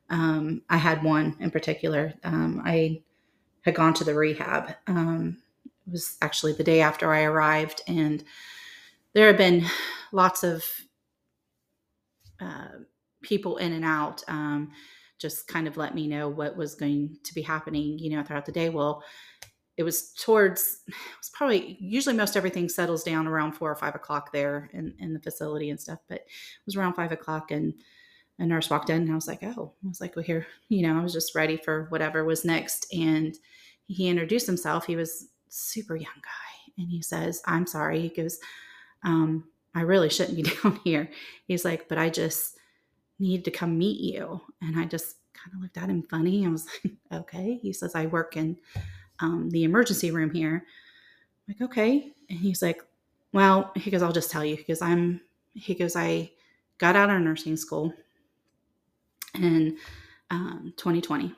Um, 0.09 0.61
I 0.69 0.77
had 0.77 1.03
one 1.03 1.37
in 1.39 1.49
particular. 1.51 2.13
Um, 2.23 2.61
I 2.65 3.01
had 3.61 3.75
gone 3.75 3.93
to 3.95 4.03
the 4.03 4.13
rehab. 4.13 4.75
Um, 4.85 5.37
it 5.87 5.91
was 5.91 6.17
actually 6.21 6.53
the 6.53 6.63
day 6.63 6.81
after 6.81 7.11
I 7.13 7.23
arrived, 7.23 7.81
and 7.87 8.23
there 9.13 9.27
had 9.27 9.37
been 9.37 9.65
lots 10.11 10.43
of 10.43 10.63
uh, 12.39 12.75
people 13.21 13.57
in 13.57 13.71
and 13.73 13.85
out. 13.85 14.23
Um, 14.27 14.71
just 15.17 15.47
kind 15.47 15.67
of 15.67 15.77
let 15.77 15.95
me 15.95 16.07
know 16.07 16.27
what 16.27 16.57
was 16.57 16.75
going 16.75 17.17
to 17.23 17.33
be 17.33 17.41
happening, 17.41 17.97
you 17.99 18.09
know, 18.11 18.23
throughout 18.23 18.45
the 18.45 18.51
day. 18.51 18.69
Well, 18.69 19.03
it 19.77 19.83
was 19.83 20.13
towards 20.13 20.81
it 20.87 20.93
was 21.19 21.29
probably 21.33 21.77
usually 21.79 22.15
most 22.15 22.37
everything 22.37 22.69
settles 22.69 23.03
down 23.03 23.27
around 23.27 23.53
four 23.53 23.71
or 23.71 23.75
five 23.75 23.95
o'clock 23.95 24.31
there 24.31 24.69
in, 24.73 24.93
in 24.99 25.13
the 25.13 25.19
facility 25.19 25.69
and 25.69 25.79
stuff 25.79 25.99
but 26.07 26.19
it 26.19 26.27
was 26.65 26.75
around 26.75 26.93
five 26.93 27.11
o'clock 27.11 27.51
and 27.51 27.73
a 28.39 28.45
nurse 28.45 28.69
walked 28.69 28.89
in 28.89 29.03
and 29.03 29.11
i 29.11 29.15
was 29.15 29.27
like 29.27 29.43
oh 29.43 29.73
i 29.83 29.87
was 29.87 30.01
like 30.01 30.15
well 30.15 30.25
here 30.25 30.45
you 30.69 30.85
know 30.85 30.99
i 30.99 31.03
was 31.03 31.13
just 31.13 31.35
ready 31.35 31.57
for 31.57 31.85
whatever 31.89 32.23
was 32.23 32.45
next 32.45 32.85
and 32.93 33.37
he 33.91 34.07
introduced 34.07 34.47
himself. 34.47 34.85
He 34.85 34.95
was 34.95 35.27
super 35.49 35.95
young 35.95 36.21
guy 36.23 36.71
and 36.77 36.89
he 36.89 37.01
says 37.01 37.41
i'm 37.45 37.67
sorry 37.67 37.99
he 37.99 38.07
goes 38.07 38.39
um, 39.03 39.43
i 39.75 39.81
really 39.81 40.09
shouldn't 40.09 40.37
be 40.37 40.43
down 40.63 40.79
here. 40.85 41.09
He's 41.45 41.65
like 41.65 41.89
but 41.89 41.97
i 41.97 42.09
just 42.09 42.57
need 43.19 43.43
to 43.43 43.51
come 43.51 43.77
meet 43.77 43.99
you 43.99 44.41
and 44.61 44.79
i 44.79 44.85
just 44.85 45.17
kind 45.33 45.53
of 45.53 45.61
looked 45.61 45.77
at 45.77 45.89
him 45.89 46.03
funny. 46.03 46.43
And 46.45 46.53
was 46.53 46.67
like 46.83 46.93
okay 47.21 47.59
he 47.61 47.73
says 47.73 47.93
i 47.93 48.05
work 48.05 48.37
in 48.37 48.57
um, 49.21 49.49
the 49.49 49.63
emergency 49.63 50.11
room 50.11 50.31
here. 50.31 50.65
I'm 51.47 51.55
like, 51.59 51.69
okay. 51.69 52.11
And 52.29 52.39
he's 52.39 52.61
like, 52.61 52.81
well, 53.33 53.71
he 53.75 53.91
goes, 53.91 54.01
I'll 54.01 54.11
just 54.11 54.31
tell 54.31 54.43
you 54.43 54.57
because 54.57 54.81
I'm, 54.81 55.21
he 55.53 55.73
goes, 55.73 55.95
I 55.95 56.31
got 56.77 56.95
out 56.95 57.09
of 57.09 57.21
nursing 57.21 57.55
school 57.55 57.93
in 59.35 59.77
um, 60.29 60.73
2020 60.77 61.33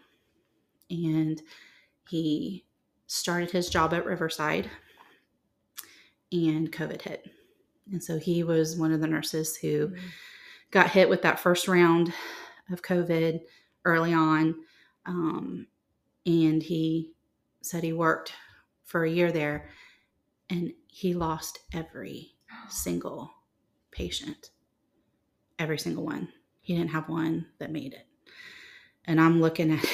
and 0.90 1.42
he 2.10 2.66
started 3.08 3.52
his 3.52 3.70
job 3.70 3.94
at 3.94 4.06
Riverside 4.06 4.70
and 6.32 6.72
COVID 6.72 7.02
hit. 7.02 7.30
And 7.92 8.04
so 8.04 8.18
he 8.18 8.44
was 8.44 8.78
one 8.78 8.92
of 8.92 9.02
the 9.02 9.08
nurses 9.08 9.56
who 9.56 9.94
got 10.72 10.90
hit 10.90 11.10
with 11.10 11.22
that 11.24 11.40
first 11.40 11.68
round 11.68 12.14
of 12.72 12.82
COVID 12.82 13.42
early 13.86 14.14
on. 14.14 14.56
Um, 15.06 15.68
and 16.26 16.64
he 16.64 17.12
said 17.64 17.84
he 17.84 17.94
worked 17.94 18.34
for 18.84 19.04
a 19.06 19.10
year 19.10 19.32
there 19.32 19.70
and 20.50 20.72
he 20.88 21.14
lost 21.14 21.60
every 21.74 22.36
single 22.70 23.32
patient 23.92 24.50
every 25.60 25.78
single 25.78 26.04
one. 26.04 26.28
He 26.62 26.76
didn't 26.76 26.90
have 26.92 27.08
one 27.08 27.46
that 27.60 27.72
made 27.72 27.94
it. 27.94 28.08
And 29.06 29.22
I'm 29.22 29.40
looking 29.40 29.72
at 29.72 29.84
it, 29.84 29.90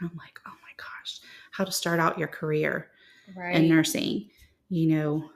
I'm 0.00 0.12
like, 0.16 0.38
oh 0.46 0.50
my 0.62 0.72
gosh, 0.76 1.20
how 1.50 1.64
to 1.64 1.72
start 1.72 2.00
out 2.00 2.18
your 2.18 2.28
career 2.28 2.88
Right. 3.36 3.54
in 3.56 3.68
nursing. 3.68 4.28
You 4.70 4.88
know, 4.88 5.30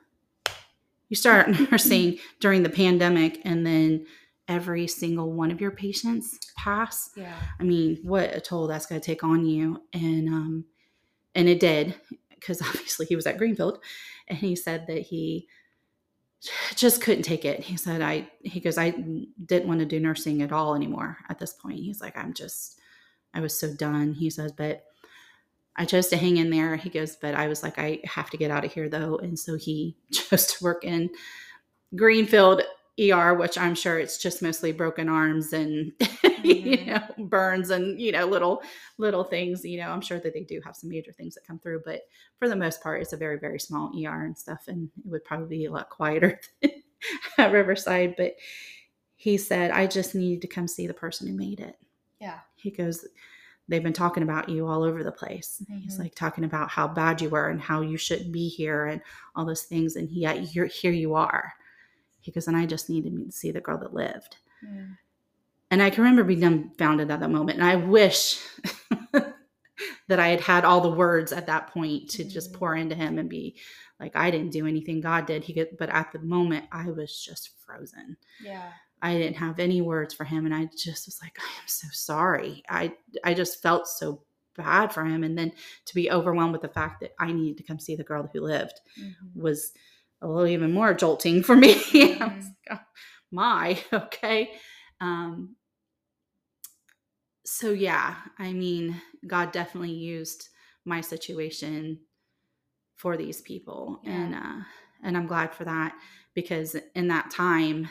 you 1.09 1.17
start 1.17 1.49
nursing 1.71 2.19
during 2.41 2.63
the 2.63 2.69
pandemic 2.71 3.41
and 3.45 3.67
then 3.67 4.07
every 4.49 4.87
single 4.87 5.33
one 5.33 5.51
of 5.51 5.61
your 5.61 5.71
patients 5.71 6.39
pass. 6.57 7.11
yeah. 7.17 7.35
I 7.61 7.63
mean, 7.65 7.99
what 8.03 8.35
a 8.35 8.41
toll 8.41 8.67
that's 8.67 8.87
going 8.87 9.01
to 9.01 9.05
take 9.07 9.23
on 9.25 9.45
you. 9.47 9.83
And, 9.93 10.29
um, 10.29 10.65
and 11.35 11.49
it 11.49 11.61
did 11.61 11.95
because 12.31 12.61
obviously 12.67 13.07
he 13.07 13.17
was 13.17 13.27
at 13.27 13.39
Greenfield 13.39 13.79
and 14.29 14.39
he 14.39 14.57
said 14.57 14.87
that 14.87 15.01
he 15.01 15.49
just 16.75 17.01
couldn't 17.01 17.23
take 17.23 17.45
it. 17.45 17.61
He 17.61 17.77
said, 17.77 18.03
I, 18.03 18.29
he 18.43 18.61
goes, 18.61 18.77
I 18.77 18.91
didn't 18.91 19.69
want 19.69 19.81
to 19.81 19.87
do 19.87 19.99
nursing 20.01 20.43
at 20.43 20.53
all 20.53 20.75
anymore 20.75 21.17
at 21.29 21.39
this 21.39 21.55
point. 21.55 21.79
He's 21.79 22.01
like, 22.01 22.17
I'm 22.17 22.35
just, 22.35 22.81
I 23.33 23.41
was 23.41 23.59
so 23.59 23.75
done. 23.75 24.13
He 24.13 24.29
says, 24.29 24.53
but 24.53 24.85
I 25.77 25.85
chose 25.87 26.09
to 26.09 26.17
hang 26.17 26.37
in 26.37 26.51
there. 26.51 26.77
He 26.77 26.91
goes, 26.91 27.17
but 27.17 27.35
I 27.35 27.49
was 27.49 27.63
like, 27.63 27.79
I 27.79 28.01
have 28.05 28.31
to 28.31 28.37
get 28.37 28.51
out 28.51 28.65
of 28.65 28.73
here 28.73 28.89
though. 28.89 29.17
And 29.17 29.39
so 29.39 29.57
he 29.57 29.97
chose 30.13 30.47
to 30.47 30.65
work 30.65 30.85
in 30.85 31.11
Greenfield 31.97 32.63
ER, 33.01 33.35
which 33.35 33.59
I'm 33.59 33.75
sure 33.75 33.99
it's 33.99 34.19
just 34.19 34.41
mostly 34.43 34.71
broken 34.73 35.09
arms 35.09 35.53
and 35.53 35.93
you 36.45 36.79
Mhm. 36.79 36.87
know 36.87 37.25
burns 37.27 37.71
and 37.71 38.01
you 38.01 38.13
know 38.13 38.27
little 38.27 38.63
little 38.99 39.25
things. 39.25 39.65
You 39.65 39.79
know, 39.79 39.89
I'm 39.91 40.01
sure 40.01 40.21
that 40.21 40.33
they 40.33 40.45
do 40.45 40.61
have 40.65 40.77
some 40.77 40.91
major 40.91 41.13
things 41.13 41.35
that 41.35 41.47
come 41.47 41.59
through, 41.59 41.83
but 41.85 42.03
for 42.39 42.49
the 42.49 42.57
most 42.57 42.83
part, 42.83 43.03
it's 43.03 43.13
a 43.13 43.17
very 43.17 43.39
very 43.39 43.59
small 43.59 43.91
ER 43.97 44.25
and 44.25 44.37
stuff, 44.39 44.69
and 44.69 44.89
it 45.05 45.09
would 45.11 45.25
probably 45.25 45.59
be 45.59 45.65
a 45.65 45.73
lot 45.73 45.91
quieter 45.91 46.41
at 47.39 47.53
Riverside. 47.53 48.15
But 48.17 48.37
he 49.17 49.37
said, 49.39 49.71
I 49.71 49.87
just 49.87 50.15
needed 50.15 50.43
to 50.43 50.49
come 50.49 50.69
see 50.69 50.87
the 50.87 50.95
person 50.95 51.27
who 51.27 51.35
made 51.35 51.61
it. 51.61 51.79
Yeah. 52.21 52.41
He 52.57 52.71
goes, 52.71 53.07
they've 53.69 53.83
been 53.83 53.93
talking 53.93 54.23
about 54.23 54.49
you 54.49 54.67
all 54.67 54.83
over 54.83 55.03
the 55.03 55.11
place. 55.13 55.63
He's 55.69 55.97
Mhm. 55.97 56.01
like 56.01 56.15
talking 56.15 56.45
about 56.45 56.69
how 56.69 56.87
bad 56.87 57.21
you 57.23 57.31
were 57.31 57.49
and 57.49 57.61
how 57.61 57.81
you 57.81 57.97
shouldn't 57.97 58.33
be 58.33 58.49
here 58.49 58.87
and 58.87 59.01
all 59.35 59.45
those 59.47 59.63
things. 59.65 59.97
And 59.97 60.11
yet 60.11 60.55
you're 60.55 60.67
here 60.67 60.93
you 60.93 61.15
are. 61.15 61.55
He 62.25 62.33
goes, 62.33 62.49
and 62.49 62.57
I 62.57 62.65
just 62.67 62.89
needed 62.89 63.15
to 63.15 63.31
see 63.31 63.51
the 63.51 63.61
girl 63.61 63.77
that 63.79 63.93
lived. 63.95 64.37
Mm. 64.67 64.97
And 65.71 65.83
I 65.83 65.91
can 65.91 66.03
remember 66.05 66.25
being 66.25 66.41
dumbfounded 66.41 67.11
at 67.11 67.21
that 67.21 67.31
moment. 67.31 67.59
And 67.59 67.69
I 67.69 67.77
wish 67.77 68.41
that 69.13 70.21
I 70.21 70.29
had 70.29 70.41
had 70.41 70.65
all 70.65 70.81
the 70.81 70.91
words 70.91 71.33
at 71.33 71.47
that 71.47 71.69
point 71.69 72.09
to 72.11 72.25
just 72.25 72.53
Mhm. 72.53 72.57
pour 72.59 72.77
into 72.77 72.95
him 72.95 73.19
and 73.19 73.29
be 73.29 73.57
like, 74.01 74.17
I 74.17 74.31
didn't 74.31 74.53
do 74.53 74.67
anything, 74.67 75.01
God 75.01 75.27
did. 75.27 75.45
He 75.45 75.53
could, 75.55 75.77
but 75.79 75.89
at 75.91 76.13
the 76.13 76.19
moment, 76.21 76.67
I 76.73 76.91
was 76.91 77.19
just 77.23 77.51
frozen. 77.65 78.17
Yeah. 78.43 78.73
I 79.03 79.15
didn't 79.19 79.37
have 79.37 79.59
any 79.59 79.83
words 79.83 80.15
for 80.15 80.25
him 80.25 80.47
and 80.47 80.55
I 80.55 80.69
just 80.77 81.07
was 81.07 81.21
like 81.23 81.37
I 81.39 81.61
am 81.61 81.67
so 81.69 81.89
sorry. 81.93 82.63
I 82.71 82.95
I 83.23 83.35
just 83.35 83.61
felt 83.63 83.87
so 83.87 84.23
bad 84.57 84.93
for 84.95 85.05
him 85.05 85.25
and 85.25 85.37
then 85.37 85.53
to 85.87 85.95
be 85.95 86.11
overwhelmed 86.11 86.53
with 86.53 86.63
the 86.63 86.69
fact 86.69 87.01
that 87.01 87.13
I 87.19 87.33
needed 87.33 87.59
to 87.59 87.65
come 87.65 87.79
see 87.79 87.97
the 87.97 88.05
girl 88.05 88.31
who 88.33 88.41
lived 88.41 88.81
Mhm. 88.99 89.35
was 89.35 89.73
a 90.25 90.29
little 90.29 90.49
even 90.49 90.73
more 90.73 90.95
jolting 90.95 91.43
for 91.43 91.55
me. 91.57 91.75
I 91.95 92.33
was 92.37 92.51
like, 92.71 92.79
oh, 92.79 92.81
my, 93.31 93.79
okay. 93.93 94.53
Um 95.01 95.57
so 97.47 97.71
yeah, 97.71 98.17
I 98.39 98.53
mean, 98.53 99.01
God 99.27 99.53
definitely 99.53 99.93
used 99.93 100.49
my 100.85 101.01
situation 101.01 102.01
for 102.97 103.17
these 103.17 103.41
people 103.41 104.01
Yeah. 104.05 104.13
and 104.13 104.35
uh 104.35 104.65
and 105.03 105.17
I'm 105.17 105.27
glad 105.27 105.53
for 105.53 105.65
that 105.65 105.95
because 106.35 106.77
in 106.95 107.09
that 107.09 107.31
time 107.31 107.89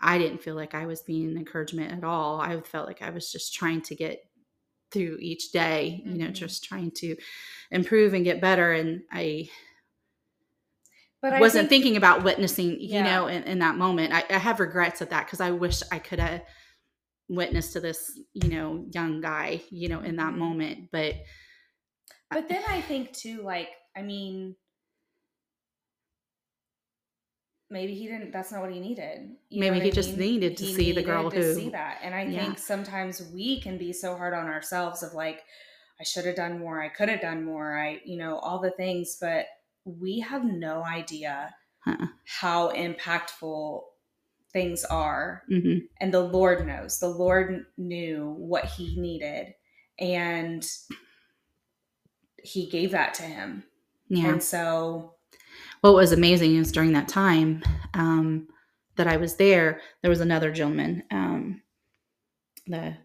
I 0.00 0.18
didn't 0.18 0.42
feel 0.42 0.54
like 0.54 0.74
I 0.74 0.86
was 0.86 1.00
being 1.02 1.30
an 1.30 1.38
encouragement 1.38 1.92
at 1.92 2.04
all. 2.04 2.40
I 2.40 2.60
felt 2.60 2.86
like 2.86 3.00
I 3.00 3.10
was 3.10 3.30
just 3.32 3.54
trying 3.54 3.80
to 3.82 3.94
get 3.94 4.24
through 4.90 5.18
each 5.20 5.52
day, 5.52 6.02
you 6.04 6.18
know, 6.18 6.26
Mhm. 6.26 6.34
just 6.34 6.64
trying 6.64 6.90
to 6.92 7.16
improve 7.70 8.12
and 8.12 8.24
get 8.24 8.40
better. 8.40 8.72
And 8.72 9.02
I 9.10 9.48
But 11.24 11.32
I 11.32 11.40
wasn't 11.40 11.70
think, 11.70 11.84
thinking 11.84 11.96
about 11.96 12.22
witnessing, 12.22 12.72
you 12.78 12.96
Yeah. 12.96 13.02
know, 13.04 13.26
in, 13.28 13.44
in 13.44 13.58
that 13.60 13.76
moment. 13.76 14.12
I, 14.12 14.24
I 14.28 14.36
have 14.36 14.60
regrets 14.60 15.00
of 15.00 15.08
that 15.08 15.24
because 15.24 15.40
I 15.40 15.52
wish 15.52 15.80
I 15.90 15.98
could 15.98 16.18
have 16.18 16.42
witnessed 17.30 17.72
to 17.72 17.80
this, 17.80 18.12
you 18.34 18.50
know, 18.50 18.84
young 18.92 19.22
guy, 19.22 19.62
you 19.70 19.88
know, 19.88 20.00
in 20.00 20.16
that 20.16 20.34
Mhm. 20.34 20.36
moment. 20.36 20.90
But 20.92 21.14
but 22.30 22.50
then 22.50 22.62
I 22.68 22.82
think 22.82 23.14
too, 23.14 23.40
like, 23.40 23.70
I 23.96 24.02
mean, 24.02 24.54
maybe 27.70 27.94
he 27.94 28.06
didn't. 28.06 28.30
That's 28.30 28.52
not 28.52 28.60
what 28.60 28.70
he 28.70 28.78
needed. 28.80 29.34
You 29.48 29.60
Maybe 29.60 29.80
he 29.80 29.90
just 29.92 30.10
mean? 30.10 30.18
needed 30.18 30.58
to 30.58 30.66
He 30.66 30.74
see 30.74 30.92
the 30.92 31.02
girl 31.02 31.30
to 31.30 31.36
who- 31.42 31.54
see 31.54 31.70
that. 31.70 32.00
And 32.02 32.14
I 32.14 32.26
Yeah. 32.26 32.44
think 32.44 32.58
sometimes 32.58 33.30
we 33.32 33.62
can 33.62 33.78
be 33.78 33.94
so 33.94 34.14
hard 34.14 34.34
on 34.34 34.46
ourselves 34.48 35.02
of 35.02 35.14
like, 35.14 35.42
I 35.98 36.04
should 36.04 36.26
have 36.26 36.36
done 36.36 36.58
more. 36.58 36.82
I 36.82 36.90
could 36.90 37.08
have 37.08 37.22
done 37.22 37.44
more. 37.44 37.78
I, 37.78 38.02
you 38.04 38.18
know, 38.18 38.38
all 38.40 38.58
the 38.58 38.72
things, 38.72 39.16
but 39.18 39.46
we 39.84 40.20
have 40.20 40.44
no 40.44 40.84
idea 40.84 41.54
uh, 41.86 42.06
how 42.26 42.70
impactful 42.72 43.82
things 44.52 44.84
are 44.84 45.42
hmm 45.48 45.78
and 46.00 46.14
the 46.14 46.20
lord 46.20 46.66
knows 46.66 46.98
the 46.98 47.08
lord 47.08 47.66
knew 47.76 48.34
what 48.38 48.64
he 48.64 48.98
needed 49.00 49.52
and 49.98 50.66
he 52.42 52.68
gave 52.68 52.92
that 52.92 53.14
to 53.14 53.22
him 53.22 53.64
yeah. 54.08 54.28
and 54.28 54.42
so 54.42 55.14
what 55.80 55.94
was 55.94 56.12
amazing 56.12 56.56
is 56.56 56.72
during 56.72 56.92
that 56.92 57.08
time 57.08 57.62
um, 57.92 58.48
that 58.96 59.06
I 59.06 59.18
was 59.18 59.36
there, 59.36 59.82
there 60.00 60.08
was 60.08 60.20
another 60.20 60.50
gentleman. 60.50 61.02
Um, 61.10 61.60
the 62.66 62.96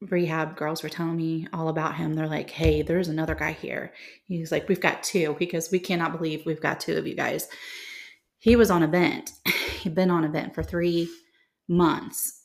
rehab 0.00 0.56
girls 0.56 0.82
were 0.82 0.88
telling 0.88 1.16
me 1.16 1.46
all 1.52 1.68
about 1.68 1.96
him. 1.96 2.14
They're 2.14 2.28
like, 2.28 2.50
"Hey, 2.50 2.82
there's 2.82 3.08
another 3.08 3.34
guy 3.34 3.52
here." 3.52 3.92
He's 4.26 4.52
like, 4.52 4.68
"We've 4.68 4.80
got 4.80 5.02
two 5.02 5.36
because 5.38 5.70
we 5.70 5.78
cannot 5.78 6.12
believe 6.12 6.44
we've 6.46 6.60
got 6.60 6.80
two 6.80 6.96
of 6.96 7.06
you 7.06 7.14
guys." 7.14 7.48
He 8.38 8.56
was 8.56 8.70
on 8.70 8.82
a 8.82 8.88
vent. 8.88 9.32
He'd 9.80 9.94
been 9.94 10.10
on 10.10 10.24
a 10.24 10.28
vent 10.28 10.54
for 10.54 10.62
three 10.62 11.08
months. 11.68 12.42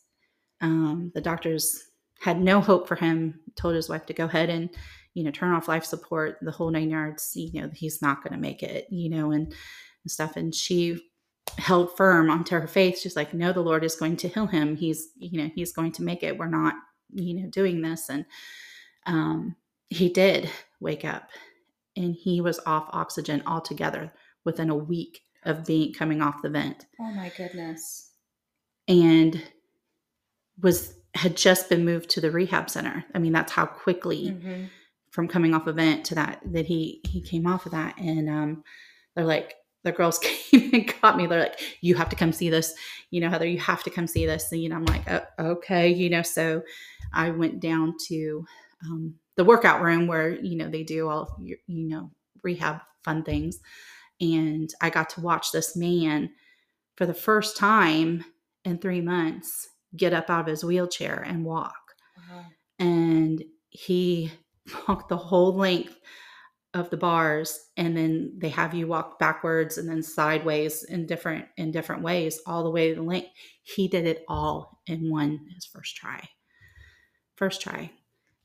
Um, 0.61 1.11
the 1.13 1.21
doctors 1.21 1.81
had 2.21 2.39
no 2.39 2.61
hope 2.61 2.87
for 2.87 2.95
him. 2.95 3.39
Told 3.55 3.75
his 3.75 3.89
wife 3.89 4.05
to 4.07 4.13
go 4.13 4.25
ahead 4.25 4.49
and 4.49 4.69
you 5.13 5.23
know 5.23 5.31
turn 5.31 5.53
off 5.53 5.67
life 5.67 5.85
support, 5.85 6.37
the 6.41 6.51
whole 6.51 6.71
nine 6.71 6.89
yards. 6.89 7.31
You 7.35 7.61
know 7.61 7.69
he's 7.73 8.01
not 8.01 8.23
going 8.23 8.33
to 8.33 8.39
make 8.39 8.63
it. 8.63 8.87
You 8.89 9.09
know 9.09 9.31
and, 9.31 9.47
and 9.47 10.11
stuff. 10.11 10.37
And 10.37 10.53
she 10.55 10.99
held 11.57 11.95
firm 11.95 12.29
onto 12.29 12.59
her 12.59 12.67
faith. 12.67 12.99
She's 12.99 13.15
like, 13.15 13.33
no, 13.33 13.53
the 13.53 13.61
Lord 13.61 13.83
is 13.83 13.95
going 13.95 14.17
to 14.17 14.27
heal 14.27 14.47
him. 14.47 14.75
He's, 14.75 15.09
you 15.17 15.41
know, 15.41 15.49
he's 15.53 15.73
going 15.73 15.91
to 15.93 16.03
make 16.03 16.23
it. 16.23 16.37
We're 16.37 16.47
not, 16.47 16.75
you 17.13 17.33
know, 17.35 17.47
doing 17.49 17.81
this. 17.81 18.09
And 18.09 18.25
um, 19.05 19.55
he 19.89 20.09
did 20.09 20.49
wake 20.79 21.05
up 21.05 21.29
and 21.95 22.15
he 22.15 22.41
was 22.41 22.59
off 22.65 22.87
oxygen 22.93 23.43
altogether 23.45 24.11
within 24.45 24.69
a 24.69 24.75
week 24.75 25.21
of 25.43 25.65
being 25.65 25.91
coming 25.93 26.21
off 26.21 26.41
the 26.41 26.49
vent 26.49 26.85
oh 26.99 27.11
my 27.13 27.31
goodness 27.35 28.11
and 28.87 29.41
was 30.61 30.95
had 31.13 31.35
just 31.35 31.67
been 31.69 31.83
moved 31.83 32.09
to 32.11 32.21
the 32.21 32.31
rehab 32.31 32.69
center. 32.69 33.03
I 33.13 33.19
mean, 33.19 33.33
that's 33.33 33.51
how 33.51 33.65
quickly 33.65 34.27
Mhm. 34.31 34.69
from 35.09 35.27
coming 35.27 35.53
off 35.53 35.67
a 35.67 35.73
vent 35.73 36.05
to 36.05 36.15
that 36.15 36.41
that 36.45 36.65
he 36.67 37.01
he 37.03 37.21
came 37.21 37.45
off 37.45 37.65
of 37.65 37.73
that 37.73 37.97
and 37.97 38.29
um 38.29 38.63
they're 39.15 39.25
like 39.25 39.55
the 39.83 39.91
girls 39.91 40.19
came 40.51 40.69
and 40.73 40.93
got 41.01 41.17
me. 41.17 41.27
They're 41.27 41.39
like 41.39 41.59
you 41.81 41.95
have 41.95 42.09
to 42.09 42.15
come 42.15 42.31
see 42.31 42.49
this. 42.49 42.73
You 43.09 43.21
know 43.21 43.29
heather 43.29 43.47
you 43.47 43.59
have 43.59 43.83
to 43.83 43.89
come 43.89 44.07
see 44.07 44.25
this. 44.25 44.51
And 44.51 44.61
you 44.61 44.69
know 44.69 44.77
i'm 44.77 44.85
like 44.85 45.09
oh, 45.09 45.21
okay 45.39 45.89
you 45.89 46.09
know 46.09 46.21
so 46.21 46.61
i 47.13 47.29
went 47.29 47.59
down 47.59 47.95
to 48.07 48.45
um, 48.85 49.15
the 49.35 49.43
workout 49.43 49.81
room 49.81 50.07
where 50.07 50.29
you 50.29 50.55
know 50.55 50.69
they 50.69 50.83
do 50.83 51.09
all 51.09 51.35
your 51.39 51.57
you 51.67 51.87
know 51.87 52.11
rehab 52.43 52.81
fun 53.03 53.23
things. 53.23 53.59
And 54.19 54.69
i 54.81 54.89
got 54.89 55.09
to 55.11 55.21
watch 55.21 55.51
this 55.51 55.75
man 55.75 56.31
for 56.95 57.05
the 57.05 57.13
first 57.13 57.57
time 57.57 58.23
in 58.63 58.77
three 58.77 59.01
months 59.01 59.69
get 59.95 60.13
up 60.13 60.29
out 60.29 60.41
of 60.41 60.47
his 60.47 60.63
wheelchair 60.63 61.23
and 61.27 61.43
walk. 61.45 61.75
Wow. 62.29 62.45
and 62.79 63.43
he 63.69 64.31
walked 64.87 65.09
the 65.09 65.17
whole 65.17 65.55
length 65.55 65.97
of 66.73 66.89
the 66.89 66.97
bars 66.97 67.67
and 67.75 67.97
then 67.97 68.33
they 68.37 68.47
have 68.49 68.73
you 68.73 68.87
walk 68.87 69.19
backwards 69.19 69.77
and 69.77 69.89
then 69.89 70.01
sideways 70.01 70.83
in 70.83 71.05
different 71.05 71.45
in 71.57 71.69
different 71.69 72.01
ways 72.01 72.39
all 72.45 72.63
the 72.63 72.69
way 72.69 72.89
to 72.89 72.95
the 72.95 73.01
length 73.01 73.27
he 73.63 73.87
did 73.87 74.05
it 74.05 74.23
all 74.27 74.81
in 74.87 75.09
one 75.09 75.39
his 75.53 75.65
first 75.65 75.95
try. 75.95 76.27
First 77.35 77.61
try. 77.61 77.91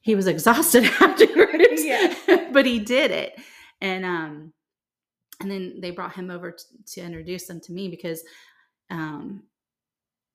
He 0.00 0.14
was 0.14 0.26
exhausted 0.26 0.84
afterwards 1.00 1.84
Yeah. 1.84 2.14
but 2.52 2.66
he 2.66 2.80
did 2.80 3.10
it. 3.10 3.38
And 3.80 4.04
um 4.04 4.52
and 5.40 5.50
then 5.50 5.80
they 5.80 5.90
brought 5.90 6.14
him 6.14 6.30
over 6.30 6.52
t- 6.52 6.64
to 6.94 7.00
introduce 7.02 7.46
them 7.46 7.60
to 7.60 7.72
me 7.72 7.88
because 7.88 8.22
um 8.90 9.42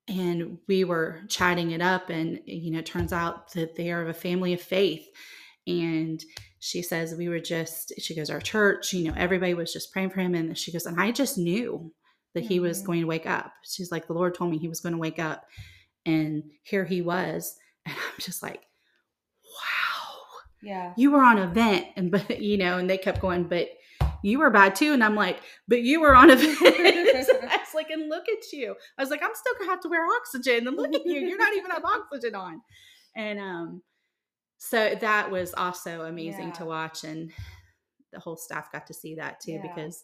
and 0.07 0.57
we 0.67 0.83
were 0.83 1.21
chatting 1.27 1.71
it 1.71 1.81
up 1.81 2.09
and 2.09 2.39
you 2.45 2.71
know 2.71 2.79
it 2.79 2.85
turns 2.85 3.13
out 3.13 3.51
that 3.53 3.75
they 3.75 3.91
are 3.91 4.01
of 4.01 4.07
a 4.07 4.13
family 4.13 4.53
of 4.53 4.61
faith 4.61 5.07
and 5.67 6.23
she 6.59 6.81
says 6.81 7.13
we 7.15 7.29
were 7.29 7.39
just 7.39 7.93
she 7.99 8.15
goes 8.15 8.29
our 8.29 8.39
church 8.39 8.93
you 8.93 9.03
know 9.07 9.13
everybody 9.17 9.53
was 9.53 9.71
just 9.71 9.91
praying 9.93 10.09
for 10.09 10.19
him 10.19 10.33
and 10.33 10.57
she 10.57 10.71
goes 10.71 10.85
and 10.87 10.99
i 10.99 11.11
just 11.11 11.37
knew 11.37 11.91
that 12.33 12.43
he 12.43 12.59
was 12.59 12.81
Mhm. 12.81 12.85
going 12.85 13.01
to 13.01 13.07
wake 13.07 13.25
up. 13.27 13.51
She's 13.65 13.91
like, 13.91 14.07
the 14.07 14.13
Lord 14.13 14.33
told 14.35 14.51
me 14.51 14.57
he 14.57 14.69
was 14.69 14.79
going 14.79 14.93
to 14.93 14.97
wake 14.97 15.19
up. 15.19 15.43
And 16.05 16.43
here 16.63 16.85
he 16.85 17.01
was. 17.01 17.57
And 17.85 17.93
I'm 17.93 18.19
just 18.19 18.41
like, 18.41 18.61
wow, 19.43 20.15
Yeah. 20.61 20.93
you 20.97 21.11
were 21.11 21.21
on 21.21 21.37
a 21.39 21.47
vent. 21.47 21.87
And, 21.97 22.09
but, 22.11 22.39
you 22.41 22.57
know, 22.57 22.77
and 22.77 22.89
they 22.89 22.97
kept 22.97 23.19
going, 23.19 23.45
but 23.45 23.69
you 24.23 24.39
were 24.39 24.49
bad 24.49 24.75
too. 24.75 24.93
And 24.93 25.03
I'm 25.03 25.15
like, 25.15 25.41
but 25.67 25.81
you 25.81 25.99
were 25.99 26.15
on 26.15 26.29
a 26.29 26.35
vent. 26.37 26.57
I 26.61 27.57
was 27.59 27.73
like, 27.75 27.89
and 27.89 28.07
look 28.09 28.29
at 28.29 28.53
you. 28.53 28.75
I 28.97 29.01
was 29.01 29.09
like, 29.09 29.23
I'm 29.23 29.35
still 29.35 29.53
to 29.59 29.65
have 29.65 29.81
to 29.81 29.89
wear 29.89 30.05
oxygen. 30.17 30.67
And 30.67 30.77
look 30.77 30.93
at 30.95 31.05
you. 31.05 31.19
You're 31.19 31.37
not 31.37 31.53
even 31.55 31.71
have 31.71 31.83
oxygen 31.83 32.35
on. 32.35 32.61
And, 33.15 33.39
um, 33.39 33.81
so 34.63 34.93
that 34.93 35.31
was 35.31 35.55
also 35.55 36.03
amazing 36.03 36.49
Yeah. 36.49 36.53
to 36.53 36.65
watch. 36.65 37.03
And 37.03 37.31
the 38.11 38.19
whole 38.19 38.37
staff 38.37 38.71
got 38.71 38.85
to 38.87 38.93
see 38.93 39.15
that 39.15 39.39
too, 39.39 39.53
Yeah. 39.53 39.61
because 39.63 40.03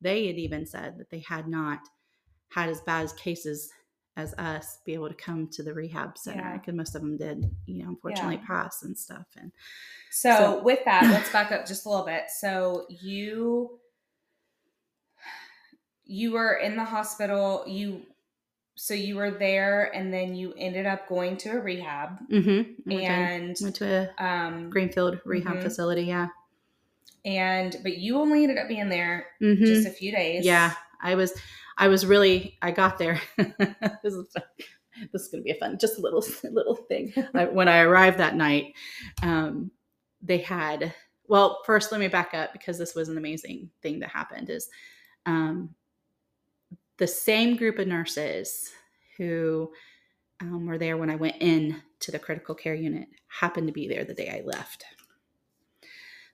they 0.00 0.28
had 0.28 0.36
even 0.36 0.64
said 0.64 0.96
that 0.98 1.10
they 1.10 1.18
had 1.28 1.48
not 1.48 1.80
had 2.50 2.68
as 2.68 2.80
bad 2.82 3.02
as 3.02 3.12
cases 3.14 3.72
as 4.16 4.32
us 4.34 4.78
be 4.86 4.94
able 4.94 5.08
to 5.08 5.14
come 5.14 5.48
to 5.48 5.62
the 5.64 5.74
rehab 5.74 6.16
center 6.16 6.40
Yeah. 6.40 6.56
because 6.58 6.74
most 6.74 6.94
of 6.94 7.02
them 7.02 7.16
did, 7.16 7.50
you 7.66 7.82
know, 7.82 7.88
unfortunately 7.90 8.38
pass 8.38 8.84
and 8.84 8.96
stuff. 8.96 9.26
And 9.36 9.50
So, 10.12 10.36
So- 10.36 10.62
with 10.62 10.84
that, 10.84 11.02
let's 11.10 11.30
back 11.32 11.50
up 11.50 11.66
just 11.66 11.84
a 11.84 11.88
little 11.90 12.06
bit. 12.06 12.30
So 12.30 12.86
you 12.88 13.80
you 16.04 16.30
were 16.32 16.54
in 16.54 16.76
the 16.76 16.84
hospital, 16.84 17.64
you 17.66 18.06
so 18.76 18.92
you 18.94 19.16
were 19.16 19.30
there 19.30 19.90
and 19.94 20.12
then 20.12 20.34
you 20.34 20.52
ended 20.58 20.84
up 20.86 21.08
going 21.08 21.36
to 21.38 21.48
a 21.50 21.58
rehab 21.58 22.18
mm-hmm, 22.30 22.90
and 22.92 23.56
to, 23.56 23.64
went 23.64 23.76
to 23.76 24.10
a 24.18 24.24
um 24.24 24.70
Greenfield 24.70 25.18
rehab 25.24 25.56
Mhm. 25.56 25.62
facility. 25.62 26.02
Yeah. 26.04 26.28
and 27.24 27.76
but 27.82 27.96
you 27.98 28.18
only 28.18 28.42
ended 28.42 28.58
up 28.58 28.68
being 28.68 28.88
there 28.88 29.26
Mm-hmm. 29.42 29.64
just 29.64 29.86
a 29.86 29.90
few 29.90 30.12
days. 30.12 30.44
Yeah, 30.44 30.72
I 31.02 31.14
was, 31.14 31.32
I 31.78 31.88
was 31.88 32.06
really, 32.06 32.56
I 32.62 32.70
got 32.70 32.98
there. 32.98 33.20
this 33.36 34.14
is, 34.14 34.26
this 35.12 35.22
is 35.22 35.28
going 35.28 35.42
to 35.42 35.44
be 35.44 35.50
a 35.50 35.54
fun, 35.56 35.76
just 35.78 35.98
a 35.98 36.00
little, 36.00 36.24
little 36.50 36.74
thing. 36.76 37.12
When 37.52 37.68
I 37.68 37.80
arrived 37.80 38.18
that 38.18 38.34
night, 38.36 38.74
um, 39.22 39.70
they 40.22 40.38
had, 40.38 40.94
well, 41.28 41.62
first 41.66 41.92
let 41.92 42.00
me 42.00 42.08
back 42.08 42.32
up 42.34 42.52
because 42.52 42.78
this 42.78 42.94
was 42.94 43.08
an 43.08 43.18
amazing 43.18 43.70
thing 43.82 44.00
that 44.00 44.08
happened 44.10 44.48
is, 44.50 44.68
um, 45.26 45.74
the 46.98 47.06
same 47.06 47.56
group 47.56 47.78
of 47.78 47.86
nurses 47.88 48.70
who 49.16 49.70
um, 50.40 50.66
were 50.66 50.78
there 50.78 50.96
when 50.96 51.10
I 51.10 51.16
went 51.16 51.36
in 51.40 51.82
to 52.00 52.10
the 52.12 52.18
critical 52.18 52.54
care 52.54 52.74
unit 52.74 53.08
happened 53.28 53.66
to 53.68 53.72
be 53.72 53.88
there 53.88 54.04
the 54.04 54.14
day 54.14 54.28
I 54.30 54.46
left. 54.46 54.84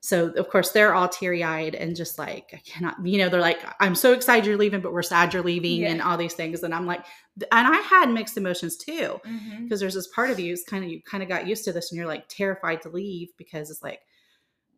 So 0.00 0.30
of 0.30 0.48
course 0.48 0.72
they're 0.72 0.94
all 0.94 1.08
teary 1.08 1.44
eyed 1.44 1.76
and 1.76 1.94
just 1.94 2.18
like 2.18 2.50
I 2.52 2.56
cannot, 2.66 2.96
you 3.06 3.18
know, 3.18 3.28
they're 3.28 3.40
like, 3.40 3.60
I'm 3.78 3.94
so 3.94 4.12
excited 4.12 4.44
you're 4.46 4.56
leaving, 4.56 4.80
but 4.80 4.92
we're 4.92 5.02
sad 5.02 5.32
you're 5.32 5.44
leaving, 5.44 5.82
Yeah. 5.82 5.90
and 5.90 6.02
all 6.02 6.16
these 6.16 6.34
things. 6.34 6.64
And 6.64 6.74
I'm 6.74 6.86
like, 6.86 7.04
and 7.40 7.68
I 7.68 7.76
had 7.82 8.10
mixed 8.10 8.36
emotions 8.36 8.76
too, 8.76 9.20
because 9.62 9.78
there's 9.78 9.94
this 9.94 10.08
part 10.08 10.30
of 10.30 10.40
you 10.40 10.52
is 10.52 10.64
kind 10.64 10.82
of 10.84 10.90
you 10.90 11.00
kind 11.02 11.22
of 11.22 11.28
got 11.28 11.46
used 11.46 11.64
to 11.66 11.72
this, 11.72 11.92
and 11.92 11.96
you're 11.98 12.06
like 12.08 12.24
terrified 12.28 12.82
to 12.82 12.88
leave 12.88 13.28
because 13.38 13.70
it's 13.70 13.82
like, 13.82 14.00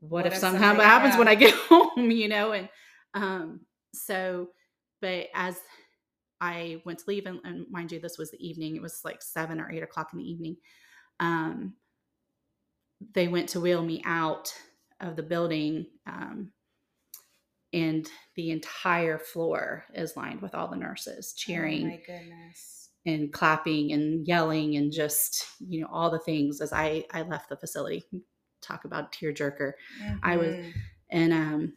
what, 0.01 0.11
What 0.11 0.27
if 0.27 0.35
if 0.35 0.39
somehow 0.41 0.69
something- 0.73 0.85
happens 0.85 1.15
yeah. 1.15 1.19
when 1.19 1.29
I 1.29 1.35
get 1.37 1.55
home, 1.71 2.11
you 2.11 2.29
know? 2.29 2.53
And 2.53 2.69
um, 3.15 3.61
so, 3.95 4.51
but 5.05 5.29
as 5.35 5.61
I 6.41 6.81
went 6.87 6.99
to 7.01 7.05
leave, 7.09 7.27
and, 7.27 7.41
and 7.45 7.67
mind 7.71 7.93
you, 7.93 8.01
this 8.01 8.19
was 8.19 8.31
the 8.31 8.47
evening. 8.49 8.75
It 8.77 8.83
was 8.83 9.01
like 9.05 9.21
seven 9.23 9.61
or 9.61 9.71
eight 9.71 9.83
o'clock 9.83 10.09
in 10.13 10.19
the 10.19 10.25
evening. 10.31 10.57
Um, 11.21 11.75
they 13.15 13.29
went 13.29 13.51
to 13.51 13.61
wheel 13.61 13.83
me 13.83 14.03
out 14.05 14.53
of 15.01 15.17
the 15.17 15.23
building, 15.23 15.87
um, 16.07 16.53
and 17.73 18.09
the 18.37 18.51
entire 18.51 19.19
floor 19.19 19.85
is 19.95 20.17
lined 20.17 20.41
with 20.41 20.55
all 20.55 20.69
the 20.69 20.77
nurses 20.77 21.35
cheering 21.37 21.83
Oh 21.87 21.89
my 21.89 22.01
goodness. 22.07 22.91
and 23.05 23.33
clapping 23.33 23.93
and 23.93 24.27
yelling 24.27 24.77
and 24.77 24.93
just 24.93 25.45
you 25.61 25.81
know 25.81 25.89
all 25.93 26.11
the 26.11 26.21
things 26.21 26.61
as 26.61 26.73
I 26.73 27.05
I 27.13 27.23
left 27.23 27.49
the 27.49 27.57
facility. 27.57 28.05
Talk 28.63 28.85
about 28.87 29.13
tearjerker. 29.13 29.73
I 30.23 30.37
was- 30.37 30.55
Mhm. 30.55 30.73
And 31.11 31.33
um 31.33 31.73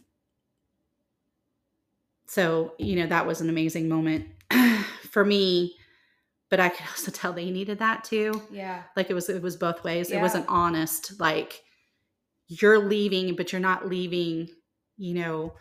so, 2.28 2.74
you 2.78 2.98
know, 2.98 3.08
that 3.08 3.26
was 3.26 3.42
an 3.42 3.50
amazing 3.50 3.88
moment 3.88 4.28
for 5.12 5.24
me, 5.24 5.76
but 6.50 6.60
I 6.60 6.70
could 6.70 6.86
also 6.88 7.12
tell 7.14 7.34
they 7.34 7.50
needed 7.50 7.80
that 7.80 8.04
too. 8.04 8.42
Yeah. 8.52 8.84
Like 8.96 9.10
it 9.10 9.14
was 9.14 9.30
it 9.30 9.42
was 9.42 9.56
both 9.56 9.84
ways. 9.84 10.12
It 10.12 10.22
wasn't 10.22 10.46
honest 10.48 11.20
like 11.20 11.64
you're 12.48 12.80
leaving 12.80 13.36
but 13.36 13.52
you're 13.52 13.62
not 13.62 13.88
leaving, 13.88 14.50
you 14.98 15.14
know, 15.16 15.54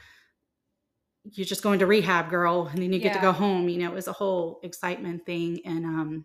you're 1.25 1.47
just 1.47 1.63
going 1.63 1.81
to 1.81 1.87
rehab, 1.87 2.31
girl, 2.31 2.69
and 2.73 2.81
then 2.81 2.93
you 2.93 3.01
get 3.01 3.15
to 3.15 3.21
go 3.21 3.33
home, 3.33 3.69
you 3.69 3.79
know, 3.79 3.91
it 3.91 3.95
was 3.95 4.07
a 4.07 4.13
whole 4.13 4.61
excitement 4.63 5.27
thing 5.27 5.61
and 5.65 5.85
um 5.85 6.25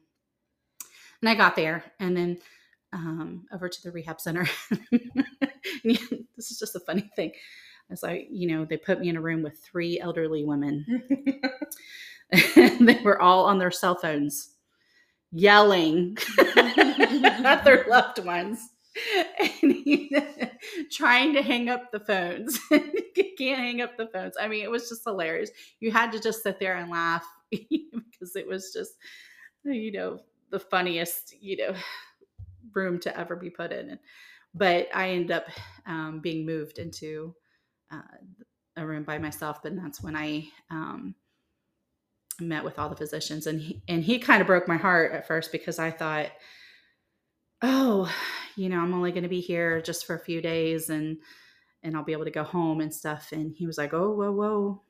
and 1.22 1.30
I 1.30 1.36
got 1.36 1.56
there 1.56 1.84
and 2.00 2.18
then 2.18 2.40
um, 2.94 3.46
over 3.54 3.70
to 3.70 3.84
the 3.84 3.92
rehab 3.92 4.20
center. 4.20 4.48
This 5.84 6.52
is 6.52 6.60
just 6.60 6.76
a 6.76 6.80
funny 6.80 7.10
thing. 7.16 7.32
It's 7.92 8.04
like, 8.04 8.28
you 8.32 8.48
know, 8.48 8.66
they 8.66 8.78
put 8.78 9.00
me 9.00 9.10
in 9.10 9.18
a 9.18 9.22
room 9.22 9.44
with 9.44 9.60
three 9.60 10.00
elderly 10.00 10.44
women. 10.46 10.86
and 12.32 12.88
they 12.88 13.00
were 13.04 13.22
all 13.22 13.46
on 13.46 13.60
their 13.60 13.72
cell 13.72 13.96
phones 13.96 14.52
yelling 15.32 16.18
at 16.40 17.64
their 17.64 17.86
loved 17.88 18.24
ones. 18.26 18.60
And 19.40 19.72
he, 19.72 20.16
trying 20.92 21.34
to 21.34 21.42
hang 21.42 21.70
up 21.70 21.92
the 21.92 22.00
phones. 22.02 22.60
Can't 23.38 23.60
hang 23.60 23.82
up 23.82 23.98
the 23.98 24.08
phones. 24.08 24.36
I 24.40 24.48
mean, 24.48 24.64
it 24.64 24.72
was 24.72 24.90
just 24.90 25.04
hilarious. 25.06 25.50
You 25.80 25.92
had 25.92 26.12
to 26.12 26.20
just 26.20 26.44
sit 26.44 26.60
there 26.60 26.76
and 26.76 26.92
laugh 26.92 27.26
because 27.50 28.36
it 28.36 28.46
was 28.48 28.74
just, 28.74 28.92
you 29.64 29.92
know, 29.94 30.20
the 30.50 30.60
funniest, 30.60 31.36
you 31.42 31.58
know, 31.58 31.74
room 32.74 33.00
to 33.00 33.18
ever 33.18 33.36
be 33.36 33.50
put 33.50 33.72
in. 33.72 33.98
But 34.54 34.90
I 34.94 35.12
ended 35.12 35.32
up 35.32 35.46
um, 35.86 36.20
being 36.20 36.46
moved 36.46 36.78
into 36.78 37.34
uh, 37.92 38.02
a 38.78 38.86
room 38.86 39.04
by 39.04 39.18
myself, 39.18 39.66
and 39.66 39.78
that's 39.78 40.02
when 40.02 40.16
I 40.16 40.48
um, 40.70 41.16
met 42.40 42.64
with 42.64 42.80
all 42.80 42.90
the 42.90 42.96
physicians, 42.96 43.48
and 43.48 43.62
he, 43.62 43.82
and 43.88 44.04
he 44.04 44.18
kind 44.20 44.42
of 44.42 44.48
broke 44.48 44.68
my 44.68 44.78
heart 44.78 45.12
at 45.12 45.28
first 45.28 45.52
because 45.52 45.80
I 45.80 45.92
thought, 45.92 46.32
oh, 47.62 48.14
you 48.56 48.70
know, 48.70 48.80
I'm 48.80 48.94
only 48.94 49.12
going 49.12 49.24
to 49.24 49.30
be 49.30 49.42
here 49.42 49.82
just 49.82 50.06
for 50.06 50.16
a 50.16 50.20
few 50.24 50.42
days, 50.42 50.90
and 50.90 51.18
and 51.84 51.96
I'll 51.98 52.04
be 52.04 52.14
able 52.14 52.26
to 52.26 52.32
go 52.32 52.44
home 52.44 52.80
and 52.82 52.94
stuff. 52.94 53.32
And 53.32 53.56
he 53.56 53.66
was 53.66 53.78
like, 53.78 53.94
oh, 53.94 54.12
whoa, 54.12 54.32
whoa. 54.32 54.82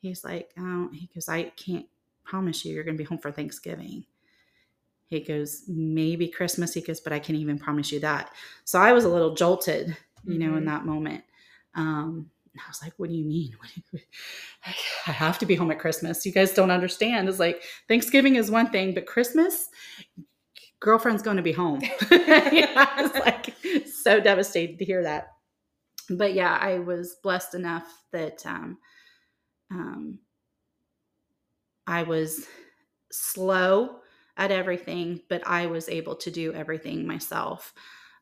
He's 0.00 0.22
like, 0.24 0.52
oh, 0.58 0.88
he 0.92 1.10
goes, 1.12 1.28
I 1.28 1.44
can't 1.56 1.86
promise 2.24 2.64
you 2.64 2.72
you're 2.72 2.84
going 2.84 2.96
to 2.96 3.02
be 3.02 3.08
home 3.08 3.18
for 3.18 3.32
Thanksgiving. 3.32 4.04
He 5.06 5.20
goes, 5.20 5.64
maybe 5.66 6.28
Christmas. 6.28 6.72
He 6.74 6.82
goes, 6.82 7.00
but 7.00 7.12
I 7.12 7.18
can't 7.18 7.38
even 7.38 7.58
promise 7.58 7.90
you 7.90 7.98
that. 8.00 8.30
So 8.64 8.78
I 8.78 8.92
was 8.92 9.04
a 9.04 9.08
little 9.08 9.34
jolted, 9.34 9.96
you 10.24 10.38
know, 10.38 10.54
in 10.56 10.62
Mhm. 10.62 10.66
that 10.66 10.86
moment. 10.86 11.24
Um, 11.78 12.30
and 12.52 12.60
I 12.60 12.68
was 12.68 12.82
like, 12.82 12.92
what 12.96 13.08
do 13.08 13.14
you 13.14 13.24
mean? 13.24 13.54
Do 13.72 13.78
you, 13.98 14.00
I 15.06 15.12
have 15.12 15.38
to 15.38 15.46
be 15.46 15.54
home 15.54 15.70
at 15.70 15.78
Christmas. 15.78 16.26
You 16.26 16.32
guys 16.32 16.52
don't 16.52 16.72
understand. 16.72 17.28
It's 17.28 17.38
like 17.38 17.62
Thanksgiving 17.86 18.34
is 18.34 18.50
one 18.50 18.70
thing, 18.70 18.94
but 18.94 19.06
Christmas, 19.06 19.68
girlfriend's 20.80 21.22
going 21.22 21.36
to 21.36 21.42
be 21.42 21.52
home. 21.52 21.80
yeah, 22.10 22.86
I 22.96 23.02
was 23.02 23.14
like 23.14 23.54
so 23.86 24.18
devastated 24.20 24.78
to 24.80 24.84
hear 24.84 25.04
that. 25.04 25.28
But 26.10 26.34
yeah, 26.34 26.58
I 26.60 26.80
was 26.80 27.16
blessed 27.22 27.54
enough 27.54 27.86
that 28.12 28.44
um, 28.44 28.78
um, 29.70 30.18
I 31.86 32.02
was 32.02 32.46
slow 33.12 34.00
at 34.36 34.50
everything, 34.50 35.20
but 35.28 35.46
I 35.46 35.66
was 35.66 35.88
able 35.88 36.16
to 36.16 36.30
do 36.30 36.52
everything 36.54 37.06
myself. 37.06 37.72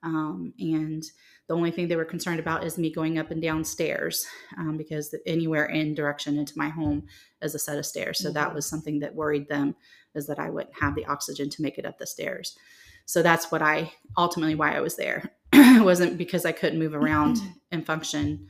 Um, 0.03 0.53
and 0.59 1.03
the 1.49 1.55
only 1.55 1.71
thing 1.71 1.87
they 1.89 1.97
were 1.97 2.05
concerned 2.05 2.41
about 2.41 2.65
is 2.65 2.77
me 2.77 2.93
going 2.93 3.19
up 3.19 3.31
and 3.31 3.41
down 3.41 3.63
stairs 3.65 4.27
um, 4.59 4.77
because 4.77 5.15
anywhere 5.27 5.67
in 5.67 5.95
direction 5.95 6.39
into 6.39 6.53
my 6.57 6.69
home 6.69 7.07
is 7.41 7.55
a 7.55 7.59
set 7.59 7.79
of 7.79 7.87
stairs. 7.87 8.19
So 8.19 8.33
that 8.33 8.51
Mhm. 8.51 8.55
was 8.55 8.67
something 8.67 8.99
that 9.01 9.15
worried 9.15 9.49
them 9.49 9.77
is 10.15 10.27
that 10.27 10.39
I 10.41 10.51
wouldn't 10.51 10.75
have 10.81 10.95
the 10.97 11.07
oxygen 11.07 11.49
to 11.51 11.63
make 11.63 11.79
it 11.79 11.87
up 11.87 11.99
the 11.99 12.07
stairs. 12.07 12.57
So 13.05 13.23
that's 13.23 13.53
what 13.53 13.63
I 13.63 13.93
ultimately 14.19 14.57
why 14.57 14.75
I 14.77 14.81
was 14.81 14.97
there. 14.97 15.31
it 15.53 15.83
wasn't 15.85 16.19
because 16.19 16.45
I 16.45 16.53
couldn't 16.53 16.79
move 16.81 16.95
around 16.95 17.39
and 17.71 17.87
function 17.87 18.49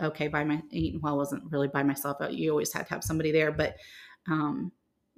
okay 0.00 0.28
by 0.28 0.44
my 0.44 0.62
eating 0.70 1.00
well, 1.02 1.16
wasn't 1.16 1.50
really 1.50 1.68
by 1.68 1.82
myself. 1.82 2.18
You 2.30 2.50
always 2.52 2.72
had 2.72 2.86
to 2.86 2.94
have 2.94 3.02
somebody 3.04 3.32
there, 3.32 3.50
but 3.50 3.76
um, 4.28 4.70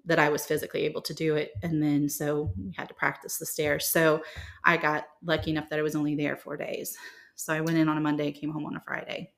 that 0.04 0.18
I 0.18 0.28
was 0.28 0.44
physically 0.44 0.82
able 0.82 1.00
to 1.02 1.14
do 1.14 1.36
it. 1.36 1.52
And 1.62 1.82
then 1.82 2.08
so 2.08 2.52
we 2.56 2.72
had 2.76 2.88
to 2.88 2.94
practice 2.94 3.38
the 3.38 3.46
stairs. 3.46 3.86
So 3.86 4.22
I 4.64 4.76
got 4.76 5.06
lucky 5.24 5.50
enough 5.50 5.68
that 5.70 5.78
I 5.78 5.82
was 5.82 5.94
only 5.94 6.16
there 6.16 6.36
four 6.36 6.56
days. 6.56 6.96
So 7.36 7.52
I 7.52 7.60
went 7.60 7.78
in 7.78 7.88
on 7.88 7.98
a 7.98 8.00
Monday, 8.00 8.32
came 8.32 8.50
home 8.50 8.66
on 8.66 8.76
a 8.76 8.80
Friday. 8.80 9.32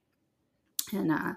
And 0.92 1.12
uh, 1.12 1.34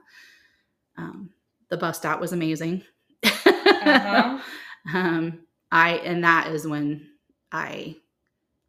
um, 0.98 1.30
the 1.70 1.78
bus 1.78 1.98
stop 1.98 2.20
was 2.20 2.34
amazing. 2.34 2.84
Uh-huh. 3.24 4.40
um, 4.94 5.40
I 5.72 5.96
and 5.98 6.24
that 6.24 6.48
is 6.48 6.68
when 6.68 7.10
I 7.52 7.98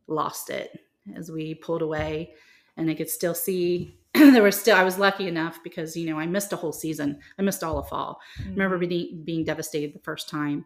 lost 0.06 0.50
it 0.50 0.78
as 1.14 1.30
we 1.30 1.54
pulled 1.54 1.82
away, 1.82 2.34
and 2.76 2.90
I 2.90 2.94
could 2.94 3.10
still 3.10 3.34
see 3.34 3.98
there 4.32 4.42
was 4.42 4.58
still 4.58 4.76
I 4.76 4.84
was 4.84 4.98
lucky 4.98 5.28
enough 5.28 5.60
because 5.62 5.96
you 5.96 6.10
know 6.10 6.18
I 6.18 6.26
missed 6.26 6.52
a 6.52 6.56
whole 6.56 6.72
season. 6.72 7.20
I 7.38 7.42
missed 7.42 7.62
all 7.62 7.78
of 7.78 7.88
fall. 7.88 8.20
Mm-hmm. 8.40 8.48
I 8.48 8.52
remember 8.52 8.78
being 8.78 9.22
being 9.24 9.44
devastated 9.44 9.94
the 9.94 10.00
first 10.00 10.28
time 10.28 10.64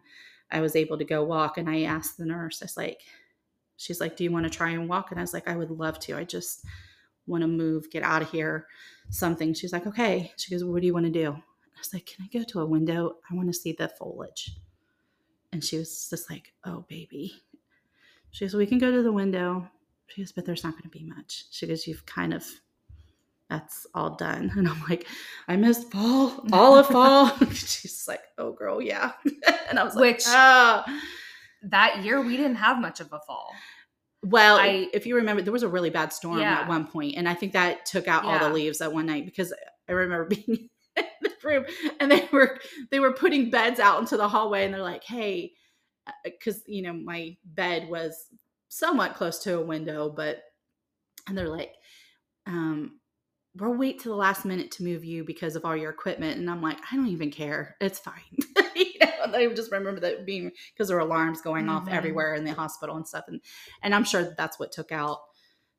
I 0.51 0.61
was 0.61 0.75
able 0.75 0.97
to 0.97 1.03
go 1.03 1.23
walk, 1.23 1.57
and 1.57 1.69
I 1.69 1.81
asked 1.83 2.17
the 2.17 2.25
nurse, 2.25 2.61
I 2.61 2.65
was 2.65 2.77
like, 2.77 3.01
she's 3.77 3.99
like, 3.99 4.15
"Do 4.15 4.23
you 4.23 4.31
want 4.31 4.45
to 4.45 4.49
try 4.49 4.71
and 4.71 4.87
walk?" 4.87 5.11
And 5.11 5.19
I 5.19 5.23
was 5.23 5.33
like, 5.33 5.47
"I 5.47 5.55
would 5.55 5.71
love 5.71 5.99
to. 6.01 6.15
I 6.15 6.23
just 6.23 6.65
want 7.25 7.41
to 7.41 7.47
move, 7.47 7.89
get 7.91 8.03
out 8.03 8.21
of 8.21 8.31
here, 8.31 8.67
something." 9.09 9.53
She's 9.53 9.73
like, 9.73 9.87
"Okay." 9.87 10.31
She 10.37 10.51
goes, 10.51 10.63
"What 10.63 10.81
do 10.81 10.87
you 10.87 10.93
want 10.93 11.05
to 11.05 11.11
do?" 11.11 11.31
I 11.31 11.79
was 11.79 11.93
like, 11.93 12.05
"Can 12.05 12.25
I 12.25 12.37
go 12.37 12.43
to 12.43 12.61
a 12.61 12.65
window? 12.65 13.17
I 13.29 13.35
want 13.35 13.49
to 13.49 13.53
see 13.53 13.73
the 13.73 13.89
foliage." 13.89 14.51
And 15.51 15.63
she 15.63 15.77
was 15.77 16.09
just 16.09 16.29
like, 16.29 16.53
"Oh, 16.63 16.85
baby." 16.87 17.33
She 18.31 18.45
goes, 18.45 18.53
"We 18.53 18.65
can 18.65 18.79
go 18.79 18.91
to 18.91 19.03
the 19.03 19.11
window." 19.11 19.69
She 20.07 20.21
goes, 20.21 20.31
"But 20.31 20.45
there's 20.45 20.63
not 20.63 20.73
going 20.73 20.83
to 20.83 20.89
be 20.89 21.03
much." 21.03 21.45
She 21.51 21.67
goes, 21.67 21.87
"You've 21.87 22.05
kind 22.05 22.33
of." 22.33 22.45
That's 23.53 23.85
all 23.93 24.15
done. 24.15 24.51
And 24.57 24.67
I'm 24.67 24.81
like, 24.89 25.05
I 25.47 25.55
missed 25.55 25.91
fall, 25.91 26.43
all 26.51 26.75
of 26.77 26.87
fall. 26.87 27.27
She's 27.53 28.05
like, 28.07 28.21
oh, 28.39 28.51
girl, 28.51 28.81
yeah. 28.81 29.11
and 29.69 29.77
I 29.77 29.83
was 29.83 29.93
like, 29.95 30.15
Which- 30.15 30.23
oh. 30.27 30.83
that 31.63 32.03
year 32.03 32.19
we 32.21 32.35
didn't 32.35 32.55
have 32.55 32.79
much 32.79 32.99
of 32.99 33.07
a 33.13 33.19
fall. 33.27 33.51
Well, 34.23 34.57
I- 34.57 34.89
if 34.93 35.05
you 35.05 35.15
remember, 35.15 35.41
there 35.43 35.53
was 35.53 35.63
a 35.63 35.67
really 35.67 35.91
bad 35.91 36.11
storm 36.11 36.39
Yeah. 36.39 36.61
at 36.61 36.67
one 36.67 36.87
point, 36.87 37.15
and 37.15 37.29
I 37.29 37.35
think 37.35 37.53
that 37.53 37.85
took 37.85 38.07
out 38.07 38.25
all 38.25 38.39
the 38.39 38.49
leaves 38.49 38.79
that 38.79 38.91
one 38.91 39.05
night 39.05 39.25
because 39.25 39.53
I 39.87 39.91
remember 39.91 40.25
being 40.25 40.69
in 40.97 41.05
the 41.21 41.31
room 41.43 41.65
and 41.99 42.11
they 42.11 42.27
were 42.31 42.57
they 42.89 42.99
were 42.99 43.11
putting 43.13 43.49
beds 43.49 43.79
out 43.79 43.99
into 43.99 44.17
the 44.17 44.27
hallway, 44.29 44.63
and 44.65 44.73
they're 44.73 44.81
like, 44.81 45.03
"Hey," 45.03 45.53
because 46.23 46.61
you 46.67 46.81
know 46.83 46.93
my 46.93 47.35
bed 47.43 47.89
was 47.89 48.15
somewhat 48.69 49.15
close 49.15 49.39
to 49.39 49.57
a 49.59 49.61
window, 49.61 50.09
but 50.09 50.41
and 51.27 51.37
they're 51.37 51.49
like, 51.49 51.73
um, 52.47 52.99
"We'll 53.55 53.75
wait 53.75 53.99
to 53.99 54.09
the 54.09 54.15
last 54.15 54.45
minute 54.45 54.71
to 54.71 54.83
move 54.83 55.03
you 55.03 55.23
because 55.23 55.55
of 55.55 55.65
all 55.65 55.75
your 55.75 55.91
equipment," 55.91 56.37
and 56.37 56.49
I'm 56.49 56.61
like, 56.61 56.79
"I 56.91 56.95
don't 56.95 57.07
even 57.07 57.31
care. 57.31 57.75
It's 57.79 57.99
fine." 57.99 58.15
you 58.75 58.93
know, 58.99 59.33
I 59.33 59.47
just 59.53 59.71
remember 59.71 59.99
that 60.01 60.25
being 60.25 60.51
because 60.73 60.87
there 60.87 60.97
were 60.97 61.03
alarms 61.03 61.41
going 61.41 61.69
off 61.69 61.85
Mhm. 61.85 61.93
everywhere 61.93 62.33
in 62.35 62.45
the 62.45 62.53
hospital 62.53 62.95
and 62.95 63.07
stuff, 63.07 63.25
and 63.27 63.41
and 63.81 63.93
I'm 63.93 64.03
sure 64.03 64.23
that 64.23 64.37
that's 64.37 64.59
what 64.59 64.71
took 64.71 64.91
out 64.91 65.19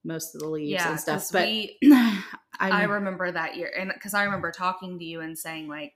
most 0.05 0.35
of 0.35 0.41
the 0.43 0.49
leaves 0.49 0.70
Yeah, 0.70 0.91
and 0.91 1.01
stuff. 1.01 1.29
But 1.33 1.47
we, 1.49 1.79
I, 1.85 2.22
I 2.61 2.83
remember 2.85 3.31
that 3.33 3.57
year, 3.57 3.72
and 3.77 3.91
because 3.93 4.14
I 4.14 4.25
remember 4.25 4.51
talking 4.53 4.99
to 4.99 5.05
you 5.05 5.20
and 5.20 5.37
saying 5.39 5.66
like, 5.68 5.95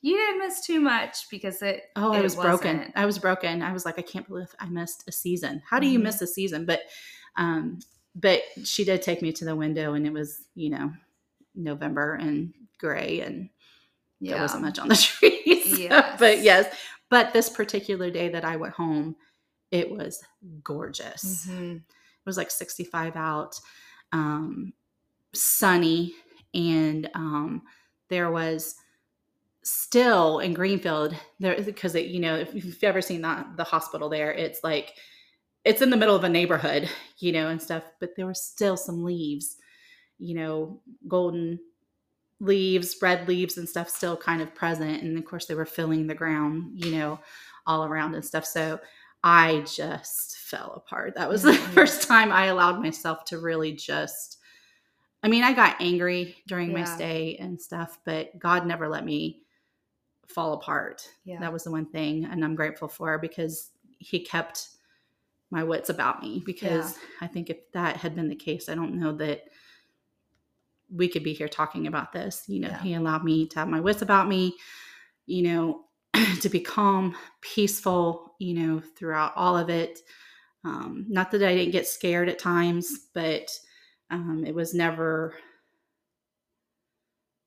you 0.00 0.16
didn't 0.16 0.38
miss 0.38 0.64
too 0.64 0.80
much 0.80 1.28
because 1.30 1.60
it. 1.62 1.84
oh, 1.96 2.12
I 2.12 2.20
was 2.20 2.36
broken. 2.36 2.78
wasn't. 2.78 2.92
I 2.96 3.04
was 3.06 3.18
broken. 3.18 3.62
I 3.62 3.72
was 3.72 3.84
like, 3.84 3.98
I 3.98 4.02
can't 4.02 4.26
believe 4.28 4.54
I 4.58 4.66
missed 4.68 5.04
a 5.08 5.12
season. 5.12 5.62
How 5.68 5.78
do 5.78 5.86
you 5.86 5.98
Mhm. 5.98 6.02
miss 6.04 6.22
a 6.22 6.26
season? 6.26 6.64
But, 6.66 6.82
um, 7.36 7.80
but 8.20 8.42
she 8.64 8.84
did 8.84 9.02
take 9.02 9.22
me 9.22 9.32
to 9.32 9.44
the 9.44 9.56
window, 9.56 9.94
and 9.94 10.06
it 10.06 10.12
was 10.12 10.42
you 10.54 10.70
know 10.70 10.92
November 11.54 12.14
and 12.14 12.52
gray, 12.78 13.20
and 13.20 13.48
Yeah. 14.20 14.32
there 14.34 14.42
wasn't 14.42 14.62
much 14.62 14.78
on 14.78 14.88
the 14.88 14.96
trees. 15.08 15.78
Yes. 15.78 16.16
but 16.18 16.40
yes, 16.42 16.74
but 17.10 17.32
this 17.32 17.48
particular 17.48 18.10
day 18.10 18.28
that 18.30 18.44
I 18.44 18.56
went 18.56 18.74
home, 18.74 19.16
it 19.70 19.90
was 19.90 20.22
gorgeous. 20.62 21.46
Mhm. 21.46 21.76
it 21.76 22.26
was 22.26 22.36
like 22.36 22.50
65 22.50 23.16
out 23.16 23.58
um 24.12 24.72
sunny 25.34 26.14
and 26.54 27.08
um 27.14 27.62
there 28.08 28.30
was 28.30 28.74
still 29.62 30.38
in 30.38 30.54
greenfield 30.54 31.14
there 31.40 31.60
because 31.62 31.94
it 31.94 32.06
you 32.06 32.20
know 32.20 32.34
if 32.36 32.54
you've 32.54 32.82
ever 32.82 33.02
seen 33.02 33.20
that 33.22 33.46
the 33.56 33.64
hospital 33.64 34.08
there 34.08 34.32
it's 34.32 34.64
like 34.64 34.94
it's 35.68 35.82
in 35.82 35.90
the 35.90 35.96
middle 35.96 36.16
of 36.16 36.24
a 36.24 36.28
neighborhood 36.28 36.88
you 37.18 37.32
know 37.32 37.48
and 37.48 37.60
stuff 37.62 37.84
but 38.00 38.10
there 38.16 38.26
were 38.26 38.34
still 38.34 38.76
some 38.76 39.04
leaves 39.04 39.56
you 40.18 40.34
know 40.34 40.80
golden 41.06 41.58
leaves 42.40 42.96
red 43.02 43.26
leaves 43.28 43.58
and 43.58 43.68
stuff 43.68 43.88
still 43.88 44.16
kind 44.16 44.40
of 44.42 44.54
present 44.54 45.02
and 45.02 45.18
of 45.18 45.24
course 45.24 45.46
they 45.46 45.54
were 45.54 45.66
filling 45.66 46.06
the 46.06 46.14
ground 46.14 46.70
you 46.74 46.92
know 46.92 47.18
all 47.66 47.84
around 47.84 48.14
and 48.14 48.24
stuff 48.24 48.44
so 48.44 48.78
I 49.24 49.64
just 49.66 50.38
fell 50.38 50.74
apart. 50.76 51.14
That 51.16 51.28
was 51.28 51.42
the 51.48 51.50
Mhm. 51.50 51.74
first 51.74 52.06
time 52.06 52.30
I 52.30 52.46
allowed 52.46 52.80
myself 52.80 53.24
to 53.26 53.40
really 53.40 53.72
just. 53.72 54.38
I 55.24 55.28
mean, 55.28 55.42
I 55.42 55.52
got 55.52 55.80
angry 55.80 56.36
during 56.46 56.72
my 56.72 56.84
stay 56.84 57.36
and 57.40 57.60
stuff, 57.60 57.98
but 58.04 58.38
God 58.38 58.64
never 58.64 58.88
let 58.88 59.04
me 59.04 59.42
fall 60.28 60.52
apart. 60.54 61.08
Yeah. 61.24 61.40
That 61.40 61.52
was 61.52 61.64
the 61.64 61.72
one 61.72 61.86
thing, 61.86 62.26
and 62.26 62.44
I'm 62.44 62.54
grateful 62.54 62.88
for 62.88 63.18
because 63.18 63.72
He 63.98 64.20
kept 64.20 64.68
my 65.50 65.64
wits 65.64 65.90
about 65.90 66.22
me. 66.22 66.42
Because 66.44 66.98
I 67.20 67.26
think 67.26 67.50
if 67.50 67.58
that 67.72 67.96
had 67.96 68.14
been 68.14 68.28
the 68.28 68.36
case, 68.36 68.68
I 68.68 68.74
don't 68.74 68.98
know 68.98 69.12
that 69.16 69.42
we 70.90 71.08
could 71.08 71.22
be 71.22 71.34
here 71.34 71.48
talking 71.48 71.86
about 71.86 72.12
this. 72.12 72.44
You 72.48 72.60
know, 72.60 72.68
Yeah. 72.68 72.82
He 72.82 72.94
allowed 72.94 73.24
me 73.24 73.46
to 73.48 73.58
have 73.58 73.68
my 73.68 73.80
wits 73.80 74.02
about 74.02 74.28
me. 74.28 74.54
You 75.26 75.42
know, 75.42 75.84
to 76.40 76.48
be 76.48 76.60
calm, 76.60 77.16
peaceful, 77.40 78.34
you 78.38 78.54
know, 78.54 78.82
throughout 78.96 79.32
all 79.36 79.56
of 79.56 79.68
it. 79.70 80.00
Um, 80.64 81.06
not 81.08 81.30
that 81.30 81.42
I 81.42 81.54
didn't 81.54 81.72
get 81.72 81.86
scared 81.86 82.28
at 82.28 82.38
times, 82.38 83.08
but 83.14 83.50
um, 84.10 84.44
it 84.46 84.54
was 84.54 84.74
never 84.74 85.34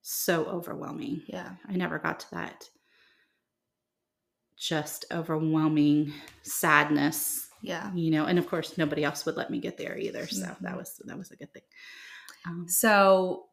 so 0.01 0.45
overwhelming. 0.45 1.21
Yeah. 1.27 1.51
I 1.67 1.73
never 1.73 1.99
got 1.99 2.21
to 2.21 2.31
that 2.31 2.69
just 4.61 5.05
overwhelming 5.11 6.13
sadness, 6.43 7.49
Yeah. 7.61 7.93
you 7.93 8.11
know, 8.11 8.25
and 8.25 8.39
of 8.39 8.47
course 8.47 8.77
nobody 8.77 9.03
else 9.03 9.25
would 9.25 9.37
let 9.37 9.49
me 9.49 9.59
get 9.59 9.77
there 9.77 9.97
either. 9.97 10.27
So 10.27 10.45
Mhm. 10.45 10.59
that 10.61 10.77
was 10.77 11.01
that 11.05 11.17
was 11.17 11.31
a 11.31 11.35
good 11.35 11.53
thing. 11.53 11.63
Um, 12.45 12.67
So 12.67 13.47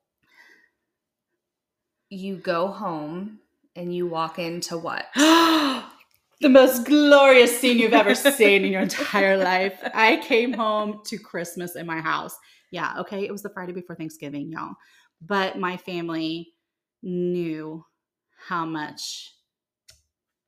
you 2.11 2.36
go 2.36 2.68
home 2.68 3.40
and 3.76 3.94
you 3.94 4.06
walk 4.06 4.38
into 4.38 4.78
what? 4.78 5.06
the 5.14 6.48
most 6.48 6.84
glorious 6.86 7.59
scene 7.59 7.78
you've 7.78 7.92
ever 7.92 8.14
seen 8.14 8.64
in 8.64 8.72
your 8.72 8.82
entire 8.82 9.36
life. 9.36 9.78
I 9.94 10.16
came 10.18 10.52
home 10.52 11.02
to 11.06 11.18
Christmas 11.18 11.76
in 11.76 11.86
my 11.86 12.00
house. 12.00 12.36
Yeah, 12.70 12.94
okay, 13.00 13.24
it 13.24 13.32
was 13.32 13.42
the 13.42 13.50
Friday 13.50 13.72
before 13.72 13.96
Thanksgiving, 13.96 14.50
y'all. 14.50 14.74
But 15.20 15.59
my 15.59 15.76
family 15.76 16.54
knew 17.02 17.84
how 18.48 18.64
much 18.64 19.34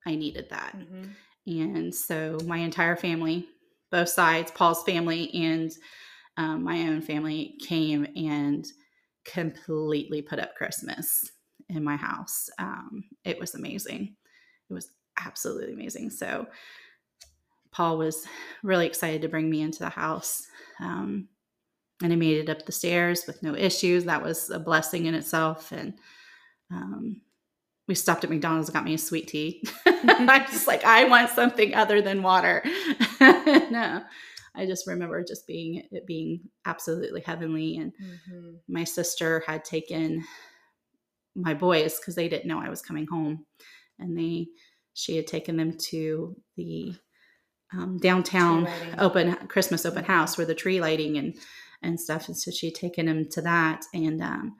I 0.06 0.14
needed 0.14 0.48
that. 0.50 0.76
Mhm. 0.76 1.10
And 1.50 1.92
so 1.94 2.38
my 2.46 2.58
entire 2.58 2.96
family, 2.96 3.48
both 3.90 4.08
sides, 4.08 4.52
Paul's 4.52 4.84
family 4.84 5.34
and 5.34 5.72
um, 6.36 6.62
my 6.62 6.82
own 6.82 7.02
family, 7.02 7.56
came 7.66 8.06
and 8.14 8.64
completely 9.24 10.22
put 10.22 10.38
up 10.38 10.54
Christmas 10.54 11.28
in 11.68 11.82
my 11.82 11.96
house. 11.96 12.48
Um, 12.58 13.04
it 13.24 13.38
was 13.38 13.54
amazing. 13.54 14.14
It 14.68 14.72
was 14.72 14.92
absolutely 15.24 15.72
amazing. 15.72 16.10
So 16.10 16.46
Paul 17.72 17.98
was 17.98 18.26
really 18.62 18.86
excited 18.86 19.22
to 19.22 19.28
bring 19.28 19.50
me 19.50 19.60
into 19.60 19.80
the 19.80 19.90
house. 19.90 20.46
Um, 20.80 21.28
and 22.02 22.12
I 22.12 22.16
made 22.16 22.38
it 22.38 22.48
up 22.48 22.64
the 22.64 22.72
stairs 22.72 23.24
with 23.26 23.42
no 23.42 23.54
issues. 23.54 24.04
That 24.04 24.22
was 24.22 24.50
a 24.50 24.58
blessing 24.58 25.06
in 25.06 25.14
itself. 25.14 25.72
And 25.72 25.94
um, 26.70 27.20
we 27.90 27.96
stopped 27.96 28.22
at 28.22 28.30
McDonald's 28.30 28.68
and 28.68 28.74
got 28.74 28.84
me 28.84 28.94
a 28.94 28.98
sweet 28.98 29.26
tea. 29.26 29.64
I'm 29.86 30.46
just 30.46 30.68
like, 30.68 30.84
I 30.84 31.04
want 31.08 31.28
something 31.30 31.74
other 31.74 32.00
than 32.00 32.22
water. 32.22 32.62
no, 33.20 34.00
I 34.54 34.64
just 34.64 34.86
remember 34.86 35.24
just 35.24 35.44
being 35.44 35.82
it 35.90 36.06
being 36.06 36.42
absolutely 36.64 37.20
heavenly. 37.20 37.78
And 37.78 37.92
Mhm. 38.00 38.58
my 38.68 38.84
sister 38.84 39.42
had 39.44 39.64
taken 39.64 40.22
my 41.34 41.52
boys 41.52 41.98
because 41.98 42.14
they 42.14 42.28
didn't 42.28 42.46
know 42.46 42.60
I 42.60 42.68
was 42.70 42.80
coming 42.80 43.08
home, 43.08 43.44
and 43.98 44.16
they 44.16 44.46
she 44.94 45.16
had 45.16 45.26
taken 45.26 45.56
them 45.56 45.76
to 45.90 46.36
the 46.56 46.94
um, 47.72 47.98
downtown 47.98 48.68
open 48.98 49.34
Christmas 49.48 49.84
open 49.84 50.04
house 50.04 50.38
where 50.38 50.46
the 50.46 50.54
tree 50.54 50.80
lighting 50.80 51.18
and 51.18 51.34
and 51.82 51.98
stuff. 51.98 52.28
And 52.28 52.36
so 52.36 52.52
she 52.52 52.66
had 52.66 52.76
taken 52.76 53.06
them 53.06 53.28
to 53.32 53.42
that, 53.42 53.84
and 53.92 54.22
um, 54.22 54.54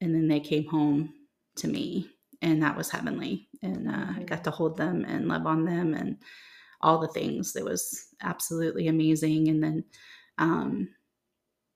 and 0.00 0.14
then 0.14 0.28
they 0.28 0.40
came 0.40 0.66
home 0.66 1.12
to 1.56 1.68
me, 1.68 2.08
and 2.42 2.62
that 2.62 2.76
was 2.76 2.90
heavenly. 2.90 3.48
And 3.62 3.88
uh, 3.88 4.06
I 4.16 4.20
Mhm. 4.20 4.26
got 4.26 4.44
to 4.44 4.50
hold 4.50 4.76
them 4.76 5.04
and 5.04 5.28
love 5.28 5.46
on 5.46 5.64
them 5.64 5.94
and 5.94 6.18
all 6.80 6.98
the 6.98 7.08
things. 7.08 7.56
It 7.56 7.64
was 7.64 8.08
absolutely 8.22 8.88
amazing. 8.88 9.48
And 9.48 9.62
then 9.62 9.84
um, 10.38 10.88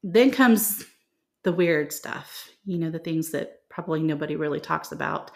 then 0.03 0.31
comes 0.31 0.85
the 1.43 1.53
weird 1.53 1.93
stuff, 1.93 2.51
you 2.65 2.79
know, 2.79 2.91
the 2.91 2.99
things 2.99 3.31
that 3.31 3.63
probably 3.71 4.03
nobody 4.03 4.37
really 4.37 4.61
talks 4.61 4.93
about. 4.93 5.31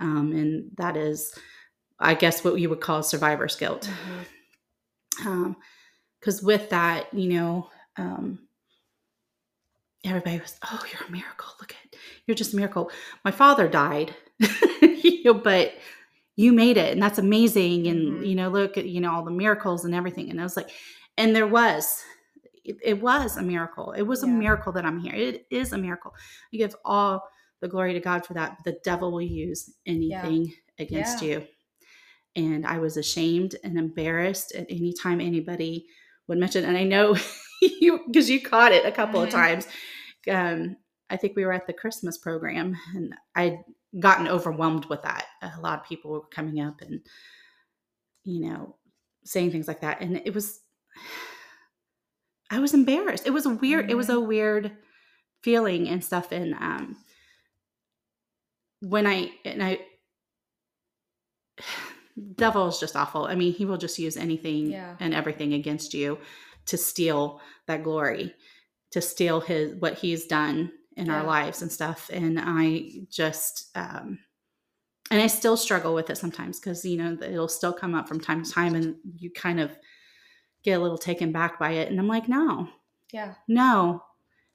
Um, 0.00 0.32
and 0.32 0.70
that 0.76 0.96
is, 0.96 1.32
I 2.00 2.14
guess, 2.14 2.42
what 2.42 2.58
you 2.58 2.68
would 2.70 2.80
call 2.80 3.02
survivor's 3.02 3.56
guilt. 3.56 3.88
Because 5.16 6.42
with 6.42 6.70
that, 6.70 7.14
you 7.14 7.28
know, 7.28 7.70
um, 7.96 8.40
everybody 10.04 10.38
was, 10.40 10.58
oh, 10.64 10.84
you're 10.92 11.06
a 11.06 11.12
miracle. 11.12 11.52
Look 11.60 11.72
at, 11.72 11.98
you're 12.26 12.34
just 12.34 12.52
a 12.52 12.56
miracle. 12.56 12.90
My 13.24 13.30
father 13.30 13.68
died, 13.68 14.14
you 14.82 15.22
know, 15.24 15.34
but 15.34 15.74
you 16.36 16.52
made 16.52 16.76
it 16.76 16.92
and 16.92 17.02
that's 17.02 17.18
amazing. 17.18 17.86
And, 17.86 18.12
Mhm. 18.14 18.26
you 18.28 18.34
know, 18.34 18.48
look 18.48 18.76
at, 18.76 18.86
you 18.86 19.00
know, 19.00 19.12
all 19.12 19.24
the 19.24 19.30
miracles 19.30 19.84
and 19.84 19.94
everything. 19.94 20.30
And 20.30 20.40
I 20.40 20.42
was 20.42 20.56
like, 20.56 20.70
and 21.16 21.34
there 21.34 21.46
was, 21.46 22.02
it, 22.64 22.76
it 22.82 23.00
was 23.02 23.36
a 23.36 23.42
miracle. 23.42 23.92
It 23.92 24.02
was 24.02 24.22
a 24.22 24.26
miracle 24.26 24.72
that 24.72 24.84
I'm 24.84 24.98
here. 24.98 25.14
It 25.14 25.46
is 25.50 25.72
a 25.72 25.78
miracle. 25.78 26.12
I 26.52 26.56
give 26.56 26.74
all 26.84 27.22
the 27.60 27.68
glory 27.68 27.92
to 27.92 28.00
God 28.00 28.26
for 28.26 28.34
that. 28.34 28.58
The 28.64 28.78
devil 28.84 29.12
will 29.12 29.22
use 29.22 29.70
anything 29.86 30.52
against 30.78 31.22
Yeah. 31.22 31.28
you. 31.40 31.46
And 32.36 32.66
I 32.66 32.78
was 32.78 32.96
ashamed 32.96 33.54
and 33.62 33.78
embarrassed 33.78 34.54
at 34.56 34.66
any 34.68 34.92
time 34.92 35.20
anybody 35.20 35.86
would 36.26 36.38
mention. 36.38 36.64
And 36.64 36.76
I 36.76 36.82
know 36.84 37.16
you 37.62 38.00
because 38.08 38.28
you 38.28 38.42
caught 38.42 38.72
it 38.72 38.84
a 38.84 38.90
couple 38.92 39.20
Mhm. 39.20 39.24
of 39.24 39.30
times. 39.30 39.68
Um, 40.28 40.76
I 41.10 41.16
think 41.16 41.36
we 41.36 41.44
were 41.44 41.52
at 41.52 41.66
the 41.66 41.72
Christmas 41.72 42.18
program, 42.18 42.76
and 42.94 43.14
I'd 43.36 43.58
gotten 44.00 44.26
overwhelmed 44.28 44.86
with 44.86 45.02
that. 45.02 45.26
A 45.42 45.60
lot 45.60 45.80
of 45.80 45.86
people 45.86 46.10
were 46.10 46.20
coming 46.22 46.60
up 46.60 46.80
and 46.80 47.00
you 48.24 48.48
know 48.48 48.76
saying 49.24 49.50
things 49.52 49.68
like 49.68 49.80
that, 49.82 50.00
and 50.00 50.16
it 50.24 50.34
was. 50.34 50.60
I 52.50 52.58
was 52.60 52.74
embarrassed. 52.74 53.26
It 53.26 53.30
was 53.32 53.46
a 53.46 53.50
weird. 53.50 53.90
It 53.90 53.94
was 53.96 54.08
a 54.10 54.20
weird 54.20 54.72
feeling 55.42 55.88
and 55.88 56.04
stuff. 56.04 56.30
And 56.30 56.54
um, 56.54 56.96
when 58.80 59.06
I 59.06 59.30
and 59.44 59.62
I, 59.62 59.78
devil 62.36 62.68
is 62.68 62.78
just 62.78 62.96
awful. 62.96 63.24
I 63.26 63.34
mean, 63.34 63.52
he 63.52 63.64
will 63.64 63.78
just 63.78 63.98
use 63.98 64.16
anything 64.16 64.70
Yeah. 64.70 64.96
and 65.00 65.14
everything 65.14 65.54
against 65.54 65.94
you 65.94 66.18
to 66.66 66.76
steal 66.76 67.40
that 67.66 67.82
glory, 67.82 68.34
to 68.92 69.00
steal 69.00 69.40
his 69.40 69.74
what 69.74 69.98
he's 69.98 70.26
done 70.26 70.70
in 70.96 71.10
our 71.10 71.24
lives 71.24 71.62
and 71.62 71.70
stuff. 71.72 72.10
And 72.12 72.38
I 72.40 72.90
just, 73.10 73.70
um, 73.76 74.18
and 75.10 75.20
I 75.20 75.26
still 75.26 75.56
struggle 75.56 75.94
with 75.94 76.08
it 76.10 76.16
sometimes 76.18 76.58
because 76.58 76.84
you 76.84 76.96
know 76.96 77.16
it'll 77.20 77.48
still 77.48 77.72
come 77.72 77.94
up 77.94 78.08
from 78.08 78.20
time 78.20 78.42
to 78.42 78.50
time, 78.50 78.74
and 78.74 78.96
you 79.18 79.30
kind 79.30 79.60
of 79.60 79.76
get 80.62 80.78
a 80.78 80.82
little 80.82 80.98
taken 80.98 81.30
back 81.30 81.58
by 81.58 81.72
it. 81.72 81.90
And 81.90 81.98
I'm 82.00 82.08
like, 82.08 82.28
no, 82.28 82.68
Yeah. 83.12 83.34
no, 83.46 84.02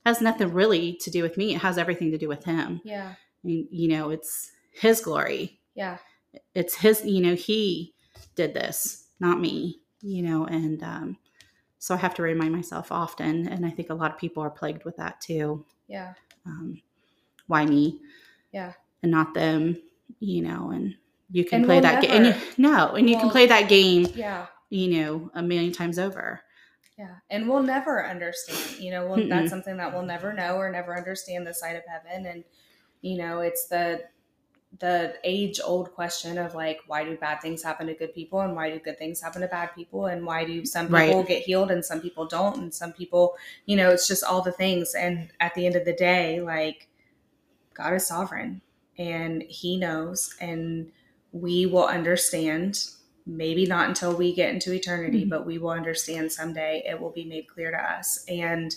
has 0.06 0.22
nothing 0.22 0.52
really 0.52 0.96
to 1.02 1.12
do 1.12 1.22
with 1.22 1.38
me. 1.38 1.54
It 1.54 1.62
has 1.62 1.78
everything 1.78 2.10
to 2.12 2.18
do 2.18 2.28
with 2.28 2.44
him. 2.44 2.82
Yeah. 2.84 3.14
And, 3.44 3.68
you 3.70 3.90
know, 3.90 4.10
it's 4.10 4.52
his 4.74 5.02
glory. 5.02 5.60
Yeah. 5.76 5.98
It's 6.56 6.76
his, 6.76 7.06
you 7.06 7.22
know, 7.22 7.36
he 7.36 7.94
did 8.36 8.56
this, 8.56 9.06
not 9.20 9.40
me, 9.40 9.82
you 10.02 10.24
know, 10.24 10.46
and 10.46 10.82
um, 10.82 11.18
so 11.78 11.94
I 11.94 11.98
have 11.98 12.16
to 12.16 12.24
remind 12.24 12.54
myself 12.54 12.92
often. 12.92 13.48
And 13.48 13.66
I 13.66 13.70
think 13.70 13.92
a 13.92 13.94
lot 13.94 14.12
of 14.12 14.18
people 14.18 14.42
are 14.42 14.50
plagued 14.50 14.86
with 14.86 14.98
that 14.98 15.22
too. 15.22 15.64
Yeah. 15.88 16.14
Um, 16.50 16.82
why 17.47 17.66
me? 17.66 18.00
Yeah. 18.52 18.74
And 19.04 19.12
not 19.12 19.34
them, 19.34 19.78
you 20.20 20.41
know, 20.41 20.72
and 20.72 20.95
you 21.32 21.45
can 21.45 21.58
And 21.58 21.66
play 21.66 21.76
we'll 21.76 21.84
that 21.84 22.02
game. 22.02 22.12
And 22.12 22.26
you, 22.28 22.36
no, 22.58 22.95
and 22.95 23.10
you 23.10 23.18
can 23.18 23.30
play 23.30 23.45
that 23.47 23.70
game, 23.70 24.08
Yeah. 24.16 24.47
you 24.70 24.88
know, 24.89 25.32
a 25.34 25.41
million 25.41 25.72
times 25.72 26.00
over. 26.00 26.41
Yeah. 26.97 27.16
And 27.30 27.47
we'll 27.47 27.64
never 27.64 28.06
understand, 28.06 28.80
you 28.84 28.91
know, 28.91 29.08
we'll, 29.08 29.30
that's 29.30 29.50
something 29.50 29.78
that 29.78 29.93
we'll 29.93 30.04
never 30.04 30.34
know 30.34 30.56
or 30.56 30.70
never 30.70 30.97
understand 30.97 31.47
the 31.47 31.54
side 31.54 31.78
of 31.78 31.84
heaven. 31.88 32.26
And, 32.26 32.43
you 33.02 33.18
know, 33.18 33.39
it's 33.39 33.68
the, 33.68 34.02
the 34.80 35.16
age 35.24 35.60
old 35.64 35.94
question 35.94 36.38
of 36.38 36.56
like, 36.56 36.80
why 36.88 37.04
do 37.04 37.18
bad 37.18 37.42
things 37.42 37.62
happen 37.64 37.88
to 37.88 37.94
good 37.94 38.14
people 38.14 38.42
and 38.42 38.56
why 38.56 38.70
do 38.72 38.80
good 38.80 38.98
things 38.98 39.22
happen 39.22 39.42
to 39.42 39.48
bad 39.48 39.76
people? 39.76 40.06
And 40.08 40.26
why 40.26 40.46
do 40.46 40.66
some 40.66 40.88
people 40.88 40.96
Right. 40.96 41.28
get 41.28 41.44
healed 41.44 41.70
and 41.72 41.84
some 41.84 42.00
people 42.02 42.26
don't? 42.26 42.58
And 42.58 42.74
some 42.74 42.94
people, 42.94 43.36
you 43.66 43.76
know, 43.76 43.90
it's 43.90 44.08
just 44.08 44.24
all 44.24 44.42
the 44.42 44.52
things. 44.54 44.96
And 44.96 45.30
at 45.42 45.54
the 45.54 45.66
end 45.66 45.76
of 45.76 45.86
the 45.86 45.94
day, 45.94 46.40
like, 46.42 46.88
God 47.74 47.94
is 47.94 48.08
sovereign 48.08 48.62
and 48.98 49.44
he 49.44 49.78
knows 49.78 50.36
and 50.42 50.92
we 51.32 51.66
will 51.66 51.86
understand 51.86 52.86
maybe 53.26 53.66
not 53.66 53.88
until 53.88 54.16
we 54.16 54.34
get 54.34 54.54
into 54.54 54.74
eternity 54.74 55.24
Mhm. 55.26 55.30
but 55.30 55.46
we 55.46 55.58
will 55.58 55.70
understand 55.70 56.32
someday 56.32 56.84
it 56.86 57.00
will 57.00 57.12
be 57.12 57.24
made 57.24 57.48
clear 57.48 57.72
to 57.72 57.78
us 57.78 58.26
and 58.28 58.76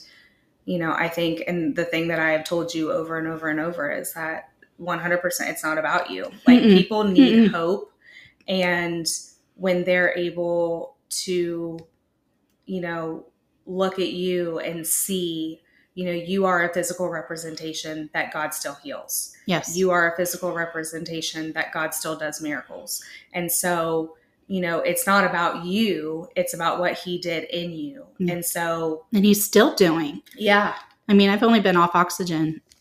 you 0.66 0.78
know 0.78 0.92
i 0.92 1.08
think 1.08 1.42
and 1.48 1.74
the 1.74 1.84
thing 1.84 2.08
that 2.08 2.20
i 2.20 2.30
have 2.32 2.44
told 2.44 2.74
you 2.74 2.92
over 2.92 3.18
and 3.18 3.26
over 3.26 3.48
and 3.48 3.58
over 3.58 3.90
is 3.90 4.12
that 4.14 4.50
100% 4.82 5.22
it's 5.48 5.62
not 5.64 5.78
about 5.78 6.10
you 6.10 6.24
like 6.46 6.60
Mm-mm. 6.60 6.76
people 6.76 7.04
need 7.04 7.48
Mm-mm. 7.48 7.50
hope 7.50 7.92
and 8.48 9.06
when 9.54 9.84
they're 9.84 10.12
able 10.18 10.96
to 11.10 11.78
you 12.66 12.80
know 12.80 13.24
look 13.66 13.98
at 13.98 14.08
you 14.12 14.58
and 14.58 14.86
see 14.86 15.60
you 15.94 16.04
know 16.06 16.12
you 16.12 16.44
are 16.46 16.64
a 16.68 16.72
physical 16.74 17.08
representation 17.08 18.10
that 18.14 18.32
god 18.32 18.52
still 18.54 18.74
heals 18.82 19.36
Yes. 19.46 19.76
you 19.76 19.90
are 19.90 20.12
a 20.12 20.16
physical 20.16 20.52
representation 20.52 21.52
that 21.54 21.72
God 21.72 21.94
still 21.94 22.16
does 22.16 22.40
miracles. 22.40 23.02
And 23.32 23.50
so, 23.50 24.16
you 24.46 24.60
know, 24.60 24.78
it's 24.78 25.04
not 25.04 25.24
about 25.24 25.64
you, 25.64 26.28
it's 26.36 26.54
about 26.54 26.78
what 26.78 26.92
he 26.94 27.18
did 27.18 27.44
in 27.50 27.72
you. 27.72 28.06
Mm. 28.20 28.32
And 28.34 28.44
so, 28.44 29.04
and 29.12 29.24
he's 29.24 29.44
still 29.44 29.74
doing. 29.74 30.22
yeah. 30.36 30.74
I 31.08 31.14
mean, 31.14 31.28
I've 31.28 31.42
only 31.42 31.58
been 31.58 31.76
off 31.76 31.96
oxygen. 31.96 32.60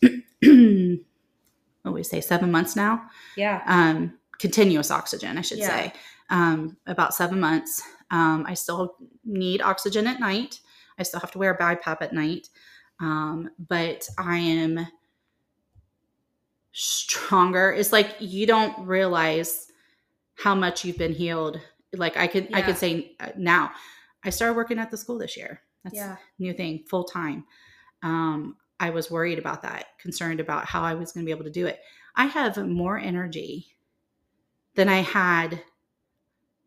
what 1.82 1.94
we 1.94 2.02
say? 2.02 2.20
Seven 2.20 2.50
months 2.50 2.76
now. 2.76 3.02
Yeah. 3.36 3.62
Um, 3.66 4.18
continuous 4.38 4.90
oxygen, 4.90 5.38
I 5.38 5.40
should 5.42 5.58
Yeah. 5.58 5.68
say. 5.68 5.92
Um, 6.30 6.76
about 6.86 7.14
seven 7.14 7.40
months. 7.40 7.82
Um, 8.10 8.44
I 8.46 8.54
still 8.54 8.96
need 9.24 9.60
oxygen 9.62 10.06
at 10.06 10.20
night. 10.20 10.60
I 10.98 11.02
still 11.02 11.20
have 11.20 11.30
to 11.32 11.38
wear 11.38 11.52
a 11.52 11.58
BiPAP 11.58 11.98
at 12.00 12.12
night. 12.12 12.48
Um, 13.00 13.50
but 13.58 14.08
I 14.18 14.38
am 14.38 14.86
stronger. 16.72 17.72
It's 17.72 17.92
like 17.92 18.16
you 18.20 18.46
don't 18.46 18.86
realize 18.86 19.68
how 20.36 20.54
much 20.54 20.84
you've 20.84 20.98
been 20.98 21.12
healed. 21.12 21.60
Like 21.92 22.16
I 22.16 22.26
could, 22.26 22.48
I 22.54 22.58
Yeah. 22.60 22.66
could 22.66 22.78
say 22.78 23.16
uh, 23.20 23.30
now. 23.36 23.72
I 24.24 24.30
started 24.30 24.54
working 24.54 24.78
at 24.78 24.90
the 24.90 24.96
school 24.96 25.18
this 25.18 25.36
year. 25.36 25.60
That's 25.84 25.96
Yeah. 25.96 26.16
new 26.38 26.54
thing 26.54 26.84
full 26.88 27.04
time. 27.04 27.44
Um, 28.02 28.56
I 28.82 28.90
was 28.90 29.10
worried 29.10 29.38
about 29.38 29.62
that, 29.62 29.86
concerned 29.98 30.40
about 30.40 30.66
how 30.66 30.82
I 30.82 30.94
was 30.94 31.12
going 31.12 31.24
to 31.24 31.26
be 31.26 31.30
able 31.32 31.44
to 31.44 31.50
do 31.50 31.66
it. 31.66 31.78
I 32.16 32.26
have 32.26 32.56
more 32.58 32.98
energy 32.98 33.68
than 34.74 34.88
I 34.88 35.02
had 35.02 35.62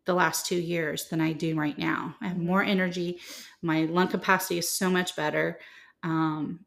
the 0.06 0.14
last 0.14 0.46
two 0.46 0.56
years 0.56 1.08
than 1.08 1.20
I 1.20 1.32
do 1.32 1.54
right 1.58 1.76
now. 1.76 2.16
I 2.22 2.28
have 2.28 2.38
more 2.38 2.62
energy. 2.62 3.20
My 3.60 3.82
lung 3.84 4.08
capacity 4.08 4.58
is 4.58 4.68
so 4.68 4.88
much 4.88 5.14
better. 5.14 5.58
Um, 6.02 6.60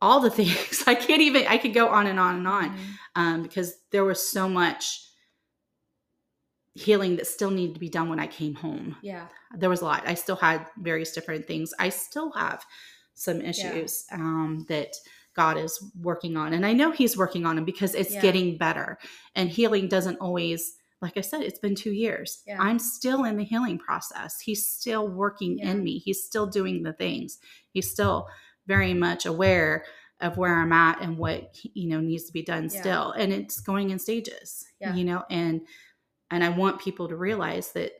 all 0.00 0.20
the 0.20 0.30
things 0.38 0.84
I 0.86 0.94
can't 0.94 1.22
even. 1.22 1.46
I 1.48 1.58
could 1.58 1.74
go 1.74 1.88
on 1.88 2.06
and 2.06 2.20
on 2.20 2.36
and 2.36 2.48
on 2.48 2.70
Mhm. 2.70 2.78
um, 3.16 3.42
because 3.42 3.78
there 3.90 4.04
was 4.04 4.26
so 4.30 4.48
much 4.48 5.00
healing 6.74 7.16
that 7.16 7.26
still 7.26 7.50
needed 7.50 7.74
to 7.74 7.80
be 7.80 7.88
done 7.88 8.08
when 8.08 8.18
I 8.18 8.26
came 8.26 8.54
home 8.54 8.96
Yeah. 9.00 9.28
there 9.56 9.70
was 9.70 9.80
a 9.80 9.84
lot. 9.84 10.02
I 10.06 10.14
still 10.14 10.34
had 10.36 10.66
various 10.76 11.12
different 11.12 11.46
things. 11.46 11.72
I 11.78 11.88
still 11.88 12.32
have 12.32 12.64
some 13.14 13.40
issues 13.40 14.04
um, 14.12 14.66
that 14.68 14.94
God 15.34 15.56
is 15.56 15.82
working 16.00 16.36
on, 16.36 16.52
and 16.52 16.64
I 16.64 16.72
know 16.72 16.90
He's 16.90 17.16
working 17.16 17.44
on 17.46 17.56
them 17.56 17.64
because 17.64 17.94
it's 17.94 18.12
Yeah. 18.14 18.22
getting 18.22 18.56
better. 18.58 18.98
And 19.34 19.48
healing 19.50 19.88
doesn't 19.88 20.18
always, 20.18 20.74
like 21.02 21.16
I 21.16 21.22
said, 21.22 21.42
it's 21.42 21.58
been 21.58 21.74
two 21.74 21.92
years. 21.92 22.42
Yeah. 22.46 22.60
I'm 22.60 22.78
still 22.78 23.24
in 23.24 23.36
the 23.36 23.44
healing 23.44 23.78
process. 23.78 24.40
He's 24.40 24.66
still 24.66 25.08
working 25.08 25.58
Yeah. 25.58 25.70
in 25.72 25.82
me. 25.84 25.98
He's 25.98 26.22
still 26.24 26.46
doing 26.46 26.82
the 26.82 26.92
things. 26.92 27.38
He's 27.72 27.90
still 27.90 28.28
very 28.66 28.94
much 28.94 29.26
aware 29.26 29.84
of 30.20 30.36
where 30.38 30.54
I'm 30.60 30.72
at 30.72 31.02
and 31.02 31.18
what 31.18 31.56
you 31.74 31.88
know 31.88 32.00
needs 32.00 32.24
to 32.24 32.32
be 32.32 32.42
done 32.42 32.70
Yeah. 32.72 32.80
still. 32.80 33.10
And 33.12 33.32
it's 33.32 33.60
going 33.60 33.90
in 33.90 33.98
stages. 33.98 34.64
Yeah. 34.80 34.94
You 34.94 35.04
know, 35.04 35.24
and 35.30 35.62
and 36.30 36.42
I 36.44 36.48
want 36.50 36.80
people 36.80 37.08
to 37.08 37.16
realize 37.16 37.72
that 37.72 37.92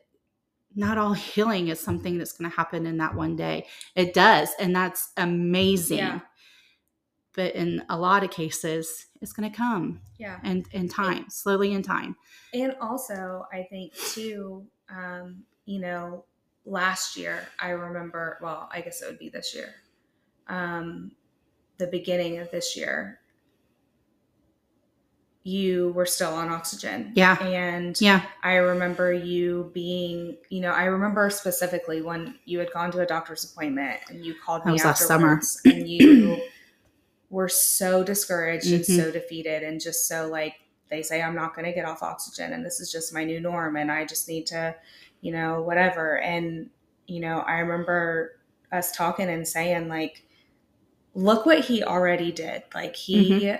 not 0.75 0.97
all 0.97 1.13
healing 1.13 1.69
is 1.69 1.79
something 1.79 2.17
that's 2.17 2.33
going 2.33 2.49
to 2.49 2.55
happen 2.55 2.85
in 2.85 2.97
that 2.97 3.15
one 3.15 3.35
day. 3.35 3.67
It 3.95 4.13
does, 4.13 4.49
and 4.59 4.75
that's 4.75 5.11
amazing. 5.17 5.99
Yeah. 5.99 6.19
But 7.33 7.55
in 7.55 7.83
a 7.89 7.97
lot 7.97 8.23
of 8.23 8.31
cases, 8.31 9.07
it's 9.21 9.33
going 9.33 9.49
to 9.49 9.55
come 9.55 10.01
Yeah. 10.17 10.39
and 10.43 10.65
in 10.71 10.87
time, 10.87 11.29
slowly 11.29 11.73
in 11.73 11.81
time. 11.83 12.15
And 12.53 12.75
also, 12.79 13.45
I 13.51 13.63
think 13.63 13.93
too, 13.93 14.65
um, 14.89 15.43
you 15.65 15.79
know, 15.79 16.25
last 16.65 17.17
year, 17.17 17.47
I 17.59 17.69
remember, 17.71 18.37
well, 18.41 18.69
I 18.71 18.81
guess 18.81 19.01
it 19.01 19.07
would 19.07 19.19
be 19.19 19.29
this 19.29 19.53
year, 19.53 19.75
um, 20.47 21.11
the 21.77 21.87
beginning 21.87 22.37
of 22.37 22.49
this 22.51 22.77
year, 22.77 23.19
you 25.47 25.91
were 25.91 26.07
still 26.07 26.33
on 26.33 26.49
oxygen. 26.49 27.11
Yeah. 27.13 27.37
And 27.39 27.95
Yeah, 28.01 28.23
I 28.41 28.55
remember 28.55 29.13
you 29.13 29.69
being, 29.75 30.37
you 30.49 30.59
know, 30.59 30.71
I 30.71 30.85
remember 30.85 31.29
specifically 31.29 32.01
when 32.01 32.39
you 32.45 32.57
had 32.57 32.71
gone 32.71 32.91
to 32.93 33.01
a 33.01 33.05
doctor's 33.05 33.43
appointment 33.43 33.99
and 34.09 34.25
you 34.25 34.33
called 34.43 34.65
me 34.65 34.71
was 34.73 34.83
last 34.83 35.07
summer. 35.07 35.39
and 35.65 35.87
you 35.87 36.41
were 37.29 37.47
so 37.47 38.03
discouraged 38.03 38.65
and 38.71 38.83
Mhm. 38.83 38.95
so 38.97 39.11
defeated 39.11 39.61
and 39.61 39.79
just 39.79 40.07
so 40.07 40.27
like 40.27 40.55
they 40.89 41.03
say 41.03 41.21
I'm 41.21 41.35
not 41.35 41.53
going 41.55 41.65
to 41.65 41.73
get 41.73 41.85
off 41.85 42.01
oxygen 42.01 42.51
and 42.53 42.65
this 42.65 42.79
is 42.79 42.91
just 42.91 43.13
my 43.13 43.23
new 43.23 43.39
norm 43.39 43.75
and 43.77 43.91
I 43.91 44.03
just 44.05 44.27
need 44.27 44.47
to, 44.47 44.75
you 45.21 45.31
know, 45.31 45.61
whatever. 45.61 46.19
And 46.21 46.71
you 47.05 47.19
know, 47.19 47.41
I 47.41 47.59
remember 47.59 48.39
us 48.71 48.91
talking 48.91 49.29
and 49.29 49.47
saying 49.47 49.89
like 49.89 50.23
look 51.13 51.45
what 51.45 51.59
he 51.65 51.83
already 51.83 52.31
did. 52.31 52.63
Like 52.73 52.95
he 52.95 53.29
Mm-hmm. 53.31 53.57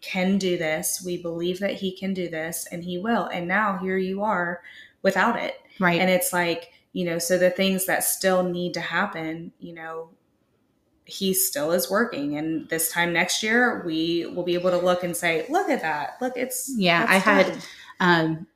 Can 0.00 0.38
do 0.38 0.56
this. 0.56 1.02
We 1.04 1.20
believe 1.20 1.60
that 1.60 1.74
he 1.74 1.92
can 1.96 2.14
do 2.14 2.28
this 2.28 2.66
and 2.70 2.84
he 2.84 2.98
will. 2.98 3.24
And 3.26 3.48
now 3.48 3.78
here 3.78 3.98
you 3.98 4.22
are 4.22 4.62
without 5.02 5.38
it. 5.38 5.60
right. 5.78 6.00
And 6.00 6.10
it's 6.10 6.32
like, 6.32 6.72
you 6.92 7.04
know, 7.04 7.18
so 7.18 7.38
the 7.38 7.50
things 7.50 7.86
that 7.86 8.04
still 8.04 8.42
need 8.42 8.74
to 8.74 8.80
happen, 8.80 9.52
you 9.60 9.74
know, 9.74 10.10
he 11.08 11.32
still 11.32 11.72
is 11.72 11.90
working 11.90 12.36
and 12.36 12.68
this 12.68 12.92
time 12.92 13.14
next 13.14 13.42
year 13.42 13.82
we 13.86 14.26
will 14.26 14.42
be 14.42 14.52
able 14.52 14.70
to 14.70 14.76
look 14.76 15.02
and 15.02 15.16
say 15.16 15.46
look 15.48 15.70
at 15.70 15.80
that 15.80 16.18
look 16.20 16.34
it's 16.36 16.70
yeah 16.76 17.06
i 17.08 17.16
had 17.16 17.56
um 18.00 18.46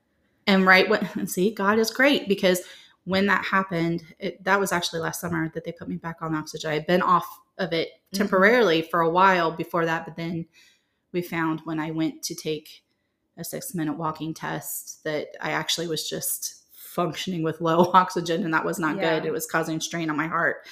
and 0.47 0.67
right 0.67 0.87
what 0.91 1.03
see 1.27 1.51
god 1.51 1.79
is 1.79 1.91
great 1.91 2.29
because 2.29 2.61
when 3.05 3.25
that 3.25 3.43
happened 3.43 4.03
it, 4.19 4.45
that 4.45 4.61
was 4.61 4.71
actually 4.71 5.01
last 5.01 5.19
summer 5.19 5.51
that 5.55 5.65
they 5.65 5.73
put 5.73 5.89
me 5.89 5.97
back 5.97 6.19
on 6.21 6.35
oxygen 6.35 6.71
i 6.71 6.75
had 6.75 6.87
been 6.87 7.01
off 7.01 7.41
of 7.57 7.73
it 7.73 7.89
mm-hmm. 7.89 8.19
temporarily 8.19 8.83
mm-hmm. 8.83 8.91
for 8.91 9.01
a 9.01 9.11
while 9.11 9.51
before 9.51 9.87
that 9.87 10.05
but 10.05 10.15
then 10.15 10.45
we 11.13 11.23
found 11.23 11.61
when 11.65 11.79
i 11.79 11.91
went 11.91 12.23
to 12.23 12.35
take 12.35 12.83
a 13.39 13.45
six 13.45 13.75
minute 13.75 13.97
walking 13.97 14.35
test 14.35 15.03
that 15.05 15.29
i 15.41 15.51
actually 15.51 15.87
was 15.87 16.09
just 16.09 16.65
functioning 16.73 17.43
with 17.43 17.61
low 17.61 17.91
oxygen 17.95 18.45
and 18.45 18.53
that 18.53 18.65
was 18.65 18.79
not 18.79 18.97
yeah. 18.97 19.19
good 19.19 19.27
it 19.27 19.33
was 19.33 19.47
causing 19.47 19.81
strain 19.81 20.11
on 20.11 20.17
my 20.17 20.27
heart 20.27 20.67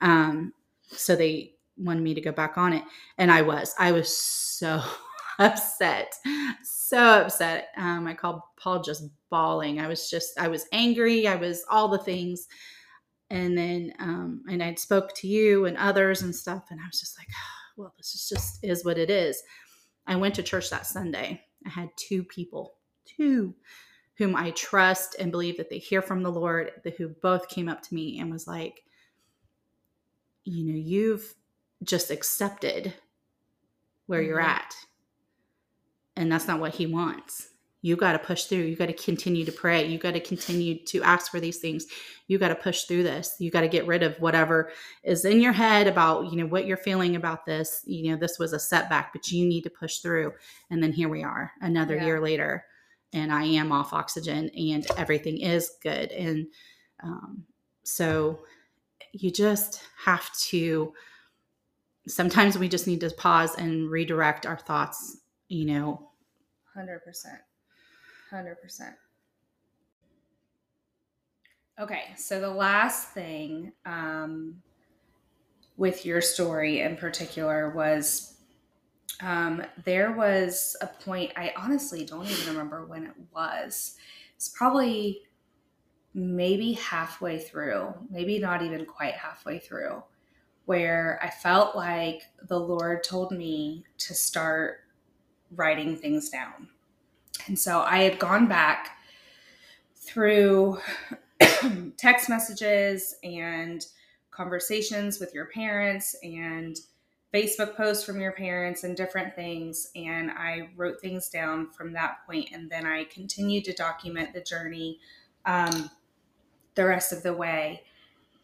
um, 0.00 0.52
so 0.92 1.14
they 1.14 1.54
wanted 1.76 2.02
me 2.02 2.14
to 2.14 2.20
go 2.20 2.32
back 2.32 2.58
on 2.58 2.72
it. 2.72 2.84
And 3.18 3.30
I 3.30 3.42
was. 3.42 3.74
I 3.78 3.92
was 3.92 4.14
so 4.14 4.82
upset. 5.38 6.14
So 6.62 7.22
upset. 7.22 7.68
Um, 7.76 8.06
I 8.06 8.14
called 8.14 8.40
Paul 8.56 8.82
just 8.82 9.04
bawling. 9.30 9.80
I 9.80 9.86
was 9.86 10.10
just, 10.10 10.38
I 10.38 10.48
was 10.48 10.66
angry. 10.72 11.26
I 11.26 11.36
was 11.36 11.64
all 11.70 11.88
the 11.88 11.98
things. 11.98 12.48
And 13.30 13.56
then, 13.56 13.92
um, 14.00 14.42
and 14.50 14.62
I'd 14.62 14.78
spoke 14.78 15.14
to 15.16 15.28
you 15.28 15.66
and 15.66 15.76
others 15.76 16.22
and 16.22 16.34
stuff. 16.34 16.64
And 16.70 16.80
I 16.80 16.86
was 16.86 17.00
just 17.00 17.18
like, 17.18 17.28
well, 17.76 17.94
this 17.96 18.14
is 18.14 18.28
just 18.28 18.58
is 18.62 18.84
what 18.84 18.98
it 18.98 19.10
is. 19.10 19.40
I 20.06 20.16
went 20.16 20.34
to 20.36 20.42
church 20.42 20.70
that 20.70 20.86
Sunday. 20.86 21.42
I 21.66 21.68
had 21.68 21.90
two 21.96 22.24
people, 22.24 22.74
two 23.04 23.54
whom 24.16 24.36
I 24.36 24.50
trust 24.50 25.16
and 25.18 25.30
believe 25.30 25.56
that 25.56 25.70
they 25.70 25.78
hear 25.78 26.02
from 26.02 26.22
the 26.22 26.30
Lord, 26.30 26.72
who 26.98 27.08
both 27.08 27.48
came 27.48 27.70
up 27.70 27.80
to 27.82 27.94
me 27.94 28.20
and 28.20 28.30
was 28.30 28.46
like, 28.46 28.84
you 30.44 30.64
know, 30.66 30.78
you've 30.78 31.34
just 31.84 32.10
accepted 32.10 32.92
where 34.06 34.20
mm-hmm. 34.20 34.28
you're 34.28 34.40
at. 34.40 34.74
And 36.16 36.30
that's 36.30 36.46
not 36.46 36.60
what 36.60 36.74
he 36.74 36.86
wants. 36.86 37.49
You 37.82 37.96
got 37.96 38.12
to 38.12 38.18
push 38.18 38.44
through. 38.44 38.60
You 38.60 38.76
got 38.76 38.86
to 38.86 38.92
continue 38.92 39.44
to 39.44 39.52
pray. 39.52 39.86
You 39.86 39.98
got 39.98 40.12
to 40.12 40.20
continue 40.20 40.84
to 40.84 41.02
ask 41.02 41.30
for 41.30 41.40
these 41.40 41.58
things. 41.58 41.86
You 42.26 42.38
got 42.38 42.48
to 42.48 42.54
push 42.54 42.84
through 42.84 43.04
this. 43.04 43.36
You 43.38 43.50
got 43.50 43.62
to 43.62 43.68
get 43.68 43.86
rid 43.86 44.02
of 44.02 44.16
whatever 44.20 44.70
is 45.02 45.24
in 45.24 45.40
your 45.40 45.52
head 45.52 45.86
about, 45.86 46.30
you 46.30 46.36
know, 46.36 46.46
what 46.46 46.66
you're 46.66 46.76
feeling 46.76 47.16
about 47.16 47.46
this. 47.46 47.82
You 47.86 48.10
know, 48.10 48.16
this 48.16 48.38
was 48.38 48.52
a 48.52 48.60
setback, 48.60 49.12
but 49.12 49.30
you 49.30 49.46
need 49.46 49.62
to 49.62 49.70
push 49.70 49.98
through. 49.98 50.32
And 50.70 50.82
then 50.82 50.92
here 50.92 51.08
we 51.08 51.22
are, 51.22 51.52
another 51.60 51.96
yeah. 51.96 52.04
year 52.04 52.20
later, 52.20 52.64
and 53.12 53.32
I 53.32 53.44
am 53.44 53.72
off 53.72 53.92
oxygen 53.92 54.50
and 54.50 54.86
everything 54.96 55.40
is 55.40 55.72
good. 55.82 56.12
And 56.12 56.46
um, 57.02 57.44
so 57.82 58.40
you 59.12 59.30
just 59.30 59.82
have 60.04 60.32
to 60.36 60.92
sometimes 62.06 62.58
we 62.58 62.68
just 62.68 62.86
need 62.86 63.00
to 63.00 63.10
pause 63.10 63.54
and 63.56 63.90
redirect 63.90 64.46
our 64.46 64.56
thoughts 64.56 65.18
you 65.48 65.64
know 65.64 66.10
100% 66.76 66.98
100% 68.32 68.54
okay 71.80 72.02
so 72.16 72.40
the 72.40 72.50
last 72.50 73.10
thing 73.10 73.72
um, 73.86 74.56
with 75.76 76.04
your 76.04 76.20
story 76.20 76.80
in 76.80 76.96
particular 76.96 77.70
was 77.70 78.36
um, 79.22 79.62
there 79.84 80.12
was 80.12 80.76
a 80.80 80.86
point 80.86 81.32
i 81.36 81.52
honestly 81.56 82.04
don't 82.04 82.26
even 82.26 82.48
remember 82.48 82.86
when 82.86 83.04
it 83.04 83.14
was 83.32 83.96
it's 84.36 84.48
probably 84.48 85.22
maybe 86.14 86.72
halfway 86.72 87.38
through, 87.38 87.92
maybe 88.10 88.38
not 88.38 88.62
even 88.62 88.84
quite 88.84 89.14
halfway 89.14 89.58
through, 89.58 90.02
where 90.64 91.20
I 91.22 91.30
felt 91.30 91.76
like 91.76 92.22
the 92.48 92.58
Lord 92.58 93.04
told 93.04 93.32
me 93.32 93.84
to 93.98 94.14
start 94.14 94.78
writing 95.54 95.96
things 95.96 96.30
down. 96.30 96.68
And 97.46 97.58
so 97.58 97.80
I 97.80 97.98
had 97.98 98.18
gone 98.18 98.48
back 98.48 98.98
through 99.96 100.78
text 101.96 102.28
messages 102.28 103.16
and 103.22 103.84
conversations 104.30 105.20
with 105.20 105.34
your 105.34 105.46
parents 105.46 106.16
and 106.22 106.78
Facebook 107.32 107.76
posts 107.76 108.04
from 108.04 108.20
your 108.20 108.32
parents 108.32 108.84
and 108.84 108.96
different 108.96 109.34
things. 109.34 109.90
And 109.94 110.30
I 110.30 110.70
wrote 110.76 111.00
things 111.00 111.28
down 111.28 111.70
from 111.70 111.92
that 111.92 112.26
point, 112.26 112.48
And 112.52 112.68
then 112.70 112.86
I 112.86 113.04
continued 113.04 113.64
to 113.66 113.72
document 113.72 114.32
the 114.32 114.40
journey 114.40 114.98
um, 115.46 115.90
the 116.74 116.84
rest 116.84 117.12
of 117.12 117.22
the 117.22 117.32
way. 117.32 117.82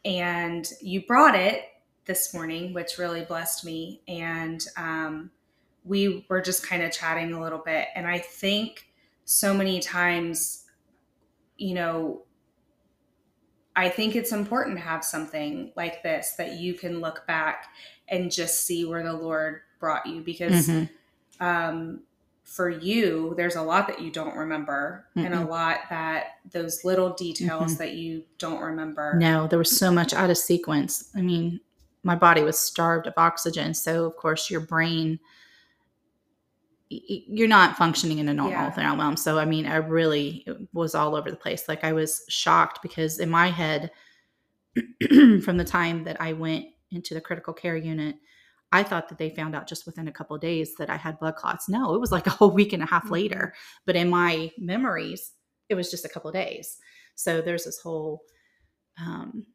And 0.05 0.69
you 0.81 1.05
brought 1.05 1.35
it 1.35 1.65
this 2.05 2.33
morning, 2.33 2.73
which 2.73 2.99
really 2.99 3.25
blessed 3.25 3.65
me. 3.65 4.03
And 4.07 4.65
um, 4.77 5.31
we 5.87 6.27
were 6.29 6.41
just 6.41 6.67
kind 6.67 6.83
of 6.83 6.93
chatting 6.93 7.33
a 7.33 7.41
little 7.41 7.59
bit. 7.59 7.89
And 7.95 8.07
I 8.07 8.19
think 8.19 8.89
so 9.25 9.55
many 9.55 9.81
times, 9.81 10.65
you 11.57 11.75
know, 11.75 12.23
I 13.75 13.89
think 13.89 14.17
it's 14.17 14.33
important 14.33 14.79
to 14.79 14.83
have 14.83 15.05
something 15.05 15.73
like 15.77 16.03
this 16.03 16.33
that 16.39 16.59
you 16.59 16.75
can 16.75 17.01
look 17.01 17.27
back 17.27 17.67
and 18.09 18.33
just 18.33 18.65
see 18.65 18.85
where 18.85 19.03
the 19.03 19.13
Lord 19.13 19.61
brought 19.79 20.07
you 20.07 20.23
because 20.23 20.69
mm-hmm. 20.69 21.45
um, 21.45 22.01
for 22.43 22.71
you, 22.71 23.35
there's 23.37 23.57
a 23.57 23.63
lot 23.63 23.89
that 23.89 24.01
you 24.01 24.11
don't 24.11 24.37
remember 24.37 25.07
mm 25.17 25.27
and 25.27 25.35
a 25.35 25.45
lot 25.45 25.81
that 25.91 26.37
those 26.53 26.85
little 26.85 27.13
details 27.15 27.73
mm-hmm. 27.73 27.79
that 27.79 27.95
you 27.95 28.23
don't 28.39 28.63
remember. 28.63 29.15
No, 29.19 29.49
there 29.49 29.59
was 29.59 29.77
so 29.77 29.91
much 29.91 30.15
out 30.15 30.31
of 30.31 30.39
sequence. 30.39 31.11
I 31.17 31.21
mean, 31.21 31.59
my 32.05 32.15
body 32.15 32.43
was 32.43 32.57
starved 32.57 33.09
of 33.09 33.15
oxygen. 33.17 33.75
So, 33.75 34.05
of 34.05 34.17
course, 34.17 34.49
your 34.49 34.61
brain, 34.61 35.19
you're 36.89 37.49
not 37.49 37.77
functioning 37.77 38.19
in 38.19 38.29
a 38.29 38.35
normal 38.35 38.73
yeah. 38.77 38.97
realm. 38.97 39.17
So, 39.17 39.39
I 39.39 39.45
mean, 39.45 39.67
I 39.67 39.77
really 39.77 40.47
was 40.73 40.95
all 40.95 41.17
over 41.17 41.31
the 41.31 41.37
place. 41.37 41.69
Like, 41.69 41.85
I 41.85 41.93
was 41.93 42.25
shocked 42.29 42.81
because 42.83 43.19
in 43.19 43.29
my 43.29 43.49
head, 43.49 43.91
from 45.43 45.57
the 45.57 45.65
time 45.65 46.05
that 46.05 46.21
I 46.21 46.33
went 46.33 46.67
into 46.91 47.15
the 47.15 47.21
critical 47.21 47.55
care 47.55 47.77
unit, 47.77 48.17
I 48.73 48.83
thought 48.83 49.09
that 49.09 49.19
they 49.19 49.31
found 49.31 49.55
out 49.55 49.67
just 49.67 49.87
within 49.87 50.09
a 50.09 50.13
couple 50.13 50.37
days 50.39 50.75
that 50.77 50.91
I 50.91 50.97
had 50.97 51.19
blood 51.19 51.37
clots. 51.37 51.69
No, 51.69 51.95
it 51.95 52.01
was 52.01 52.13
like 52.13 52.27
a 52.27 52.31
whole 52.31 52.51
week 52.51 52.73
and 52.73 52.83
a 52.83 52.87
half 52.87 53.05
mm-hmm. 53.05 53.15
later. 53.15 53.55
But 53.85 53.97
in 53.97 54.11
my 54.11 54.53
memories, 54.59 55.33
it 55.69 55.75
was 55.75 55.91
just 55.91 56.05
a 56.05 56.09
couple 56.09 56.31
days. 56.33 56.77
So 57.15 57.41
there's 57.41 57.65
this 57.65 57.81
whole 57.81 58.23
um, 59.01 59.47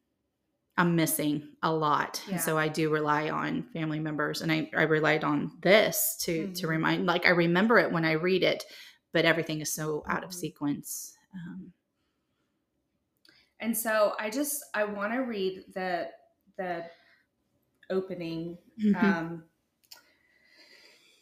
I'm 0.82 0.96
missing 0.96 1.48
a 1.62 1.72
lot. 1.72 2.24
Yeah. 2.26 2.34
And 2.34 2.42
so 2.42 2.58
I 2.58 2.68
do 2.68 2.90
rely 2.90 3.30
on 3.30 3.62
family 3.72 4.00
members 4.00 4.42
and 4.42 4.52
I, 4.52 4.68
I 4.76 4.82
relied 4.82 5.24
on 5.24 5.52
this 5.62 6.18
to 6.22 6.46
mm-hmm. 6.46 6.54
to 6.54 6.68
remind 6.68 7.06
like 7.06 7.28
I 7.28 7.30
remember 7.30 7.78
it 7.78 7.92
when 7.92 8.04
I 8.04 8.14
read 8.14 8.42
it, 8.42 8.64
but 9.14 9.24
everything 9.24 9.62
is 9.62 9.72
so 9.72 10.04
out 10.10 10.24
of 10.24 10.32
mm-hmm. 10.32 10.40
sequence. 10.40 11.14
Um, 11.36 11.74
and 13.60 13.78
so 13.78 14.14
I 14.20 14.32
just 14.32 14.64
I 14.74 14.86
want 14.86 15.14
to 15.14 15.20
read 15.20 15.66
the 15.76 16.08
the 16.58 16.86
opening 17.92 18.58
mm-hmm. 18.84 19.06
um, 19.06 19.44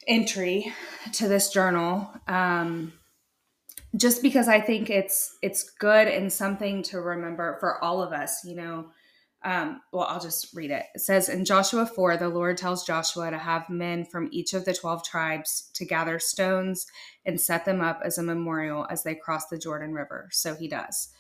entry 0.08 0.74
to 1.12 1.28
this 1.28 1.50
journal 1.50 2.10
um, 2.30 2.94
just 3.96 4.22
because 4.22 4.48
i 4.48 4.62
think 4.62 4.92
it's 4.92 5.36
it's 5.42 5.64
good 5.64 6.08
and 6.08 6.32
something 6.32 6.84
to 6.84 7.02
remember 7.02 7.58
for 7.60 7.84
all 7.84 8.04
of 8.04 8.14
us 8.14 8.46
you 8.46 8.56
know 8.56 8.86
um, 9.44 9.82
well 9.94 10.06
i'll 10.10 10.20
just 10.20 10.54
read 10.54 10.72
it 10.72 10.86
it 10.94 11.00
says 11.00 11.30
in 11.30 11.46
joshua 11.46 11.86
4 11.86 12.18
the 12.18 12.30
lord 12.30 12.58
tells 12.58 12.86
joshua 12.86 13.32
to 13.32 13.38
have 13.38 13.70
men 13.70 14.06
from 14.06 14.28
each 14.32 14.54
of 14.54 14.66
the 14.66 14.74
12 14.74 15.04
tribes 15.04 15.70
to 15.74 15.86
gather 15.86 16.20
stones 16.20 16.86
and 17.26 17.40
set 17.40 17.66
them 17.66 17.82
up 17.82 18.02
as 18.04 18.18
a 18.18 18.24
memorial 18.24 18.86
as 18.90 19.04
they 19.04 19.16
cross 19.16 19.48
the 19.48 19.58
jordan 19.58 19.94
river 19.94 20.28
so 20.32 20.56
he 20.56 20.68
does 20.68 21.14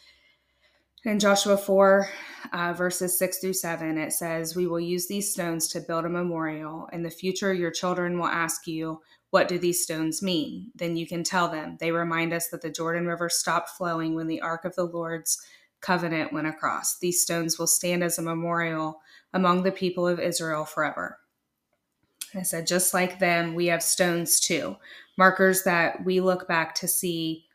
in 1.05 1.17
Joshua 1.17 1.55
4, 1.55 2.09
uh, 2.51 2.73
verses 2.73 3.17
6 3.17 3.39
through 3.39 3.53
7, 3.53 3.97
it 3.97 4.11
says, 4.11 4.53
We 4.53 4.67
will 4.67 4.81
use 4.81 5.07
these 5.07 5.31
stones 5.31 5.69
to 5.69 5.79
build 5.79 6.03
a 6.03 6.09
memorial. 6.09 6.89
In 6.91 7.03
the 7.03 7.09
future, 7.09 7.53
your 7.53 7.71
children 7.71 8.19
will 8.19 8.27
ask 8.27 8.67
you, 8.67 9.01
What 9.29 9.47
do 9.47 9.57
these 9.57 9.81
stones 9.81 10.21
mean? 10.21 10.71
Then 10.75 10.97
you 10.97 11.07
can 11.07 11.23
tell 11.23 11.47
them. 11.47 11.77
They 11.79 11.93
remind 11.93 12.33
us 12.33 12.49
that 12.49 12.61
the 12.61 12.69
Jordan 12.69 13.07
River 13.07 13.29
stopped 13.29 13.69
flowing 13.69 14.13
when 14.13 14.27
the 14.27 14.41
Ark 14.41 14.65
of 14.65 14.75
the 14.75 14.83
Lord's 14.83 15.41
covenant 15.81 16.33
went 16.33 16.47
across. 16.47 16.99
These 16.99 17.21
stones 17.21 17.57
will 17.57 17.67
stand 17.67 18.03
as 18.03 18.17
a 18.17 18.23
memorial 18.23 19.01
among 19.33 19.63
the 19.63 19.71
people 19.71 20.07
of 20.07 20.19
Israel 20.19 20.65
forever. 20.65 21.19
I 22.35 22.43
said, 22.43 22.67
just 22.67 22.93
like 22.93 23.19
them, 23.19 23.55
we 23.55 23.67
have 23.67 23.81
stones 23.81 24.39
too, 24.39 24.75
markers 25.17 25.63
that 25.63 26.05
we 26.05 26.21
look 26.21 26.47
back 26.47 26.75
to 26.75 26.87
see 26.87 27.45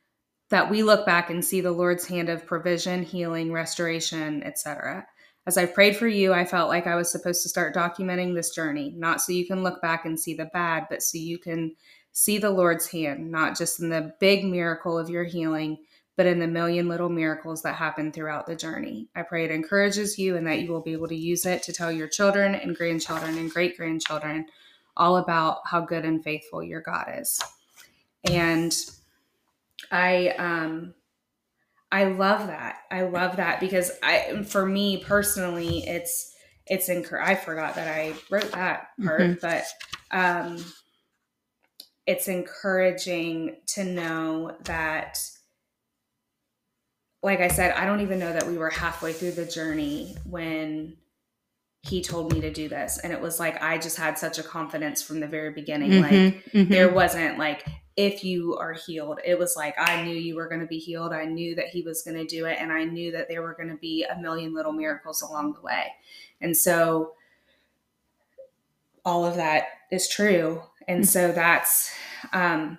that 0.50 0.70
we 0.70 0.82
look 0.82 1.06
back 1.06 1.30
and 1.30 1.44
see 1.44 1.60
the 1.60 1.72
Lord's 1.72 2.06
hand 2.06 2.28
of 2.28 2.46
provision, 2.46 3.02
healing, 3.02 3.50
restoration, 3.50 4.42
etc. 4.42 5.06
As 5.46 5.56
I 5.56 5.66
prayed 5.66 5.96
for 5.96 6.06
you, 6.06 6.32
I 6.32 6.44
felt 6.44 6.68
like 6.68 6.86
I 6.86 6.96
was 6.96 7.10
supposed 7.10 7.42
to 7.42 7.48
start 7.48 7.74
documenting 7.74 8.34
this 8.34 8.50
journey, 8.50 8.92
not 8.96 9.20
so 9.20 9.32
you 9.32 9.46
can 9.46 9.62
look 9.62 9.80
back 9.82 10.04
and 10.04 10.18
see 10.18 10.34
the 10.34 10.46
bad, 10.46 10.86
but 10.88 11.02
so 11.02 11.18
you 11.18 11.38
can 11.38 11.74
see 12.12 12.38
the 12.38 12.50
Lord's 12.50 12.86
hand, 12.86 13.30
not 13.30 13.56
just 13.56 13.80
in 13.80 13.88
the 13.88 14.14
big 14.20 14.44
miracle 14.44 14.98
of 14.98 15.10
your 15.10 15.24
healing, 15.24 15.78
but 16.16 16.26
in 16.26 16.38
the 16.38 16.46
million 16.46 16.88
little 16.88 17.08
miracles 17.08 17.62
that 17.62 17.74
happen 17.74 18.12
throughout 18.12 18.46
the 18.46 18.54
journey. 18.54 19.08
I 19.16 19.22
pray 19.22 19.44
it 19.44 19.50
encourages 19.50 20.18
you 20.18 20.36
and 20.36 20.46
that 20.46 20.60
you 20.60 20.70
will 20.70 20.80
be 20.80 20.92
able 20.92 21.08
to 21.08 21.16
use 21.16 21.44
it 21.44 21.62
to 21.64 21.72
tell 21.72 21.90
your 21.90 22.08
children 22.08 22.54
and 22.54 22.76
grandchildren 22.76 23.36
and 23.36 23.50
great 23.50 23.76
grandchildren 23.76 24.46
all 24.96 25.16
about 25.16 25.58
how 25.66 25.80
good 25.80 26.04
and 26.04 26.22
faithful 26.22 26.62
your 26.62 26.80
God 26.80 27.06
is. 27.18 27.40
And 28.24 28.72
I 29.90 30.28
um 30.38 30.94
I 31.90 32.04
love 32.04 32.46
that. 32.46 32.78
I 32.90 33.02
love 33.02 33.36
that 33.36 33.60
because 33.60 33.90
I 34.02 34.44
for 34.44 34.64
me 34.64 34.98
personally 34.98 35.84
it's 35.86 36.34
it's 36.66 36.88
incur 36.88 37.20
I 37.20 37.34
forgot 37.34 37.74
that 37.74 37.88
I 37.88 38.14
wrote 38.30 38.52
that 38.52 38.88
part, 39.04 39.20
mm-hmm. 39.20 39.34
but 39.40 39.64
um 40.10 40.64
it's 42.06 42.28
encouraging 42.28 43.56
to 43.66 43.84
know 43.84 44.56
that 44.64 45.18
like 47.24 47.40
I 47.40 47.48
said, 47.48 47.72
I 47.72 47.86
don't 47.86 48.02
even 48.02 48.18
know 48.18 48.32
that 48.32 48.46
we 48.46 48.58
were 48.58 48.68
halfway 48.68 49.14
through 49.14 49.32
the 49.32 49.46
journey 49.46 50.14
when 50.28 50.94
he 51.80 52.02
told 52.02 52.32
me 52.32 52.40
to 52.42 52.52
do 52.52 52.68
this. 52.68 52.98
And 52.98 53.14
it 53.14 53.20
was 53.20 53.40
like 53.40 53.62
I 53.62 53.78
just 53.78 53.96
had 53.96 54.18
such 54.18 54.38
a 54.38 54.42
confidence 54.42 55.02
from 55.02 55.20
the 55.20 55.26
very 55.26 55.50
beginning. 55.50 55.90
Mm-hmm, 55.90 56.02
like 56.02 56.44
mm-hmm. 56.52 56.70
there 56.70 56.92
wasn't 56.92 57.38
like 57.38 57.66
if 57.96 58.24
you 58.24 58.56
are 58.56 58.74
healed. 58.74 59.20
It 59.24 59.38
was 59.38 59.56
like 59.56 59.74
I 59.78 60.02
knew 60.02 60.14
you 60.14 60.36
were 60.36 60.48
going 60.48 60.60
to 60.60 60.66
be 60.66 60.78
healed. 60.78 61.14
I 61.14 61.24
knew 61.24 61.54
that 61.54 61.68
he 61.68 61.80
was 61.80 62.02
going 62.02 62.18
to 62.18 62.26
do 62.26 62.44
it 62.44 62.58
and 62.60 62.70
I 62.70 62.84
knew 62.84 63.10
that 63.12 63.28
there 63.30 63.40
were 63.40 63.54
going 63.54 63.70
to 63.70 63.76
be 63.76 64.04
a 64.04 64.20
million 64.20 64.54
little 64.54 64.72
miracles 64.72 65.22
along 65.22 65.54
the 65.54 65.62
way. 65.62 65.86
And 66.42 66.54
so 66.54 67.14
all 69.02 69.24
of 69.24 69.36
that 69.36 69.68
is 69.90 70.08
true. 70.08 70.62
And 70.86 71.08
so 71.08 71.32
that's 71.32 71.90
um 72.34 72.76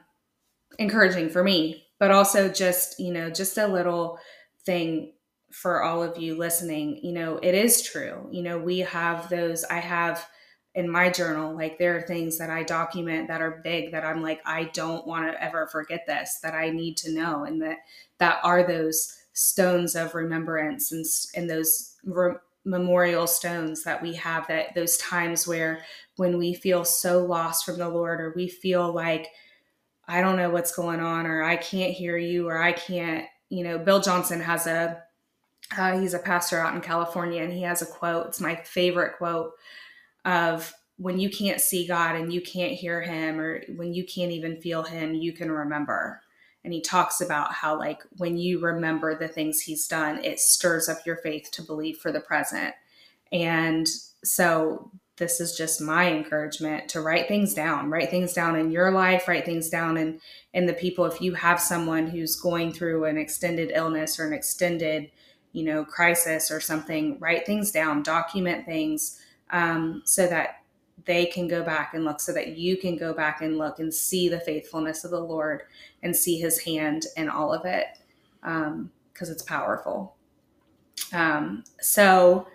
encouraging 0.77 1.29
for 1.29 1.43
me, 1.43 1.85
but 1.97 2.11
also 2.11 2.47
just, 2.47 2.99
you 2.99 3.11
know, 3.11 3.31
just 3.31 3.57
a 3.57 3.65
little 3.65 4.19
thing 4.65 5.13
for 5.51 5.83
all 5.83 6.03
of 6.03 6.17
you 6.17 6.37
listening, 6.37 6.99
you 7.01 7.13
know, 7.13 7.37
it 7.41 7.55
is 7.55 7.81
true. 7.81 8.27
You 8.31 8.43
know, 8.43 8.57
we 8.57 8.79
have 8.79 9.29
those, 9.29 9.63
I 9.63 9.79
have 9.79 10.27
in 10.73 10.89
my 10.89 11.09
journal, 11.09 11.55
like 11.55 11.77
there 11.77 11.95
are 11.95 12.01
things 12.01 12.37
that 12.37 12.49
I 12.49 12.63
document 12.63 13.29
that 13.29 13.41
are 13.41 13.61
big 13.63 13.91
that 13.93 14.03
I'm 14.03 14.21
like, 14.21 14.41
I 14.45 14.65
don't 14.73 15.07
want 15.07 15.31
to 15.31 15.41
ever 15.41 15.67
forget 15.67 16.05
this, 16.05 16.39
that 16.43 16.53
I 16.53 16.69
need 16.69 16.97
to 16.97 17.13
know. 17.13 17.45
And 17.45 17.61
that, 17.61 17.77
that 18.17 18.39
are 18.43 18.63
those 18.63 19.15
stones 19.31 19.95
of 19.95 20.15
remembrance 20.15 20.91
and, 20.91 21.05
and 21.35 21.49
those 21.49 21.95
re- 22.03 22.35
memorial 22.65 23.27
stones 23.27 23.83
that 23.83 24.01
we 24.01 24.13
have 24.15 24.47
that 24.47 24.73
those 24.75 24.97
times 24.97 25.47
where 25.47 25.83
when 26.17 26.37
we 26.37 26.53
feel 26.53 26.83
so 26.83 27.23
lost 27.23 27.65
from 27.65 27.77
the 27.77 27.87
Lord 27.87 28.19
or 28.19 28.33
we 28.35 28.49
feel 28.49 28.91
like, 28.91 29.29
I 30.07 30.21
don't 30.21 30.37
know 30.37 30.49
what's 30.49 30.75
going 30.75 30.99
on, 30.99 31.25
or 31.25 31.41
I 31.41 31.55
can't 31.55 31.93
hear 31.93 32.17
you, 32.17 32.47
or 32.47 32.61
I 32.61 32.73
can't, 32.73 33.25
you 33.49 33.63
know, 33.63 33.77
Bill 33.77 34.01
Johnson 34.01 34.39
has 34.41 34.67
a 34.67 35.01
uh, 35.75 35.99
he's 35.99 36.13
a 36.13 36.19
pastor 36.19 36.59
out 36.59 36.75
in 36.75 36.81
California, 36.81 37.41
and 37.41 37.51
he 37.51 37.63
has 37.63 37.81
a 37.81 37.85
quote. 37.85 38.27
It's 38.27 38.41
my 38.41 38.55
favorite 38.55 39.17
quote 39.17 39.53
of 40.23 40.73
when 40.97 41.19
you 41.19 41.29
can't 41.29 41.59
see 41.59 41.87
God 41.87 42.15
and 42.15 42.31
you 42.31 42.41
can't 42.41 42.73
hear 42.73 43.01
Him, 43.01 43.39
or 43.39 43.61
when 43.75 43.93
you 43.93 44.05
can't 44.05 44.31
even 44.31 44.61
feel 44.61 44.83
Him, 44.83 45.13
you 45.13 45.33
can 45.33 45.51
remember. 45.51 46.21
And 46.63 46.73
he 46.73 46.81
talks 46.81 47.21
about 47.21 47.53
how, 47.53 47.77
like, 47.77 48.01
when 48.17 48.37
you 48.37 48.59
remember 48.59 49.17
the 49.17 49.27
things 49.27 49.61
He's 49.61 49.87
done, 49.87 50.23
it 50.23 50.39
stirs 50.39 50.89
up 50.89 51.05
your 51.05 51.17
faith 51.17 51.49
to 51.51 51.61
believe 51.61 51.97
for 51.97 52.11
the 52.11 52.21
present. 52.21 52.73
And 53.31 53.87
so, 54.23 54.89
this 55.17 55.39
is 55.39 55.55
just 55.55 55.79
my 55.81 56.11
encouragement 56.11 56.89
to 56.89 57.01
write 57.01 57.27
things 57.27 57.53
down 57.53 57.89
write 57.89 58.09
things 58.09 58.33
down 58.33 58.55
in 58.55 58.71
your 58.71 58.91
life 58.91 59.27
write 59.27 59.45
things 59.45 59.69
down 59.69 59.97
in 59.97 60.19
in 60.53 60.65
the 60.65 60.73
people 60.73 61.05
if 61.05 61.21
you 61.21 61.33
have 61.33 61.59
someone 61.59 62.07
who's 62.07 62.35
going 62.35 62.71
through 62.71 63.05
an 63.05 63.17
extended 63.17 63.71
illness 63.73 64.19
or 64.19 64.27
an 64.27 64.33
extended 64.33 65.09
you 65.55 65.63
know, 65.63 65.85
crisis 65.85 66.51
or 66.51 66.59
something, 66.59 67.17
write 67.21 67.45
things 67.45 67.71
down, 67.71 68.03
document 68.03 68.65
things 68.65 69.21
um, 69.51 70.01
so 70.03 70.27
that 70.27 70.61
they 71.05 71.25
can 71.27 71.47
go 71.47 71.63
back 71.63 71.93
and 71.93 72.03
look, 72.03 72.19
so 72.19 72.33
that 72.33 72.57
you 72.57 72.75
can 72.75 72.97
go 72.97 73.13
back 73.13 73.41
and 73.41 73.57
look 73.57 73.79
and 73.79 73.93
see 73.93 74.27
the 74.27 74.41
faithfulness 74.41 75.05
of 75.05 75.11
the 75.11 75.19
Lord 75.19 75.61
and 76.03 76.13
see 76.13 76.37
his 76.37 76.59
hand 76.59 77.05
in 77.15 77.29
all 77.29 77.53
of 77.53 77.63
it 77.63 77.85
because 78.41 78.67
um, 78.67 78.91
it's 79.21 79.43
powerful. 79.43 80.17
Um, 81.13 81.63
so, 81.79 82.47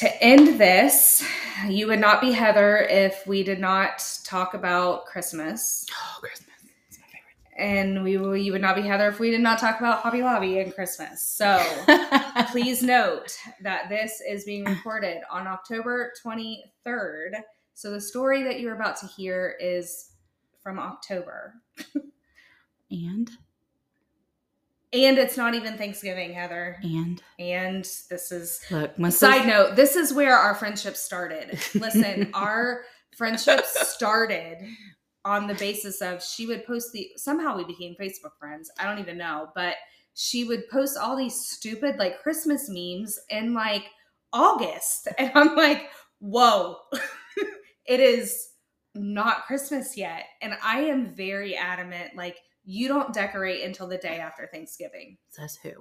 to 0.00 0.22
end 0.22 0.58
this, 0.58 1.22
you 1.68 1.86
would 1.86 2.00
not 2.00 2.22
be 2.22 2.32
Heather 2.32 2.78
if 2.78 3.26
we 3.26 3.42
did 3.42 3.60
not 3.60 4.02
talk 4.24 4.54
about 4.54 5.04
Christmas. 5.04 5.84
Oh, 5.92 6.20
Christmas 6.20 6.56
It's 6.88 6.98
my 6.98 7.04
favorite. 7.04 7.62
and 7.62 8.02
we 8.02 8.16
will, 8.16 8.34
you 8.34 8.52
would 8.52 8.62
not 8.62 8.76
be 8.76 8.80
Heather 8.80 9.08
if 9.08 9.20
we 9.20 9.30
did 9.30 9.42
not 9.42 9.58
talk 9.58 9.78
about 9.78 10.00
Hobby 10.00 10.22
Lobby 10.22 10.58
and 10.60 10.74
Christmas. 10.74 11.20
So 11.20 11.62
please 12.50 12.82
note 12.82 13.36
that 13.60 13.90
this 13.90 14.22
is 14.26 14.44
being 14.44 14.64
recorded 14.64 15.18
on 15.30 15.46
October 15.46 16.12
23rd. 16.24 17.32
So 17.74 17.90
the 17.90 18.00
story 18.00 18.42
that 18.44 18.60
you're 18.60 18.76
about 18.76 18.96
to 19.00 19.06
hear 19.06 19.54
is 19.60 20.12
from 20.62 20.78
October. 20.78 21.56
and 22.90 23.30
and 24.92 25.18
it's 25.18 25.36
not 25.36 25.54
even 25.54 25.76
Thanksgiving, 25.76 26.32
Heather. 26.32 26.76
And 26.82 27.22
and 27.38 27.84
this 28.10 28.32
is 28.32 28.60
look. 28.70 28.92
Side 29.12 29.46
note: 29.46 29.76
This 29.76 29.96
is 29.96 30.12
where 30.12 30.36
our 30.36 30.54
friendship 30.54 30.96
started. 30.96 31.58
Listen, 31.74 32.30
our 32.34 32.82
friendship 33.16 33.64
started 33.66 34.58
on 35.24 35.46
the 35.46 35.54
basis 35.54 36.00
of 36.00 36.24
she 36.24 36.46
would 36.46 36.64
post 36.66 36.92
the 36.92 37.10
somehow 37.16 37.56
we 37.56 37.64
became 37.64 37.94
Facebook 38.00 38.36
friends. 38.38 38.70
I 38.78 38.84
don't 38.84 38.98
even 38.98 39.18
know, 39.18 39.48
but 39.54 39.76
she 40.14 40.44
would 40.44 40.68
post 40.68 40.98
all 40.98 41.16
these 41.16 41.46
stupid 41.46 41.96
like 41.98 42.20
Christmas 42.20 42.68
memes 42.68 43.18
in 43.28 43.54
like 43.54 43.84
August. 44.32 45.08
And 45.18 45.30
I'm 45.34 45.56
like, 45.56 45.88
whoa, 46.18 46.76
it 47.86 48.00
is 48.00 48.48
not 48.94 49.46
Christmas 49.46 49.96
yet. 49.96 50.24
And 50.42 50.54
I 50.62 50.80
am 50.80 51.14
very 51.14 51.56
adamant, 51.56 52.16
like, 52.16 52.38
you 52.70 52.86
don't 52.86 53.12
decorate 53.12 53.64
until 53.64 53.88
the 53.88 53.98
day 53.98 54.18
after 54.18 54.46
Thanksgiving. 54.46 55.18
Says 55.30 55.58
who? 55.62 55.72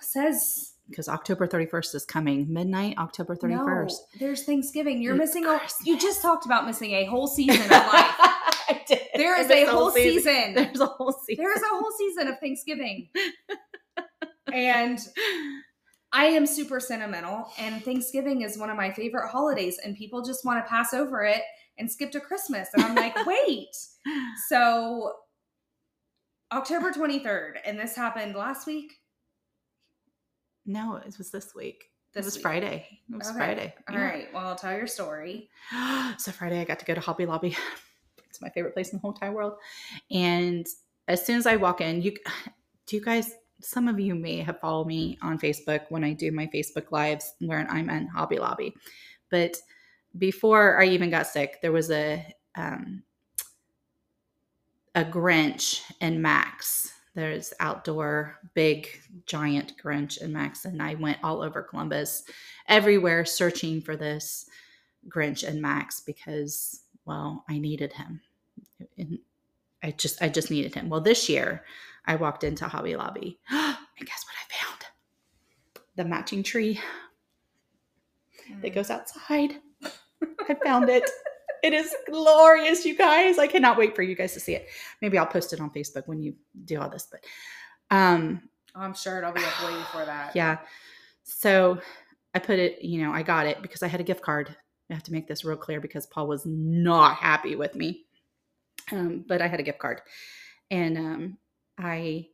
Says 0.00 0.74
because 0.88 1.08
October 1.08 1.46
31st 1.46 1.94
is 1.94 2.04
coming. 2.04 2.52
Midnight, 2.52 2.96
October 2.98 3.34
31st. 3.34 3.88
No, 3.88 3.88
there's 4.18 4.44
Thanksgiving. 4.44 5.02
You're 5.02 5.14
it's 5.14 5.34
missing 5.34 5.46
a 5.46 5.60
you 5.84 5.98
just 5.98 6.22
talked 6.22 6.46
about 6.46 6.66
missing 6.66 6.92
a 6.92 7.04
whole 7.06 7.26
season 7.36 7.62
of 7.62 7.70
life. 7.70 8.14
I 8.70 8.82
did. 8.86 9.00
There 9.14 9.40
is 9.40 9.50
a 9.50 9.64
whole 9.66 9.90
season. 9.90 10.22
season. 10.22 10.54
There's 10.54 10.80
a 10.80 10.86
whole 10.86 11.12
season. 11.26 11.44
There's 11.44 11.62
a 11.62 11.68
whole 11.68 11.90
season 11.96 12.28
of 12.28 12.38
Thanksgiving. 12.38 13.08
and 14.52 14.98
I 16.12 16.26
am 16.26 16.46
super 16.46 16.80
sentimental 16.80 17.50
and 17.58 17.82
Thanksgiving 17.82 18.42
is 18.42 18.56
one 18.56 18.70
of 18.70 18.76
my 18.76 18.92
favorite 18.92 19.28
holidays 19.28 19.78
and 19.82 19.96
people 19.96 20.22
just 20.22 20.44
want 20.44 20.64
to 20.64 20.68
pass 20.68 20.94
over 20.94 21.22
it 21.24 21.42
and 21.78 21.90
skip 21.90 22.10
to 22.12 22.20
Christmas 22.20 22.68
and 22.74 22.82
I'm 22.82 22.94
like, 22.94 23.14
"Wait." 23.26 23.74
So 24.48 25.12
October 26.52 26.92
23rd 26.92 27.58
and 27.64 27.78
this 27.78 27.94
happened 27.94 28.34
last 28.34 28.66
week 28.66 28.94
no, 30.68 30.96
it 30.96 31.16
was 31.16 31.30
this 31.30 31.54
week. 31.54 31.86
This 32.12 32.26
was 32.26 32.34
week. 32.34 32.42
Friday. 32.42 33.00
It 33.10 33.16
was 33.16 33.28
okay. 33.28 33.38
Friday. 33.38 33.74
All 33.88 33.94
yeah. 33.94 34.04
right. 34.04 34.28
Well, 34.34 34.46
I'll 34.46 34.54
tell 34.54 34.76
your 34.76 34.86
story. 34.86 35.48
so 36.18 36.30
Friday, 36.30 36.60
I 36.60 36.64
got 36.64 36.78
to 36.78 36.84
go 36.84 36.94
to 36.94 37.00
Hobby 37.00 37.24
Lobby. 37.24 37.56
it's 38.28 38.42
my 38.42 38.50
favorite 38.50 38.74
place 38.74 38.90
in 38.90 38.98
the 38.98 39.00
whole 39.00 39.12
entire 39.12 39.32
world. 39.32 39.54
And 40.10 40.66
as 41.08 41.24
soon 41.24 41.38
as 41.38 41.46
I 41.46 41.56
walk 41.56 41.80
in, 41.80 42.02
you 42.02 42.12
do 42.86 42.96
you 42.96 43.02
guys. 43.02 43.32
Some 43.60 43.88
of 43.88 43.98
you 43.98 44.14
may 44.14 44.36
have 44.36 44.60
followed 44.60 44.86
me 44.86 45.18
on 45.20 45.36
Facebook 45.36 45.86
when 45.88 46.04
I 46.04 46.12
do 46.12 46.30
my 46.30 46.46
Facebook 46.54 46.92
lives 46.92 47.34
where 47.40 47.66
I'm 47.68 47.90
in 47.90 48.06
Hobby 48.06 48.38
Lobby. 48.38 48.72
But 49.32 49.56
before 50.16 50.80
I 50.80 50.84
even 50.84 51.10
got 51.10 51.26
sick, 51.26 51.58
there 51.60 51.72
was 51.72 51.90
a 51.90 52.24
um, 52.56 53.02
a 54.94 55.04
Grinch 55.04 55.82
and 56.00 56.22
Max 56.22 56.92
there's 57.18 57.52
outdoor 57.58 58.38
big 58.54 58.88
giant 59.26 59.72
Grinch 59.82 60.20
and 60.20 60.32
Max 60.32 60.64
and 60.64 60.80
I 60.80 60.94
went 60.94 61.18
all 61.24 61.42
over 61.42 61.62
Columbus, 61.62 62.22
everywhere 62.68 63.24
searching 63.24 63.80
for 63.80 63.96
this 63.96 64.48
Grinch 65.08 65.42
and 65.42 65.60
Max 65.60 66.00
because 66.00 66.82
well, 67.06 67.44
I 67.48 67.58
needed 67.58 67.92
him. 67.92 68.20
And 68.96 69.18
I 69.82 69.90
just 69.90 70.22
I 70.22 70.28
just 70.28 70.52
needed 70.52 70.76
him. 70.76 70.88
Well, 70.88 71.00
this 71.00 71.28
year 71.28 71.64
I 72.06 72.14
walked 72.14 72.44
into 72.44 72.68
Hobby 72.68 72.94
Lobby 72.94 73.40
and 73.50 73.76
guess 73.98 74.24
what 74.24 74.36
I 74.38 74.64
found? 74.64 74.84
The 75.96 76.04
matching 76.04 76.44
tree 76.44 76.80
that 78.62 78.68
hmm. 78.68 78.74
goes 78.74 78.90
outside. 78.90 79.56
I 80.48 80.54
found 80.64 80.88
it. 80.88 81.02
It 81.62 81.72
is 81.72 81.94
glorious, 82.10 82.84
you 82.84 82.96
guys. 82.96 83.38
I 83.38 83.46
cannot 83.46 83.78
wait 83.78 83.96
for 83.96 84.02
you 84.02 84.14
guys 84.14 84.32
to 84.34 84.40
see 84.40 84.54
it. 84.54 84.68
Maybe 85.02 85.18
I'll 85.18 85.26
post 85.26 85.52
it 85.52 85.60
on 85.60 85.70
Facebook 85.70 86.06
when 86.06 86.22
you 86.22 86.34
do 86.64 86.80
all 86.80 86.88
this, 86.88 87.06
but 87.10 87.24
um 87.94 88.42
oh, 88.74 88.80
I'm 88.80 88.94
sure 88.94 89.18
it'll 89.18 89.32
be 89.32 89.44
up 89.44 89.64
way 89.64 89.76
before 89.78 90.04
that. 90.04 90.32
Yeah. 90.36 90.58
So 91.24 91.78
I 92.34 92.38
put 92.38 92.58
it, 92.58 92.82
you 92.82 93.02
know, 93.02 93.12
I 93.12 93.22
got 93.22 93.46
it 93.46 93.60
because 93.62 93.82
I 93.82 93.88
had 93.88 94.00
a 94.00 94.04
gift 94.04 94.22
card. 94.22 94.54
I 94.90 94.94
have 94.94 95.02
to 95.04 95.12
make 95.12 95.28
this 95.28 95.44
real 95.44 95.56
clear 95.56 95.80
because 95.80 96.06
Paul 96.06 96.26
was 96.26 96.46
not 96.46 97.16
happy 97.16 97.54
with 97.56 97.74
me. 97.74 98.06
Um, 98.90 99.24
but 99.28 99.42
I 99.42 99.46
had 99.46 99.60
a 99.60 99.64
gift 99.64 99.78
card. 99.78 100.00
And 100.70 100.96
um 100.96 101.38
I 101.78 102.28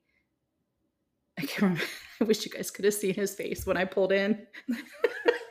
I 1.39 1.43
can't 1.43 1.63
remember. 1.63 1.85
I 2.21 2.25
wish 2.25 2.45
you 2.45 2.51
guys 2.53 2.71
could 2.71 2.85
have 2.85 2.95
seen 2.95 3.15
his 3.15 3.35
face 3.35 3.67
when 3.67 3.77
I 3.77 3.85
pulled 3.85 4.13
in. 4.13 4.47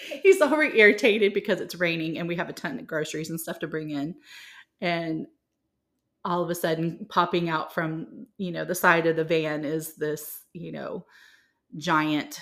He's 0.22 0.40
already 0.40 0.78
irritated 0.78 1.34
because 1.34 1.60
it's 1.60 1.74
raining 1.74 2.18
and 2.18 2.28
we 2.28 2.36
have 2.36 2.48
a 2.48 2.52
ton 2.54 2.78
of 2.78 2.86
groceries 2.86 3.30
and 3.30 3.40
stuff 3.40 3.58
to 3.60 3.66
bring 3.66 3.90
in. 3.90 4.14
And 4.80 5.26
all 6.24 6.42
of 6.42 6.50
a 6.50 6.54
sudden 6.54 7.06
popping 7.08 7.48
out 7.48 7.74
from, 7.74 8.26
you 8.38 8.52
know, 8.52 8.64
the 8.64 8.74
side 8.74 9.06
of 9.06 9.16
the 9.16 9.24
van 9.24 9.64
is 9.64 9.94
this, 9.96 10.40
you 10.52 10.72
know, 10.72 11.04
giant, 11.76 12.40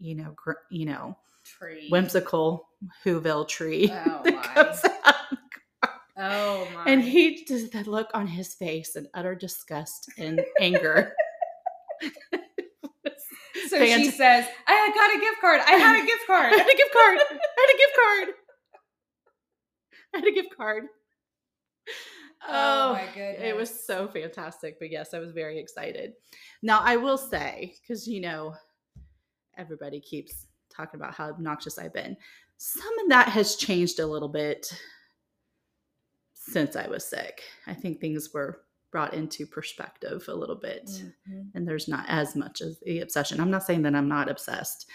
you 0.00 0.14
know, 0.14 0.32
gr- 0.36 0.52
you 0.70 0.86
know, 0.86 1.16
Tree. 1.44 1.88
whimsical 1.88 2.68
Whoville 3.04 3.46
tree. 3.48 3.90
Oh, 3.92 4.20
that 4.24 4.34
my. 4.34 4.42
comes 4.42 4.80
out. 5.04 5.14
Oh 6.16 6.68
my. 6.74 6.84
And 6.86 7.02
he 7.02 7.44
just 7.44 7.72
that 7.72 7.86
look 7.86 8.08
on 8.14 8.26
his 8.26 8.54
face 8.54 8.96
and 8.96 9.08
utter 9.14 9.34
disgust 9.34 10.10
and 10.18 10.40
anger. 10.60 11.12
So 13.72 13.86
she 13.86 14.10
says, 14.10 14.46
I 14.66 14.90
got 14.94 15.16
a 15.16 15.20
gift 15.20 15.40
card. 15.40 15.60
I 15.66 15.72
had 15.72 16.02
a 16.02 16.06
gift 16.06 16.26
card. 16.26 16.52
I 16.52 16.56
had 16.58 16.68
a 16.68 16.76
gift 16.76 16.92
card. 16.92 17.18
I 17.18 17.24
had 17.56 17.74
a 17.74 17.78
gift 17.78 17.96
card. 17.96 18.34
I 20.14 20.18
had 20.18 20.26
a 20.26 20.32
gift 20.32 20.56
card. 20.56 20.82
Oh, 22.48 22.92
my 22.92 23.06
goodness. 23.14 23.40
It 23.42 23.56
was 23.56 23.84
so 23.86 24.08
fantastic. 24.08 24.78
But 24.78 24.90
yes, 24.90 25.14
I 25.14 25.20
was 25.20 25.32
very 25.32 25.58
excited. 25.58 26.12
Now, 26.62 26.80
I 26.82 26.96
will 26.96 27.16
say, 27.16 27.74
because 27.80 28.06
you 28.06 28.20
know, 28.20 28.54
everybody 29.56 30.00
keeps 30.00 30.46
talking 30.74 31.00
about 31.00 31.14
how 31.14 31.30
obnoxious 31.30 31.78
I've 31.78 31.94
been. 31.94 32.16
Some 32.58 32.98
of 33.00 33.08
that 33.08 33.28
has 33.28 33.56
changed 33.56 34.00
a 34.00 34.06
little 34.06 34.28
bit 34.28 34.70
since 36.34 36.76
I 36.76 36.88
was 36.88 37.04
sick. 37.04 37.42
I 37.66 37.74
think 37.74 38.00
things 38.00 38.30
were 38.34 38.60
brought 38.92 39.14
into 39.14 39.46
perspective 39.46 40.24
a 40.28 40.34
little 40.34 40.54
bit 40.54 40.84
Mhm. 41.28 41.50
and 41.54 41.66
there's 41.66 41.88
not 41.88 42.04
as 42.08 42.36
much 42.36 42.60
of 42.60 42.78
the 42.84 43.00
obsession. 43.00 43.40
I'm 43.40 43.50
not 43.50 43.64
saying 43.64 43.82
that 43.82 43.94
I'm 43.96 44.08
not 44.08 44.30
obsessed. 44.30 44.86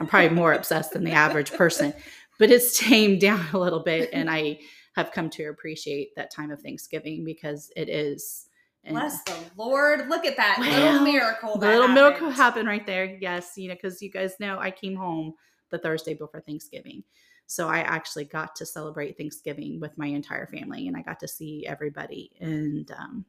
I'm 0.00 0.06
probably 0.06 0.30
more 0.30 0.52
obsessed 0.52 0.92
than 0.92 1.04
the 1.04 1.12
average 1.12 1.52
person, 1.52 1.94
but 2.38 2.50
it's 2.50 2.78
tamed 2.88 3.20
down 3.20 3.46
a 3.52 3.58
little 3.58 3.80
bit. 3.80 4.10
And 4.12 4.28
I 4.28 4.58
have 4.96 5.12
come 5.12 5.30
to 5.30 5.44
appreciate 5.44 6.14
that 6.16 6.30
time 6.32 6.50
of 6.50 6.60
Thanksgiving 6.60 7.24
because 7.24 7.70
it 7.76 7.88
is. 7.88 8.46
and 8.84 8.94
Bless 8.96 9.22
the 9.24 9.36
Lord. 9.56 10.08
Look 10.10 10.26
at 10.26 10.36
that 10.36 10.56
Well, 10.58 10.92
little 10.92 11.00
miracle. 11.04 11.58
that 11.58 11.70
little 11.80 11.88
miracle 11.88 12.30
happened. 12.30 12.36
happened 12.36 12.68
right 12.68 12.86
there. 12.86 13.04
Yes, 13.20 13.52
you 13.56 13.68
know, 13.68 13.74
because 13.74 14.02
you 14.02 14.10
guys 14.10 14.34
know 14.40 14.58
I 14.58 14.70
came 14.70 14.94
home 14.96 15.34
the 15.70 15.78
Thursday 15.78 16.12
before 16.14 16.40
Thanksgiving. 16.42 17.02
So 17.46 17.68
I 17.68 17.78
actually 17.80 18.24
got 18.24 18.54
to 18.56 18.64
celebrate 18.66 19.16
Thanksgiving 19.18 19.78
with 19.80 19.96
my 19.98 20.06
entire 20.06 20.46
family 20.46 20.86
and 20.88 20.96
I 20.96 21.02
got 21.02 21.18
to 21.20 21.28
see 21.28 21.66
everybody. 21.66 22.30
And 22.40 22.90
um, 22.92 23.24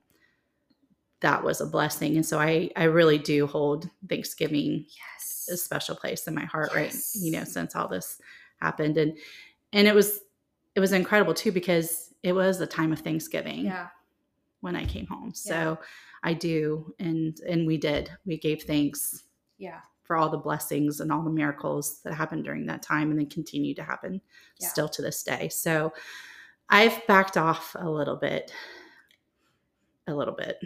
that 1.22 1.44
was 1.44 1.62
a 1.62 1.66
blessing. 1.66 2.16
And 2.16 2.26
so 2.26 2.40
I, 2.40 2.70
I 2.76 2.84
really 2.86 3.18
do 3.18 3.48
hold 3.48 3.90
Thanksgiving 4.08 4.86
Yes. 5.18 5.48
a 5.52 5.58
special 5.58 5.96
place 5.96 6.28
in 6.28 6.34
my 6.36 6.44
heart 6.46 6.72
right 6.76 6.96
you 7.14 7.32
know 7.32 7.44
since 7.44 7.76
all 7.76 7.88
this 7.88 8.20
happened 8.62 8.98
and 8.98 9.16
and 9.74 9.88
it 9.88 9.94
was 9.94 10.20
it 10.76 10.80
was 10.80 10.92
incredible 10.92 11.34
too 11.36 11.52
because 11.52 12.14
it 12.24 12.34
was 12.34 12.60
a 12.62 12.66
time 12.68 12.92
of 12.92 13.00
thanksgiving 13.00 13.66
Yeah. 13.66 13.88
when 14.62 14.76
i 14.76 14.84
came 14.86 15.06
home 15.06 15.32
Yeah. 15.46 15.52
so 15.52 15.80
i 16.24 16.34
do 16.34 16.94
and 17.00 17.40
and 17.48 17.68
we 17.68 17.78
did 17.78 18.10
we 18.26 18.38
gave 18.38 18.64
thanks 18.64 19.24
Yeah. 19.60 19.82
for 20.04 20.16
all 20.18 20.30
the 20.30 20.38
blessings 20.40 21.00
and 21.00 21.12
all 21.12 21.22
the 21.24 21.30
miracles 21.30 22.02
that 22.04 22.14
happened 22.16 22.44
during 22.44 22.66
that 22.66 22.82
time 22.82 23.12
and 23.12 23.20
then 23.20 23.28
continue 23.30 23.76
to 23.76 23.84
happen 23.84 24.22
Yeah. 24.60 24.68
still 24.70 24.90
to 24.90 25.02
this 25.04 25.22
day 25.24 25.50
so 25.50 25.94
i've 26.70 27.06
backed 27.08 27.38
off 27.38 27.76
a 27.78 27.88
little 27.90 28.16
bit 28.18 28.52
a 30.08 30.14
little 30.14 30.34
bit 30.36 30.58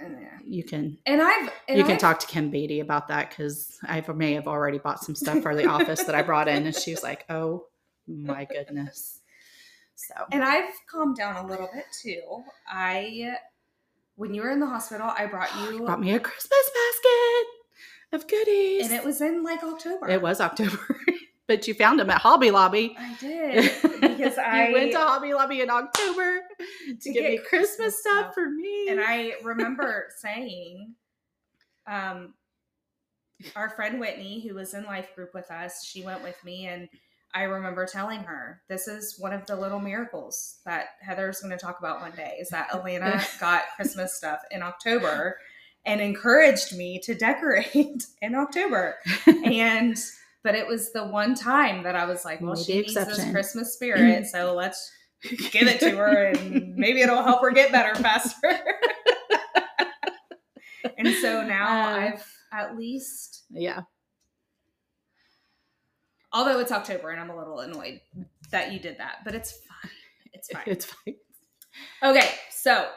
Yeah. 0.00 0.38
you 0.44 0.62
can 0.62 0.98
And 1.06 1.22
I've 1.22 1.50
and 1.68 1.78
you 1.78 1.84
can 1.84 1.92
I've- 1.92 2.00
talk 2.00 2.18
to 2.20 2.26
Kim 2.26 2.50
Beatty 2.50 2.80
about 2.80 3.08
that 3.08 3.30
because 3.30 3.78
I 3.82 4.02
may 4.14 4.34
have 4.34 4.46
already 4.46 4.78
bought 4.78 5.02
some 5.02 5.14
stuff 5.14 5.42
for 5.42 5.54
the 5.56 5.66
office 5.76 6.02
that 6.04 6.14
I 6.14 6.22
brought 6.22 6.48
in, 6.48 6.66
and 6.66 6.74
she 6.76 6.90
was 6.92 7.02
like, 7.02 7.24
"Oh 7.30 7.66
my 8.06 8.44
goodness!" 8.44 9.20
So 9.94 10.14
And 10.30 10.44
I've 10.44 10.70
calmed 10.90 11.16
down 11.16 11.36
a 11.42 11.46
little 11.48 11.68
bit 11.72 11.86
too. 12.02 12.42
I, 12.68 13.36
when 14.16 14.34
you 14.34 14.42
were 14.42 14.50
in 14.50 14.60
the 14.60 14.66
hospital, 14.66 15.10
I 15.16 15.24
brought 15.26 15.48
you, 15.72 15.80
brought 15.86 16.00
me 16.00 16.12
a 16.12 16.20
Christmas 16.20 16.70
basket 16.74 17.46
of 18.12 18.28
goodies, 18.28 18.84
and 18.84 18.94
it 18.94 19.02
was 19.04 19.20
in 19.22 19.42
like 19.42 19.62
October. 19.62 20.08
it 20.10 20.20
was 20.20 20.40
October, 20.42 20.78
but 21.48 21.68
you 21.68 21.74
found 21.74 22.00
them 22.00 22.10
at 22.10 22.18
Hobby 22.20 22.50
Lobby. 22.50 22.96
I 22.98 23.16
did 23.20 23.72
because 24.00 24.38
I 24.38 24.72
went 24.72 24.92
to 24.92 24.98
Hobby 24.98 25.32
Lobby 25.34 25.60
in 25.60 25.70
October 25.70 26.40
to, 26.88 26.96
To 27.00 27.12
get, 27.12 27.30
me 27.30 27.38
Christmas, 27.38 27.48
Christmas 27.48 28.00
stuff 28.00 28.24
stuff. 28.24 28.34
for 28.34 28.50
me, 28.50 28.88
and 28.88 29.00
I 29.00 29.34
remember 29.42 30.08
saying, 30.20 30.94
um, 31.86 32.34
our 33.54 33.70
friend 33.70 34.00
Whitney, 34.00 34.46
who 34.46 34.54
was 34.54 34.74
in 34.74 34.84
life 34.84 35.14
group 35.14 35.30
with 35.34 35.50
us, 35.50 35.84
she 35.84 36.02
went 36.02 36.22
with 36.22 36.42
me, 36.44 36.66
and 36.66 36.88
I 37.34 37.42
remember 37.42 37.86
telling 37.86 38.20
her, 38.20 38.62
"This 38.68 38.88
is 38.88 39.16
one 39.18 39.32
of 39.32 39.44
the 39.46 39.56
little 39.56 39.80
miracles 39.80 40.58
that 40.64 40.86
Heather's 41.00 41.40
going 41.40 41.56
to 41.56 41.58
talk 41.62 41.78
about 41.78 42.00
one 42.00 42.12
day." 42.12 42.36
Is 42.40 42.48
that 42.48 42.70
Alana 42.70 43.38
got 43.38 43.64
Christmas 43.76 44.16
stuff 44.16 44.40
in 44.50 44.62
October 44.62 45.38
and 45.84 46.00
encouraged 46.00 46.76
me 46.76 46.98
to 47.04 47.14
decorate 47.14 48.06
in 48.22 48.34
October, 48.34 48.96
and 49.44 49.96
but 50.46 50.54
it 50.54 50.64
was 50.64 50.92
the 50.92 51.04
one 51.04 51.34
time 51.34 51.82
that 51.82 51.96
I 51.96 52.04
was 52.04 52.24
like, 52.24 52.40
"Well, 52.40 52.54
she 52.54 52.82
needs 52.82 52.94
this. 52.94 53.30
Christmas 53.32 53.74
spirit, 53.74 54.26
so 54.26 54.54
let's." 54.62 54.92
Give 55.50 55.66
it 55.66 55.80
to 55.80 55.90
her, 55.96 56.26
and 56.26 56.76
maybe 56.76 57.00
it'll 57.00 57.22
help 57.22 57.40
her 57.40 57.50
get 57.50 57.72
better 57.72 57.94
faster. 58.00 58.60
and 60.98 61.08
so 61.20 61.42
now 61.42 61.66
Uh. 61.66 61.96
I've 61.96 62.32
at 62.52 62.76
least, 62.76 63.44
yeah, 63.50 63.80
although 66.32 66.60
it's 66.60 66.70
October 66.70 67.10
and 67.10 67.18
I'm 67.20 67.30
a 67.30 67.36
little 67.36 67.60
annoyed 67.60 68.02
that 68.50 68.72
you 68.72 68.78
did 68.78 68.98
that, 68.98 69.20
but 69.24 69.34
it's 69.34 69.52
fine. 69.52 69.90
It's 70.32 70.48
fine. 70.50 70.62
it's 70.66 70.84
fine. 70.84 71.14
Okay, 72.04 72.30
so 72.50 72.88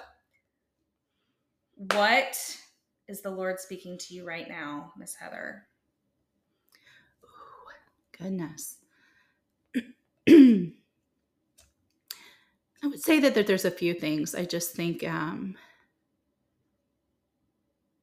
what 1.93 2.57
is 3.07 3.21
the 3.21 3.31
Lord 3.31 3.59
speaking 3.59 3.97
to 3.97 4.13
you 4.13 4.27
right 4.27 4.47
now, 4.47 4.91
Miss 4.97 5.15
Heather? 5.15 5.63
Goodness. 8.21 8.77
I 10.27 10.71
would 12.83 13.01
say 13.01 13.19
that, 13.19 13.35
that 13.35 13.47
there's 13.47 13.65
a 13.65 13.71
few 13.71 13.93
things. 13.93 14.35
I 14.35 14.45
just 14.45 14.73
think 14.73 15.07
um, 15.07 15.55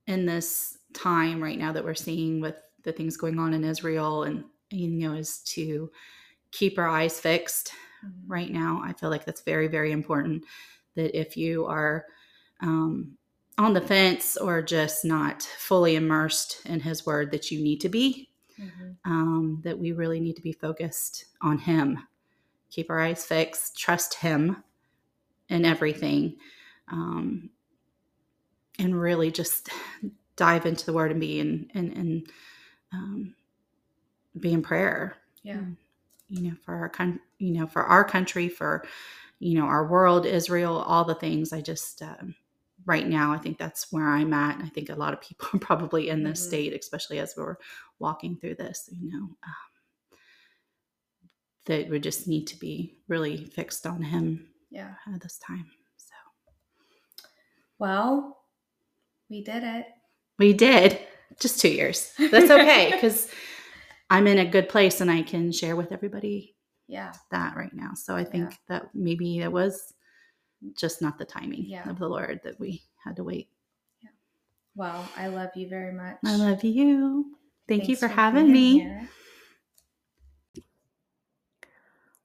in 0.07 0.27
this 0.27 0.79
time 0.93 1.43
right 1.43 1.59
now 1.59 1.73
that 1.73 1.85
we're 1.85 1.95
seeing 1.95 2.41
with 2.41 2.57
the 2.83 2.93
things 2.93 3.17
going 3.17 3.39
on 3.39 3.55
in 3.55 3.65
Israel 3.65 4.25
and, 4.25 4.45
you 4.71 4.89
know, 4.89 5.15
is 5.15 5.39
to 5.41 5.91
keep 6.53 6.79
our 6.79 6.89
eyes 6.89 7.21
fixed 7.21 7.73
right 8.27 8.51
now. 8.51 8.81
I 8.85 8.93
feel 8.93 9.11
like 9.11 9.25
that's 9.25 9.43
very, 9.43 9.69
very 9.69 9.93
important. 9.93 10.45
That 10.95 11.19
if 11.19 11.37
you 11.37 11.67
are 11.67 12.07
um, 12.61 13.17
on 13.59 13.75
the 13.75 13.81
fence 13.81 14.37
or 14.37 14.63
just 14.63 15.05
not 15.05 15.43
fully 15.43 15.97
immersed 15.97 16.65
in 16.67 16.81
His 16.81 17.05
Word, 17.05 17.31
that 17.33 17.51
you 17.51 17.63
need 17.63 17.81
to 17.83 17.89
be 17.89 18.31
Mhm. 18.61 18.97
um, 19.05 19.61
that 19.65 19.79
we 19.79 19.93
really 19.93 20.21
need 20.21 20.37
to 20.37 20.43
be 20.43 20.53
focused 20.53 21.27
on 21.43 21.59
Him. 21.59 21.99
Keep 22.71 22.91
our 22.91 23.01
eyes 23.01 23.25
fixed, 23.25 23.79
trust 23.79 24.15
Him 24.15 24.65
in 25.49 25.65
everything, 25.65 26.37
um, 26.89 27.51
and 28.79 29.01
really 29.01 29.31
just 29.31 29.71
dive 30.37 30.67
into 30.67 30.87
the 30.87 30.93
Word 30.93 31.11
and 31.13 31.21
be 31.21 31.41
in 31.41 31.71
and 31.75 31.93
and 31.97 32.31
um, 32.93 33.35
be 34.39 34.53
in 34.53 34.63
prayer. 34.63 35.17
Yeah. 35.43 35.61
You 36.29 36.43
know, 36.51 36.57
for 36.65 36.75
our 36.75 36.89
country, 36.89 37.23
you 37.39 37.53
know, 37.53 37.67
for 37.67 37.83
our 37.85 38.05
country, 38.05 38.49
for 38.49 38.85
you 39.39 39.59
know, 39.59 39.67
our 39.67 39.87
world, 39.87 40.27
Israel, 40.27 40.79
all 40.79 41.05
the 41.05 41.15
things. 41.15 41.53
I 41.53 41.61
just 41.61 42.03
um, 42.03 42.35
right 42.87 43.07
now, 43.07 43.33
I 43.33 43.39
think 43.39 43.59
that's 43.59 43.93
where 43.93 44.09
I'm 44.09 44.33
at. 44.33 44.61
I 44.63 44.69
think 44.69 44.89
a 44.89 44.95
lot 44.95 45.13
of 45.13 45.21
people 45.21 45.49
are 45.55 45.59
probably 45.59 46.09
in 46.09 46.23
this 46.23 46.41
Mhm. 46.43 46.49
state, 46.49 46.73
especially 46.81 47.19
as 47.19 47.35
we're 47.37 47.57
walking 47.99 48.37
through 48.37 48.55
this. 48.55 48.89
You 48.93 49.11
know, 49.13 49.25
um, 49.45 50.19
that 51.67 51.89
we 51.89 51.99
just 51.99 52.29
need 52.29 52.47
to 52.47 52.57
be 52.59 52.99
really 53.09 53.45
fixed 53.45 53.87
on 53.87 54.01
Him 54.03 54.49
Yeah. 54.71 54.95
at 55.13 55.21
this 55.21 55.39
time. 55.39 55.69
So 55.97 56.15
Well, 57.79 58.39
we 59.29 59.43
did 59.43 59.65
it. 59.65 59.87
we 60.39 60.53
did 60.53 61.01
just 61.41 61.61
two 61.61 61.69
years. 61.69 62.13
That's 62.19 62.51
okay 62.51 62.91
because 62.93 63.29
I'm 64.11 64.27
in 64.29 64.39
a 64.39 64.45
good 64.51 64.69
place 64.69 65.01
and 65.01 65.11
I 65.11 65.23
can 65.23 65.51
share 65.51 65.75
with 65.75 65.91
everybody 65.91 66.57
Yeah. 66.87 67.13
that 67.33 67.57
right 67.57 67.73
now. 67.75 67.95
So 67.95 68.15
I 68.15 68.23
think 68.25 68.51
Yeah. 68.51 68.57
that 68.69 68.95
maybe 68.95 69.41
it 69.41 69.51
was 69.51 69.93
just 70.75 71.03
not 71.03 71.19
the 71.19 71.25
timing 71.25 71.65
Yeah. 71.67 71.89
of 71.89 71.99
the 71.99 72.09
Lord 72.09 72.41
that 72.45 72.59
we 72.59 72.85
had 73.05 73.17
to 73.17 73.25
wait. 73.25 73.49
Yeah. 74.03 74.11
Well, 74.75 75.13
I 75.17 75.29
love 75.29 75.51
you 75.57 75.69
very 75.69 75.93
much. 75.93 76.19
I 76.25 76.37
love 76.37 76.63
you. 76.65 77.39
Thank 77.69 77.89
you 77.89 77.97
Thanks 77.97 78.01
for 78.01 78.09
having 78.09 78.53
me. 78.53 78.81
here. 78.81 79.09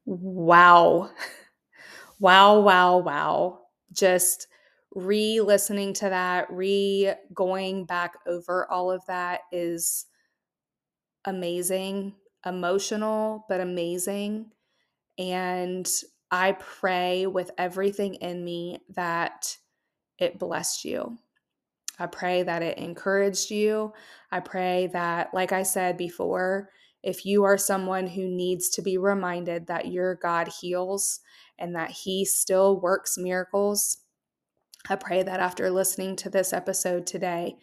Wow. 0.05 1.11
Wow, 2.19 2.59
wow, 2.59 2.97
wow. 2.99 3.61
Just 3.91 4.47
re 4.93 5.41
listening 5.41 5.93
to 5.95 6.09
that, 6.09 6.51
re 6.51 7.13
going 7.33 7.85
back 7.85 8.13
over 8.27 8.69
all 8.69 8.91
of 8.91 9.05
that 9.07 9.41
is 9.51 10.05
amazing, 11.25 12.15
emotional, 12.45 13.45
but 13.47 13.61
amazing. 13.61 14.51
And 15.17 15.89
I 16.31 16.53
pray 16.53 17.27
with 17.27 17.51
everything 17.57 18.15
in 18.15 18.43
me 18.43 18.79
that 18.95 19.57
it 20.17 20.39
blessed 20.39 20.85
you. 20.85 21.17
I 21.99 22.07
pray 22.07 22.43
that 22.43 22.63
it 22.63 22.77
encouraged 22.77 23.51
you. 23.51 23.93
I 24.31 24.39
pray 24.39 24.89
that, 24.93 25.33
like 25.33 25.51
I 25.51 25.63
said 25.63 25.97
before, 25.97 26.69
if 27.03 27.25
you 27.25 27.43
are 27.43 27.57
someone 27.57 28.07
who 28.07 28.27
needs 28.27 28.69
to 28.69 28.81
be 28.81 28.97
reminded 28.97 29.67
that 29.67 29.91
your 29.91 30.15
God 30.15 30.49
heals 30.61 31.19
and 31.59 31.75
that 31.75 31.91
He 31.91 32.23
still 32.23 32.79
works 32.79 33.17
miracles, 33.17 33.97
I 34.89 34.95
pray 34.95 35.23
that 35.23 35.39
after 35.39 35.69
listening 35.69 36.15
to 36.17 36.29
this 36.29 36.53
episode 36.53 37.05
today, 37.05 37.57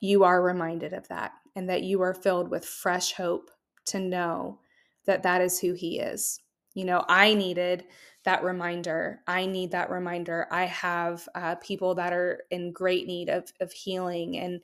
you 0.00 0.24
are 0.24 0.42
reminded 0.42 0.92
of 0.92 1.08
that 1.08 1.32
and 1.54 1.68
that 1.68 1.82
you 1.82 2.00
are 2.02 2.14
filled 2.14 2.50
with 2.50 2.64
fresh 2.64 3.12
hope 3.12 3.50
to 3.86 3.98
know 3.98 4.60
that 5.06 5.22
that 5.22 5.40
is 5.40 5.58
who 5.58 5.72
He 5.72 5.98
is. 5.98 6.40
You 6.76 6.84
know, 6.84 7.06
I 7.08 7.32
needed 7.32 7.84
that 8.24 8.44
reminder. 8.44 9.20
I 9.26 9.46
need 9.46 9.70
that 9.70 9.88
reminder. 9.88 10.46
I 10.50 10.66
have 10.66 11.26
uh, 11.34 11.54
people 11.54 11.94
that 11.94 12.12
are 12.12 12.42
in 12.50 12.70
great 12.72 13.06
need 13.06 13.30
of, 13.30 13.50
of 13.60 13.72
healing 13.72 14.36
and 14.36 14.60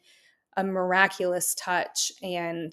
a 0.59 0.62
miraculous 0.62 1.55
touch. 1.55 2.12
And 2.22 2.70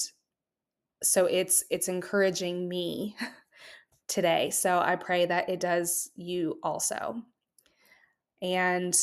so 1.02 1.26
it's 1.26 1.64
it's 1.72 1.88
encouraging 1.88 2.68
me 2.68 3.16
today. 4.10 4.49
So 4.49 4.78
I 4.78 4.98
pray 4.98 5.26
that 5.28 5.48
it 5.48 5.61
does 5.61 6.11
you 6.18 6.60
also. 6.61 7.24
And 8.41 8.94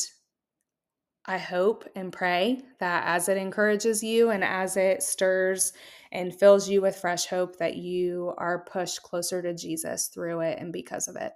I 1.27 1.37
hope 1.37 1.83
and 1.95 2.11
pray 2.11 2.61
that 2.79 3.03
as 3.05 3.27
it 3.27 3.37
encourages 3.37 4.01
you 4.01 4.29
and 4.29 4.43
as 4.43 4.77
it 4.77 5.03
stirs 5.03 5.73
and 6.11 6.33
fills 6.33 6.69
you 6.69 6.81
with 6.81 6.95
fresh 6.95 7.25
hope, 7.25 7.57
that 7.57 7.75
you 7.75 8.33
are 8.37 8.63
pushed 8.63 9.03
closer 9.03 9.41
to 9.41 9.53
Jesus 9.53 10.07
through 10.07 10.39
it 10.39 10.57
and 10.59 10.71
because 10.71 11.09
of 11.09 11.17
it. 11.17 11.33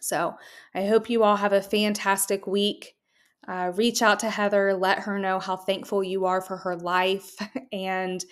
So 0.00 0.34
I 0.74 0.84
hope 0.84 1.08
you 1.08 1.22
all 1.22 1.36
have 1.36 1.54
a 1.54 1.62
fantastic 1.62 2.46
week. 2.46 2.94
Uh, 3.48 3.72
reach 3.74 4.02
out 4.02 4.20
to 4.20 4.28
Heather, 4.28 4.74
let 4.74 5.00
her 5.00 5.18
know 5.18 5.38
how 5.38 5.56
thankful 5.56 6.04
you 6.04 6.26
are 6.26 6.40
for 6.40 6.58
her 6.58 6.76
life. 6.76 7.36
And 7.72 8.24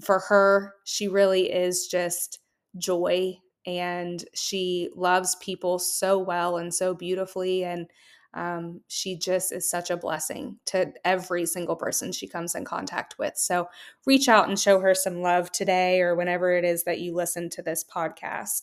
for 0.00 0.20
her, 0.20 0.74
she 0.84 1.08
really 1.08 1.50
is 1.50 1.88
just 1.88 2.38
joy 2.76 3.36
and 3.66 4.24
she 4.34 4.88
loves 4.94 5.36
people 5.36 5.78
so 5.78 6.18
well 6.18 6.58
and 6.58 6.72
so 6.72 6.94
beautifully. 6.94 7.64
And 7.64 7.88
um, 8.34 8.80
she 8.88 9.16
just 9.16 9.52
is 9.52 9.68
such 9.68 9.90
a 9.90 9.96
blessing 9.96 10.58
to 10.66 10.92
every 11.04 11.46
single 11.46 11.76
person 11.76 12.12
she 12.12 12.28
comes 12.28 12.54
in 12.54 12.64
contact 12.64 13.16
with. 13.18 13.36
So 13.36 13.68
reach 14.06 14.28
out 14.28 14.48
and 14.48 14.58
show 14.58 14.80
her 14.80 14.94
some 14.94 15.22
love 15.22 15.50
today 15.50 16.00
or 16.00 16.14
whenever 16.14 16.52
it 16.52 16.64
is 16.64 16.84
that 16.84 17.00
you 17.00 17.14
listen 17.14 17.48
to 17.50 17.62
this 17.62 17.84
podcast. 17.84 18.62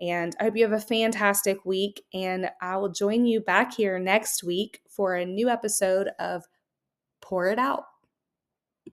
And 0.00 0.34
I 0.40 0.44
hope 0.44 0.56
you 0.56 0.64
have 0.64 0.72
a 0.72 0.80
fantastic 0.80 1.64
week. 1.64 2.02
And 2.12 2.50
I 2.60 2.76
will 2.76 2.90
join 2.90 3.24
you 3.24 3.40
back 3.40 3.74
here 3.74 3.98
next 3.98 4.42
week 4.42 4.80
for 4.88 5.14
a 5.14 5.24
new 5.24 5.48
episode 5.48 6.08
of 6.18 6.44
Pour 7.20 7.48
It 7.48 7.58
Out. 7.58 7.84